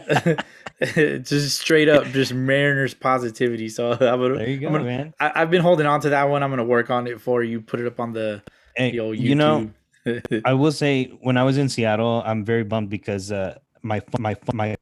[1.23, 3.69] just straight up, just Mariners positivity.
[3.69, 6.09] So I'm gonna, there you go I'm gonna- man I, I've been holding on to
[6.09, 6.43] that one.
[6.43, 7.61] I'm gonna work on it for you.
[7.61, 8.41] Put it up on the,
[8.75, 9.21] Hey, the old YouTube.
[9.21, 9.71] you know
[10.45, 14.35] i will say when i was in seattle i'm very bummed because uh my my
[14.51, 14.75] my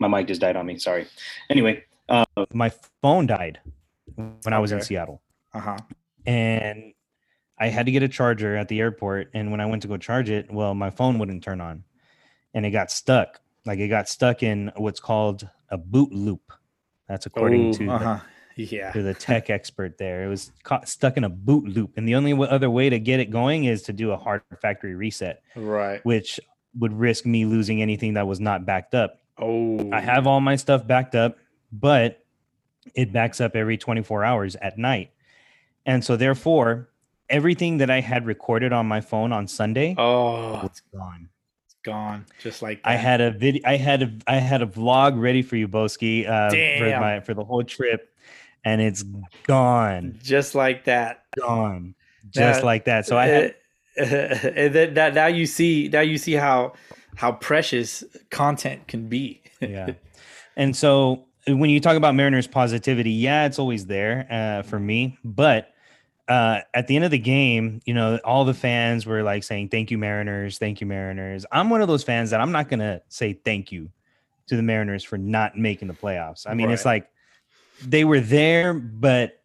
[0.00, 1.06] my mic just died on me sorry
[1.50, 2.24] anyway uh
[2.54, 2.70] my
[3.02, 3.60] phone died
[4.14, 5.20] when i was in seattle
[5.52, 5.76] uh huh.
[6.26, 6.94] and
[7.58, 9.30] I had to get a charger at the airport.
[9.32, 11.84] And when I went to go charge it, well, my phone wouldn't turn on,
[12.54, 13.40] and it got stuck.
[13.66, 16.52] Like it got stuck in what's called a boot loop.
[17.08, 18.20] That's according to uh the.
[18.56, 18.92] Yeah.
[18.92, 19.98] to the tech expert.
[19.98, 23.00] There, it was caught, stuck in a boot loop, and the only other way to
[23.00, 26.04] get it going is to do a hard factory reset, Right.
[26.04, 26.38] which
[26.78, 29.18] would risk me losing anything that was not backed up.
[29.38, 29.90] Oh.
[29.92, 31.36] I have all my stuff backed up,
[31.72, 32.24] but
[32.94, 35.10] it backs up every 24 hours at night.
[35.84, 36.90] And so therefore,
[37.28, 41.28] everything that I had recorded on my phone on Sunday Oh, it's gone.
[41.84, 42.26] Gone.
[42.40, 42.88] Just like that.
[42.90, 46.28] I had a video I had a I had a vlog ready for you, Boski,
[46.28, 48.12] uh, for my for the whole trip,
[48.64, 49.04] and it's
[49.44, 51.24] gone, just like that.
[51.38, 51.94] gone,
[52.30, 53.06] just Now, like that.
[53.06, 53.54] So I had
[53.96, 56.72] and then that now you see now you see how
[57.14, 59.42] how precious content can be.
[59.60, 59.92] yeah.
[60.56, 65.18] And so when you talk about Mariners positivity, yeah, it's always there uh, for me.
[65.24, 65.73] But
[66.28, 69.68] uh, at the end of the game, you know, all the fans were like saying,
[69.68, 70.58] "Thank you, Mariners.
[70.58, 73.90] Thank you, Mariners." I'm one of those fans that I'm not gonna say thank you
[74.46, 76.46] to the Mariners for not making the playoffs.
[76.48, 77.08] I mean, it's like
[77.82, 79.42] they were there, but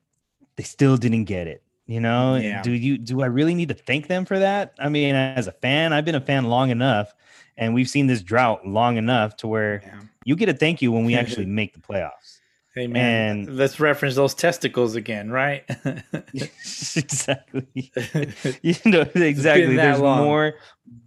[0.55, 1.63] they still didn't get it.
[1.85, 2.61] You know, Yeah.
[2.61, 4.73] do you do I really need to thank them for that?
[4.79, 7.13] I mean, as a fan, I've been a fan long enough,
[7.57, 9.99] and we've seen this drought long enough to where Yeah.
[10.23, 12.38] you get a thank you when we actually make the playoffs.
[12.75, 15.63] Hey man, And- let's reference those testicles again, right?
[16.33, 17.71] exactly.
[18.61, 19.75] you know, exactly.
[19.75, 20.23] There's long.
[20.23, 20.53] more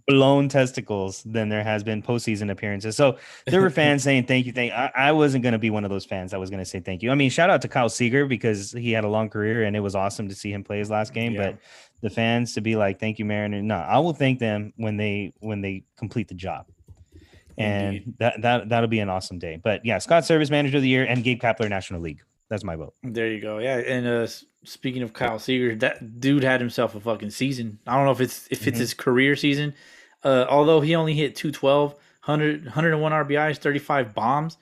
[0.07, 2.97] blown testicles than there has been postseason appearances.
[2.97, 3.17] So
[3.47, 4.73] there were fans saying thank you, thank.
[4.73, 6.81] I, I wasn't going to be one of those fans that was going to say
[6.81, 7.11] thank you.
[7.11, 9.79] I mean, shout out to Kyle Seager because he had a long career and it
[9.79, 11.33] was awesome to see him play his last game.
[11.33, 11.51] Yeah.
[11.51, 11.59] But
[12.01, 13.61] the fans to be like, thank you, Mariner.
[13.61, 16.65] No, I will thank them when they when they complete the job.
[17.57, 18.13] And Indeed.
[18.19, 19.59] that that that'll be an awesome day.
[19.61, 22.21] But yeah, Scott Servais Manager of the Year and Gabe Kapler National League.
[22.49, 22.93] That's my vote.
[23.03, 23.57] there you go.
[23.59, 24.27] Yeah, and uh
[24.65, 27.79] speaking of Kyle Seager, that dude had himself a fucking season.
[27.87, 28.81] I don't know if it's if it's Mhm.
[28.81, 29.73] his career season.
[30.23, 31.93] Uh although he only hit 212,
[32.25, 34.57] 100 101 RBIs, 35 bombs,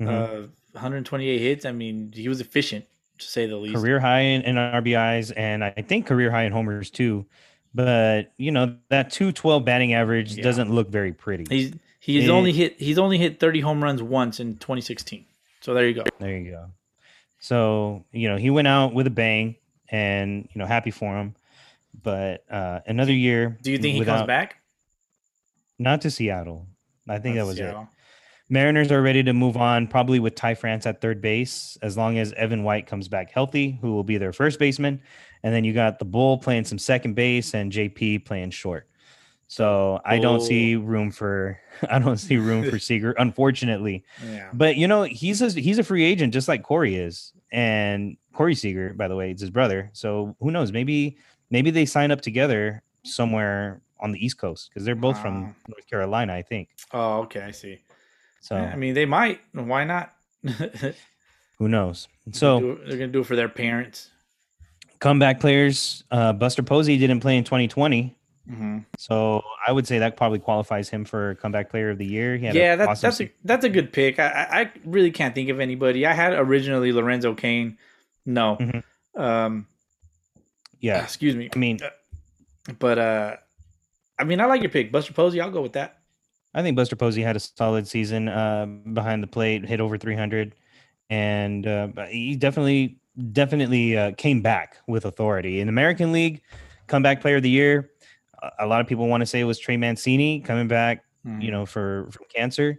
[0.00, 0.08] Mhm.
[0.08, 1.64] uh 128 hits.
[1.64, 2.84] I mean, he was efficient
[3.18, 3.74] to say the least.
[3.76, 7.26] career high in, in RBIs and I think career high in homers too.
[7.74, 10.42] But you know that 212 batting average Yeah.
[10.44, 11.44] doesn't look very pretty.
[11.48, 11.72] He's
[12.12, 15.24] he's only hit he's only hit 30 home runs once in 2016.
[15.60, 16.04] So there you go.
[16.18, 16.66] There you go.
[17.40, 19.56] So you know he went out with a bang,
[19.88, 21.34] and you know happy for him.
[22.02, 23.58] But uh, another year.
[23.62, 24.56] Do you think he comes back?
[25.78, 26.66] Not to Seattle.
[27.08, 27.76] I think that That's was it.
[28.50, 32.18] Mariners are ready to move on, probably with Ty France at third base, as long
[32.18, 35.02] as Evan White comes back healthy, who will be their first baseman.
[35.42, 38.88] And then you got the Bull playing some second base and JP playing short.
[39.48, 41.58] So I don't see room for
[41.90, 44.04] I don't see room for Seager, unfortunately.
[44.24, 44.50] Yeah.
[44.52, 47.32] But you know, he's a he's a free agent just like Corey is.
[47.50, 49.90] And Corey Seager, by the way, it's his brother.
[49.94, 50.70] So who knows?
[50.70, 51.16] Maybe
[51.50, 55.22] maybe they sign up together somewhere on the East Coast because they're both Wow.
[55.22, 56.68] from North Carolina, I think.
[56.92, 57.80] Oh, okay, I see.
[58.40, 59.40] So I mean, they might.
[59.52, 60.12] Why not?
[61.58, 62.06] who knows?
[62.32, 64.10] So Do they're gonna do it for their parents.
[65.00, 68.14] comeback players, uh, Buster Posey didn't play in 2020.
[68.48, 72.36] Hmm So I would say that probably qualifies him for comeback player of the year.
[72.36, 74.18] He had Yeah, that, awesome that's a that's a good pick.
[74.18, 76.06] I, I really can't think of anybody.
[76.06, 77.76] I had originally Lorenzo Cain.
[78.24, 78.56] No.
[78.56, 78.82] Mhm.
[79.16, 79.66] Um.
[80.80, 81.02] yeah.
[81.02, 81.50] Excuse me.
[81.54, 81.78] I mean,
[82.78, 83.36] But uh,
[84.18, 85.40] I mean, I like your pick, Buster Posey.
[85.40, 85.98] I'll go with that.
[86.54, 90.54] I think Buster Posey had a solid season uh, behind the plate, hit over 300,
[91.10, 92.98] and uh, he definitely
[93.32, 95.60] definitely uh, came back with authority.
[95.60, 96.42] In American League,
[96.86, 97.90] comeback player of the year,
[98.60, 101.42] a- lot of people want to say it was Trey Mancini coming back, Mm.
[101.42, 102.78] you know, for from cancer.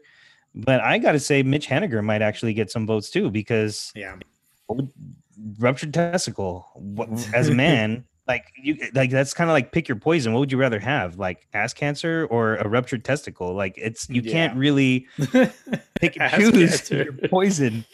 [0.56, 4.16] But I got to say, Mitch Haniger might actually get some votes too because yeah.
[5.60, 9.98] ruptured testicle what, as a man, like you, like that's kind of like pick your
[9.98, 10.34] poison.
[10.34, 13.54] What would you rather have, like ass cancer or a ruptured testicle?
[13.54, 15.08] Like it's you can't really
[16.00, 17.86] pick and choose your poison.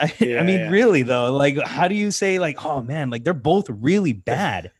[0.00, 0.70] I, Yeah, I mean, yeah.
[0.70, 4.70] really though, like how do you say like, oh man, like they're both really bad,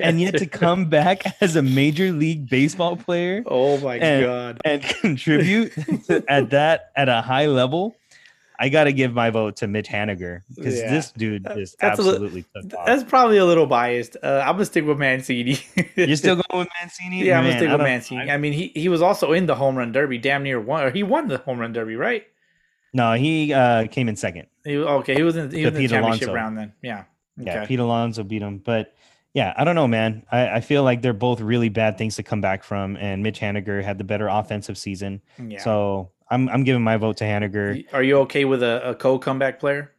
[0.00, 4.60] and yet to come back as a major league baseball player Oh my and- god.
[4.64, 5.72] and contribute
[6.28, 7.96] at that at a high level,
[8.58, 10.90] I got to give my vote to Mitch Haniger because Yeah.
[10.90, 12.86] this dude just That's li- absolutely off.
[12.86, 14.16] That's probably a little biased.
[14.22, 15.58] Uh, I'm gonna stick with Mancini.
[15.96, 17.24] You're still going with Mancini?
[17.24, 18.30] yeah, I'm gonna stick I with Mancini.
[18.30, 20.84] I mean, he he was also in the home run derby, damn near won.
[20.84, 22.24] Or he won the home run derby, right?
[22.94, 24.46] No, he uh, came in second.
[24.64, 26.34] He okay, he was in he was in the Pete championship Alonso.
[26.34, 26.72] round then.
[26.80, 27.04] Yeah.
[27.36, 28.58] Yeah, Pete Alonso beat him.
[28.58, 28.94] But
[29.34, 30.24] yeah, I don't know, man.
[30.30, 32.96] I, I feel like they're both really bad things to come back from.
[32.96, 35.20] And Mitch Haniger had the better offensive season.
[35.44, 35.60] yeah.
[35.60, 37.84] So I'm I'm giving my vote to Haniger.
[37.92, 39.90] Are you okay with a, a co comeback player?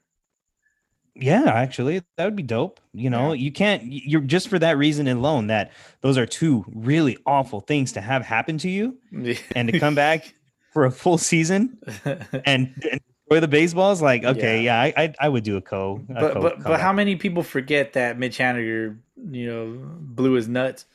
[1.17, 2.79] Yeah, actually, that would be dope.
[2.93, 7.17] You know, you can't you're just for that reason alone that those are two really
[7.25, 8.97] awful things to have happen to you
[9.55, 10.33] and to come back
[10.75, 12.99] for a full season and, and
[13.29, 14.01] enjoy the baseballs.
[14.01, 16.01] Like, okay, yeah, I, I I would do a co.
[16.09, 18.97] a but co but but how many people forget that Mitch Haniger,
[19.31, 20.85] you know, blew his nuts?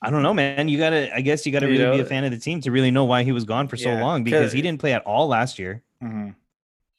[0.00, 0.66] I don't know, man.
[0.68, 1.14] You gotta.
[1.14, 3.04] I guess you gotta You really be a fan of the team to really know
[3.04, 5.82] why he was gone for so long because he didn't play at all last year,
[6.02, 6.34] Mhm.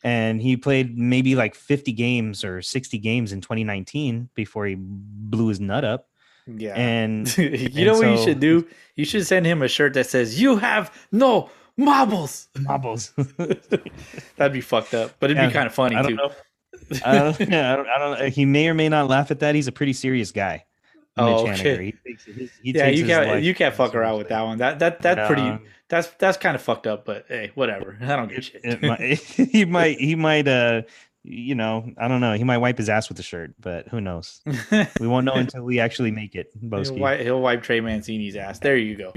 [0.04, 5.48] and he played maybe like 50 games or 60 games in 2019 before he blew
[5.48, 6.10] his nut up.
[6.46, 6.76] Yeah.
[6.76, 8.68] And you and know what you should do?
[8.96, 13.12] You should send him a shirt that says "You have no marbles." Marbles.
[14.38, 16.18] That'd be fucked up, but it'd Yeah, be kind of funny I too.
[17.06, 17.88] I don't, I don't.
[17.88, 18.30] I don't.
[18.34, 19.56] He may or may not laugh at that.
[19.56, 20.66] He's a pretty serious guy.
[21.16, 21.86] Oh, okay.
[21.86, 24.58] He takes, he, he yeah, takes you can't you can't fuck around with that one.
[24.58, 25.44] That that that's pretty.
[25.44, 27.06] Um, That's that's kind of fucked up.
[27.06, 27.98] But hey, whatever.
[28.02, 28.82] I don't give a shit.
[28.82, 30.00] might, he might.
[30.00, 30.48] He might.
[30.48, 30.82] Uh,
[31.24, 32.34] you know, I don't know.
[32.34, 34.42] He might wipe his ass with the shirt, but who knows?
[35.00, 36.52] We won't know until we actually make it.
[36.60, 38.60] he'll, wipe, he'll wipe Trey Mancini's ass.
[38.60, 39.14] There you go.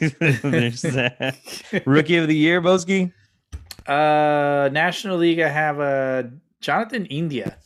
[1.84, 3.12] Rookie of the year, Boski.
[3.86, 5.40] Uh, National League.
[5.40, 6.24] I have uh
[6.60, 7.56] Jonathan India.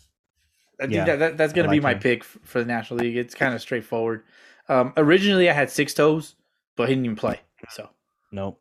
[0.80, 2.00] I think Yeah, that, that that's gonna be my him.
[2.00, 3.16] pick for the National League.
[3.16, 4.22] It's kind of straightforward.
[4.68, 6.34] Um, originally I had six toes,
[6.76, 7.40] but he didn't even play.
[7.70, 7.88] So
[8.30, 8.60] Nope.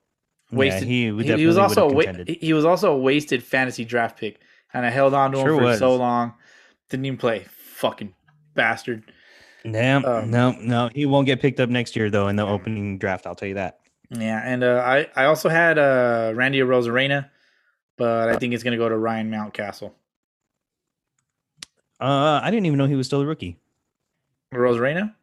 [0.52, 3.86] Wasted- Yeah, he, he, he was also a wa- he was also a wasted fantasy
[3.86, 4.40] draft pick,
[4.73, 5.80] and I held on to him for was.
[5.80, 6.34] so long.
[6.89, 7.45] Didn't even play.
[7.76, 8.14] Fucking
[8.53, 9.03] bastard.
[9.64, 10.89] No, um, no, no.
[10.93, 13.27] He won't get picked up next year though in the opening draft.
[13.27, 13.80] I'll tell you that.
[14.10, 17.30] Yeah, and uh, I I also had uh Randy Arozarena,
[17.98, 19.93] but I think it's gonna go to Ryan Mountcastle.
[21.99, 23.60] Uh, I didn't even know he was still a rookie.
[24.53, 25.14] Arozarena?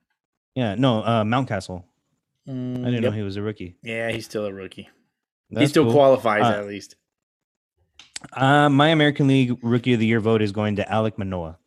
[0.55, 1.83] Yeah, no, uh, Mountcastle.
[2.49, 3.03] Mm, I didn't yep.
[3.03, 3.77] know he was a rookie.
[3.83, 4.89] Yeah, he's still a rookie.
[5.51, 5.93] he still cool.
[5.93, 6.95] qualifies Uh, at least.
[8.33, 11.59] Uh, my American League Rookie of the Year vote is going to Alek Manoah.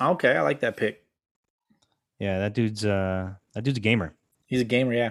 [0.00, 1.04] Okay, I like that pick.
[2.18, 4.14] Yeah, that dude's uh, that dude's a gamer.
[4.46, 5.10] He's a gamer, yeah.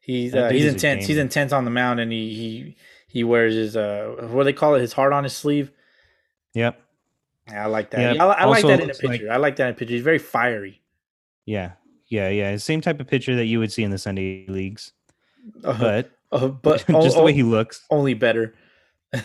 [0.00, 1.06] He's uh, he's intense.
[1.06, 2.76] He's intense on the mound, and he he
[3.08, 5.70] he wears his uh what do they call it his heart on his sleeve.
[6.54, 6.80] Yep.
[7.48, 8.16] Yeah, I like that.
[8.16, 9.08] Yeah, I, I like that in a picture.
[9.08, 9.94] like- I like that in a picture.
[9.94, 10.80] He's very fiery.
[11.44, 11.72] Yeah.
[12.08, 12.28] Yeah.
[12.28, 12.56] Yeah.
[12.56, 14.92] Same type of pitcher that you would see in the Sunday leagues,
[15.62, 17.84] Uh, but uh, but just o- the way he looks.
[17.90, 18.54] only better.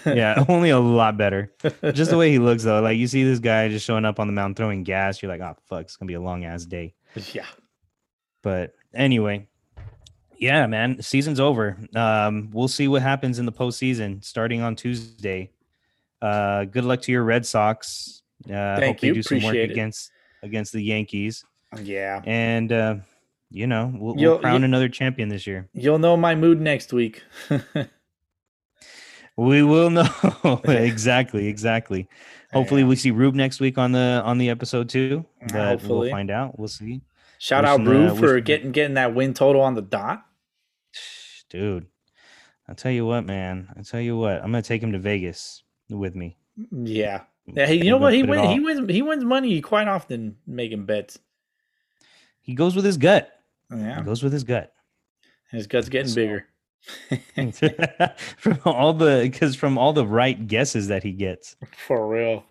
[0.05, 1.51] Yeah, only a lot better.
[1.93, 2.81] Just the way he looks, though.
[2.81, 5.21] Like you see this guy just showing up on the mound throwing gas.
[5.21, 6.93] You're like, oh fuck, it's gonna be a long ass day.
[7.33, 7.45] yeah.
[8.43, 9.47] But anyway,
[10.37, 11.77] yeah, man, season's over.
[11.95, 15.51] Um, we'll see what happens in the postseason starting on Tuesday.
[16.21, 18.21] Uh, good luck to your Red Sox.
[18.45, 19.13] Uh, Thank hope they you.
[19.15, 19.73] do some work Appreciate it.
[19.73, 20.11] against
[20.43, 21.43] against the Yankees,
[21.83, 22.21] Yeah.
[22.25, 22.95] and uh,
[23.51, 25.69] you know we'll, we'll crown another champion this year.
[25.73, 27.23] You'll know my mood next week.
[29.37, 30.07] We will know
[30.65, 32.07] exactly, exactly.
[32.53, 35.25] Hopefully, we see Rube next week on the on the episode too.
[35.41, 35.99] But hopefully.
[35.99, 36.59] we'll find out.
[36.59, 37.01] We'll see,
[37.39, 40.25] Shout out Wishing, uh, Brew for wishing- getting getting that win total on the dot.
[41.49, 41.87] dude.
[42.67, 43.67] I'll tell you what, man.
[43.75, 44.35] I'll tell you what.
[44.37, 46.37] I'm gonna take him to Vegas with me.
[46.71, 47.21] Yeah.
[47.47, 48.13] Yeah, he, you know what?
[48.13, 48.47] He wins.
[48.49, 48.91] He wins.
[48.91, 51.17] He wins money quite often making bets.
[52.41, 53.29] He goes with his gut.
[53.71, 54.71] Yeah, He goes with his gut.
[55.51, 56.45] his gut's getting So- bigger.
[58.37, 61.55] from all the because from all the right guesses that he gets.
[61.87, 62.43] For real.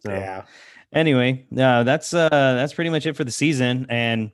[0.00, 0.44] So Yeah.
[0.92, 4.32] anyway, uh, that's uh that's pretty much it for the season, and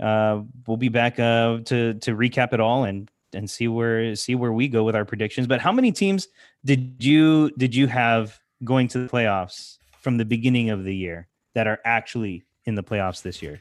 [0.00, 4.34] uh, we'll be back uh to to recap it all and and see where see
[4.34, 5.46] where we go with our predictions.
[5.46, 6.28] But how many teams
[6.64, 11.28] did you did you have going to the playoffs from the beginning of the year
[11.54, 13.60] that are actually in the playoffs this year?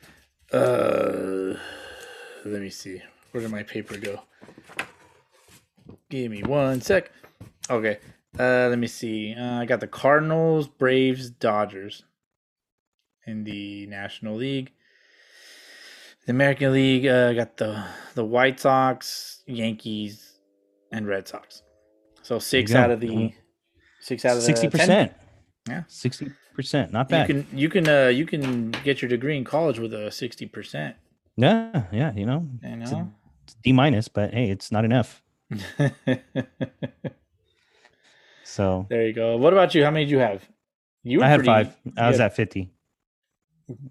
[0.51, 1.57] Uh,
[2.45, 3.01] let me see.
[3.31, 4.21] Where did my paper go?
[6.13, 7.11] Give me one sec.
[7.71, 7.97] Okay.
[8.39, 9.33] Uh, let me see.
[9.35, 12.03] Uh, I got the Cardinals, Braves, Dodgers
[13.25, 14.73] in the National League.
[16.27, 17.83] The American League, uh, got the
[18.13, 20.37] the White Sox, Yankees,
[20.91, 21.63] and Red Sox.
[22.21, 23.33] So six out of the
[23.99, 25.13] six out of the sixty percent.
[25.67, 25.81] Yeah.
[25.87, 26.93] sixty percent.
[26.93, 27.27] Not bad.
[27.27, 30.45] You can you can uh you can get your degree in college with a sixty
[30.45, 30.95] percent.
[31.37, 32.13] yeah, yeah.
[32.13, 33.11] You know, a- know.
[33.63, 35.22] D minus, but hey, it's not enough.
[38.43, 39.37] So there you go.
[39.37, 39.83] What about you?
[39.83, 40.43] How many did you have?
[41.03, 41.77] You were I had pretty- five.
[41.97, 42.71] I was had- at fifty.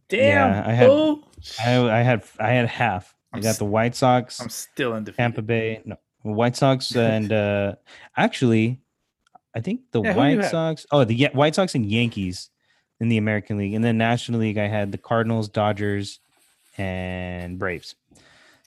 [0.09, 0.53] Damn.
[0.53, 1.29] yeah, I had- fool.
[1.65, 3.15] I, I had I had half.
[3.33, 5.17] I I'm got s- the White Sox, I'm still undefeated.
[5.17, 7.75] Tampa Bay, no White Sox, and uh
[8.17, 8.81] actually,
[9.55, 10.45] I think the Yeah, White?
[10.45, 10.87] Sox.
[10.93, 12.51] Oh, the Yan- White Sox and Yankees
[13.01, 14.59] in the American League, and then National League.
[14.59, 16.21] I had the Cardinals, Dodgers,
[16.79, 17.95] and Braves.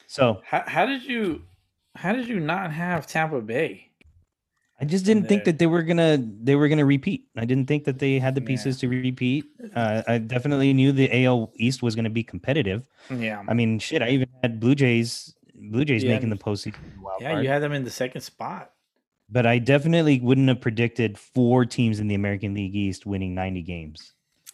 [0.07, 1.43] So How, how did you
[1.95, 3.89] how did you not have Tampa Bay?
[4.80, 7.27] I just didn't think that they were gonna they were gonna repeat.
[7.38, 9.45] I didn't think that they had the pieces to repeat.
[9.73, 12.85] Uh, I definitely knew the AL East was gonna be competitive.
[13.09, 13.41] Yeah.
[13.47, 16.76] I mean, shit, I even had Blue Jays Blue Jays Yeah, making the postseason.
[17.01, 17.43] wild Yeah, card.
[17.45, 18.72] you had them in the second spot.
[19.30, 23.61] but I definitely wouldn't have predicted four teams in the American League East winning 90
[23.61, 24.11] games.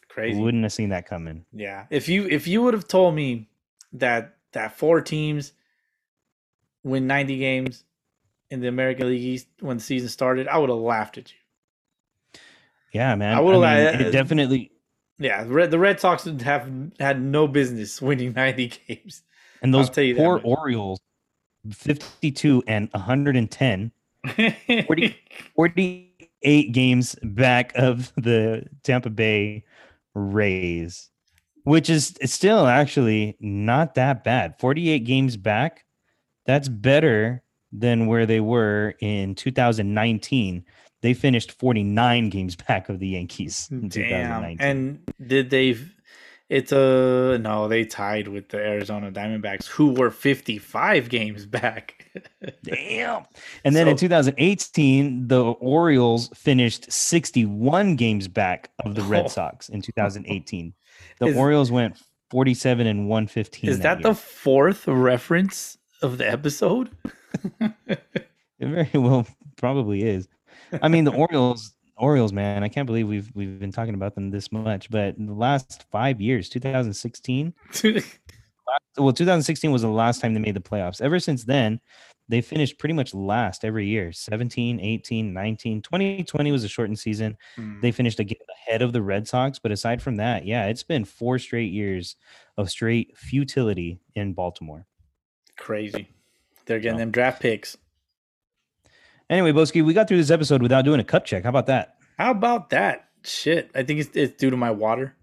[0.07, 0.39] Crazy.
[0.39, 1.45] Wouldn't have seen that coming.
[1.51, 1.87] Yeah.
[1.89, 3.49] If you if you would have told me
[3.93, 5.53] that that four teams
[6.83, 7.83] win 90 games
[8.49, 11.37] in the American League East when the season started, I would have laughed at you.
[12.93, 13.35] Yeah, man.
[13.35, 14.71] I I, would've, mean, uh, it definitely.
[15.17, 19.23] Yeah, the Red, the Red Sox have had no business winning 90 games.
[19.61, 20.45] And those that poor much.
[20.45, 20.99] Orioles,
[21.71, 23.91] 52 and 110,
[24.87, 25.17] 40
[25.55, 29.63] 48 games back of the Tampa Bay
[30.15, 31.11] Rays,
[31.63, 34.59] which is still actually not that bad.
[34.59, 35.85] 48 games back,
[36.45, 40.65] that's better than where they were in 2019.
[41.01, 43.89] They finished 49 games back of the Yankees in Damn.
[43.89, 44.57] 2019.
[44.67, 45.75] And did they?
[46.49, 47.69] It's a no.
[47.69, 52.11] They tied with the Arizona Diamondbacks, who were 55 games back.
[52.63, 53.23] Damn.
[53.63, 59.07] And then in 2018, the Orioles finished 61 games back of the Oh.
[59.07, 60.73] Red Sox in 2018.
[61.19, 61.97] The Is- Orioles went
[62.31, 63.69] 47 and 115.
[63.69, 64.09] Is that year.
[64.09, 66.89] the fourth reference of the episode?
[68.61, 70.27] It very well probably is.
[70.81, 74.29] I mean, the Orioles, Orioles, man, I can't believe we've we've been talking about them
[74.29, 74.89] this much.
[74.89, 77.53] But in the last five years, 2016,
[78.97, 81.01] well, 2016 was the last time they made the playoffs.
[81.01, 81.81] Ever since then,
[82.29, 85.81] they finished pretty much last every year 17, 18, 19.
[85.81, 87.37] 2020 was a shortened season.
[87.55, 87.81] Hmm.
[87.81, 88.37] They finished again
[88.67, 89.59] ahead of the Red Sox.
[89.59, 92.15] But aside from that, yeah, it's been four straight years
[92.57, 94.85] of straight futility in Baltimore.
[95.61, 96.09] Crazy.
[96.65, 97.77] They're getting them draft picks.
[99.29, 101.43] Anyway, Boski, we got through this episode without doing a cup check.
[101.43, 101.97] How about that?
[102.17, 103.09] How about that?
[103.23, 103.69] Shit.
[103.75, 105.15] I think it's, it's due to my water.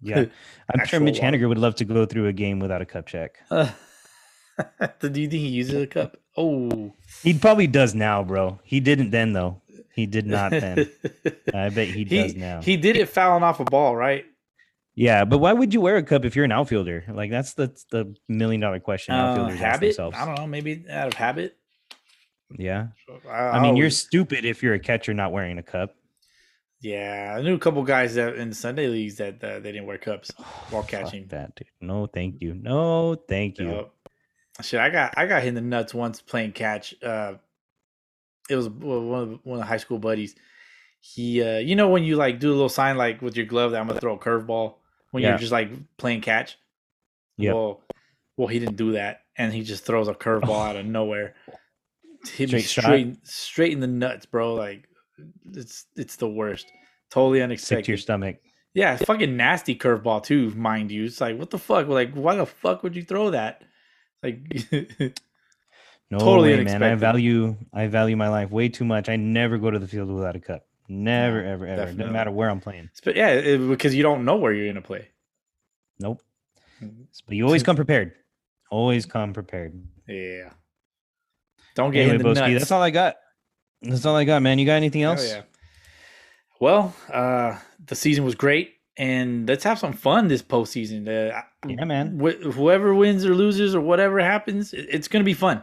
[0.00, 0.16] Yeah.
[0.20, 1.36] I'm sure Actual Mitch water.
[1.36, 3.36] Haniger would love to go through a game without a cup check.
[3.50, 3.70] Uh,
[5.00, 6.16] do you think he uses a cup?
[6.34, 6.94] Oh.
[7.22, 8.58] He probably does now, bro.
[8.64, 9.60] He didn't then, though.
[9.94, 10.90] He did not then.
[11.54, 12.62] I bet he does now.
[12.62, 14.24] He did it fouling off a ball, right?
[14.96, 17.04] Yeah, but why would you wear a cup if you're an outfielder?
[17.08, 19.14] Like that's the the million dollar question.
[19.14, 20.16] Uh, Outfielders ask themselves.
[20.18, 20.46] I don't know.
[20.46, 21.56] Maybe out of habit.
[22.56, 22.88] Yeah,
[23.28, 25.94] I, I mean, you're stupid if you're a catcher not wearing a cup.
[26.80, 29.98] Yeah, I knew a couple guys that in Sunday leagues that uh, they didn't wear
[29.98, 30.30] cups
[30.70, 31.26] while Fuck catching.
[31.28, 31.68] that, dude.
[31.80, 32.54] No, thank you.
[32.54, 33.90] No, thank you.
[34.62, 36.94] Shit, I got I got hit in the nuts once playing catch.
[37.02, 37.34] Uh,
[38.48, 40.36] it was one of one of the high school buddies.
[41.00, 43.72] He, uh, you know, when you like do a little sign like with your glove
[43.72, 44.76] that I'm gonna throw a curveball
[45.10, 45.30] when Yeah.
[45.30, 46.58] you're just like playing catch.
[47.38, 47.54] Yep.
[47.54, 47.82] Well,
[48.36, 51.34] well, he didn't do that, and he just throws a curveball out of nowhere.
[52.34, 54.54] Hit me Straight straight straight in the nuts, bro.
[54.54, 54.88] Like
[55.52, 56.66] it's it's the worst.
[57.10, 57.76] Totally unexpected.
[57.76, 58.36] Sick to your stomach.
[58.74, 61.04] Yeah, it's fucking nasty curveball too, mind you.
[61.04, 61.86] It's like what the fuck?
[61.88, 63.62] Like why the fuck would you throw that?
[64.22, 64.40] Like
[66.10, 66.82] No Totally way, man.
[66.82, 69.08] I value I value my life way too much.
[69.08, 70.65] I never go to the field without a cup.
[70.88, 71.76] Never, ever, ever.
[71.86, 72.04] definitely.
[72.06, 72.90] No matter where I'm playing.
[73.04, 75.08] But yeah, it, because you don't know where you're gonna play.
[75.98, 76.22] Nope.
[76.82, 77.06] Mhm.
[77.26, 78.12] But you always come prepared.
[78.70, 79.80] Always come prepared.
[80.08, 80.50] Yeah.
[81.74, 82.60] Don't get Anyway, in the Boski, nuts.
[82.60, 83.16] that's all I got.
[83.82, 84.58] That's all I got, man.
[84.58, 85.28] You got anything else?
[85.28, 85.42] yeah.
[86.60, 91.06] Well, uh, the season was great, and let's have some fun this postseason.
[91.06, 92.18] Uh, Yeah, man.
[92.18, 95.62] wh- whoever wins or loses or whatever happens, it- it's gonna be fun.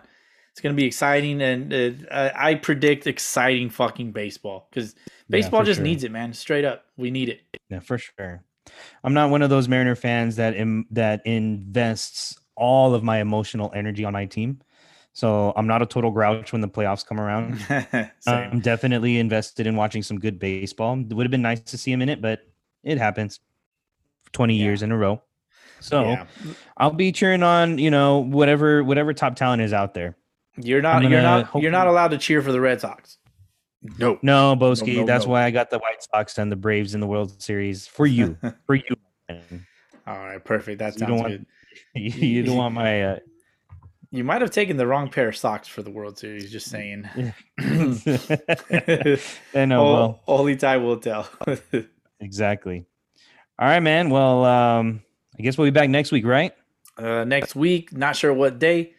[0.54, 1.74] It's gonna be exciting, and
[2.12, 4.94] uh, I predict exciting fucking baseball because
[5.28, 5.84] Baseball for just sure.
[5.84, 6.32] needs it, man.
[6.32, 7.42] Straight up, we need it.
[7.70, 8.44] Yeah, for sure.
[9.04, 13.72] I'm not one of those Mariner fans that Im- that invests all of my emotional
[13.74, 14.62] energy on my team.
[15.14, 17.60] So I'm not a total grouch when the playoffs come around.
[18.28, 21.00] I'm definitely invested in watching some good baseball.
[21.00, 22.42] It would have been nice to see him in it, but
[22.84, 23.40] it happens
[24.34, 24.66] 20 Yeah.
[24.66, 25.20] years in a row.
[25.80, 26.26] So yeah.
[26.78, 30.16] I'll be cheering on, you know, whatever whatever top talent is out there.
[30.58, 31.02] You're not.
[31.02, 31.62] You're gonna not.
[31.62, 33.18] You're not allowed to cheer for the Red Sox.
[34.00, 34.18] No.
[34.22, 35.32] No, Boski, no, that's no.
[35.32, 38.38] why I got the White Sox and the Braves in the World Series for you.
[38.66, 38.96] for you.
[39.28, 39.66] man.
[40.08, 40.44] All right.
[40.44, 40.80] Perfect.
[40.80, 41.46] That You sounds don't want- good.
[41.96, 43.20] you you don't want my uh,
[44.12, 46.52] You might have taken the wrong pair of socks for the World Series.
[46.52, 47.10] Just saying.
[47.60, 47.64] I
[49.66, 51.28] know, O- well, only time will tell.
[52.20, 52.86] exactly.
[53.60, 54.10] All right, man.
[54.10, 55.02] Well, um,
[55.38, 56.54] I guess we'll be back next week, right?
[56.98, 58.93] uh, next week, not sure what day.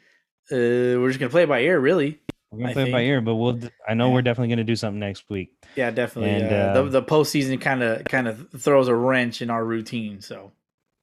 [0.50, 2.20] Uh, we're just gonna play it by ear, really.
[2.50, 3.58] We're gonna I play it by ear, but we'll.
[3.88, 4.14] I know Yeah.
[4.14, 5.52] we're definitely gonna do something next week.
[5.76, 6.30] Yeah, definitely.
[6.30, 9.64] And, uh, uh, the the postseason kind of kind of throws a wrench in our
[9.64, 10.20] routine.
[10.20, 10.52] So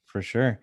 [0.06, 0.60] For sure.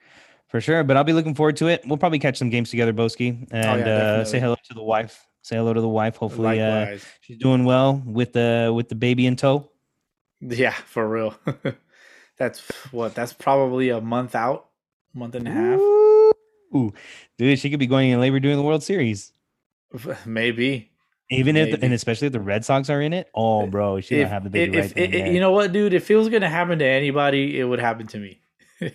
[0.48, 0.82] For sure.
[0.84, 1.82] But I'll be looking forward to it.
[1.86, 5.26] We'll probably catch some games together, Boski, and uh, say Oh, hello to the wife.
[5.42, 6.16] Say hello to the wife.
[6.16, 9.70] Hopefully, uh, she's doing well with the with the baby in tow.
[10.40, 11.34] yeah, for real.
[12.38, 12.60] that's
[12.92, 13.14] what.
[13.14, 14.68] That's probably a month out,
[15.14, 16.07] month and a half, Ooh,
[16.72, 19.32] dude, she could be going in labor during the World Series.
[20.26, 20.90] maybe.
[21.30, 23.28] Even if, and especially if the Red Sox are in it.
[23.34, 25.32] Oh, uh, bro, she If, have the baby if, right if- there.
[25.32, 28.18] you know what, dude, if it was gonna happen to anybody, it would happen to
[28.18, 28.40] me.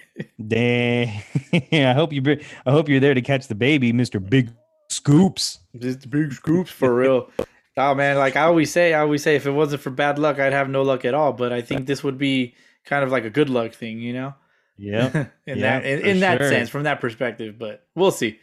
[0.48, 1.22] Dang.
[1.72, 2.24] I hope you.
[2.66, 4.50] I hope you're there to catch the baby, Mister Big
[4.90, 5.60] Scoops.
[5.78, 7.30] Just big scoops for real.
[7.78, 10.40] Oh man, like I always say, I always say, if it wasn't for bad luck,
[10.40, 11.34] I'd have no luck at all.
[11.34, 12.56] But I think this would be
[12.86, 14.34] kind of like a good luck thing, you know.
[14.78, 15.10] Yeah.
[15.48, 16.50] in Yeah, that in, in that sure.
[16.50, 17.58] sense, from that perspective.
[17.60, 18.40] But we'll see.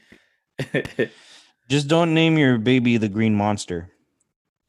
[1.68, 3.90] Just don't name your baby the Green Monster.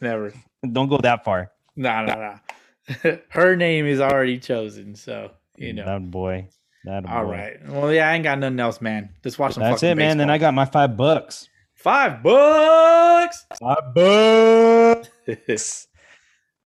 [0.00, 0.32] Never.
[0.72, 1.52] Don't go that far.
[1.76, 3.18] No, no, no.
[3.30, 5.84] Her name is already chosen, so you know.
[5.84, 6.48] That boy.
[6.84, 7.30] That All boy.
[7.32, 7.68] right.
[7.68, 9.10] Well, yeah, I ain't got nothing else, man.
[9.22, 9.62] Just watch some.
[9.62, 10.18] That's it, man.
[10.18, 11.48] Then I got my five bucks.
[11.74, 13.44] five bucks.
[13.60, 15.08] Five bucks.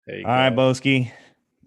[0.06, 0.56] There you All right, go.
[0.56, 1.10] Boski.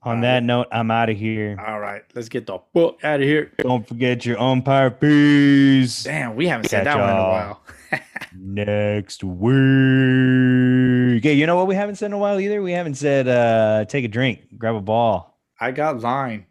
[0.06, 0.44] On All that right.
[0.44, 1.58] note, I'm out of here.
[1.66, 3.52] All right, let's get the book out of here.
[3.60, 7.62] Don't forget your umpire piece Damn, we haven't said that one in a while.
[8.36, 11.20] next week.
[11.20, 12.62] Okay, you know what we haven't said in a while either?
[12.62, 15.40] We haven't said uh take a drink, grab a ball.
[15.60, 16.48] I got line.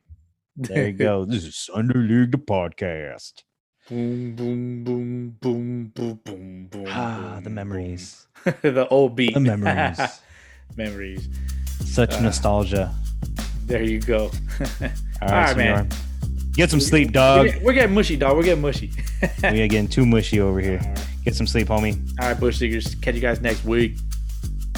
[0.57, 1.25] There you go.
[1.25, 3.43] this is Sunday League the podcast.
[3.89, 6.87] boom, boom, boom, boom, boom, boom, boom.
[6.89, 8.27] Ah, boom, the memories.
[8.63, 9.35] the old beat.
[9.35, 10.21] The memories.
[10.77, 11.29] memories.
[11.85, 12.95] Such Uh, nostalgia.
[13.73, 14.25] There you go.
[14.83, 14.89] All
[15.23, 15.89] right, right, man.
[16.53, 17.47] Get some sleep, we're, dog.
[17.47, 18.37] getting, we're getting mushy, dog.
[18.37, 18.91] We're getting mushy.
[19.45, 20.79] we are getting too mushy over here.
[20.79, 21.07] All right.
[21.25, 21.99] Get some sleep, homie.
[22.21, 22.95] All right, Bush Seekers.
[22.97, 23.97] Catch you guys next week.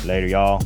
[0.05, 0.63] Later, y'all.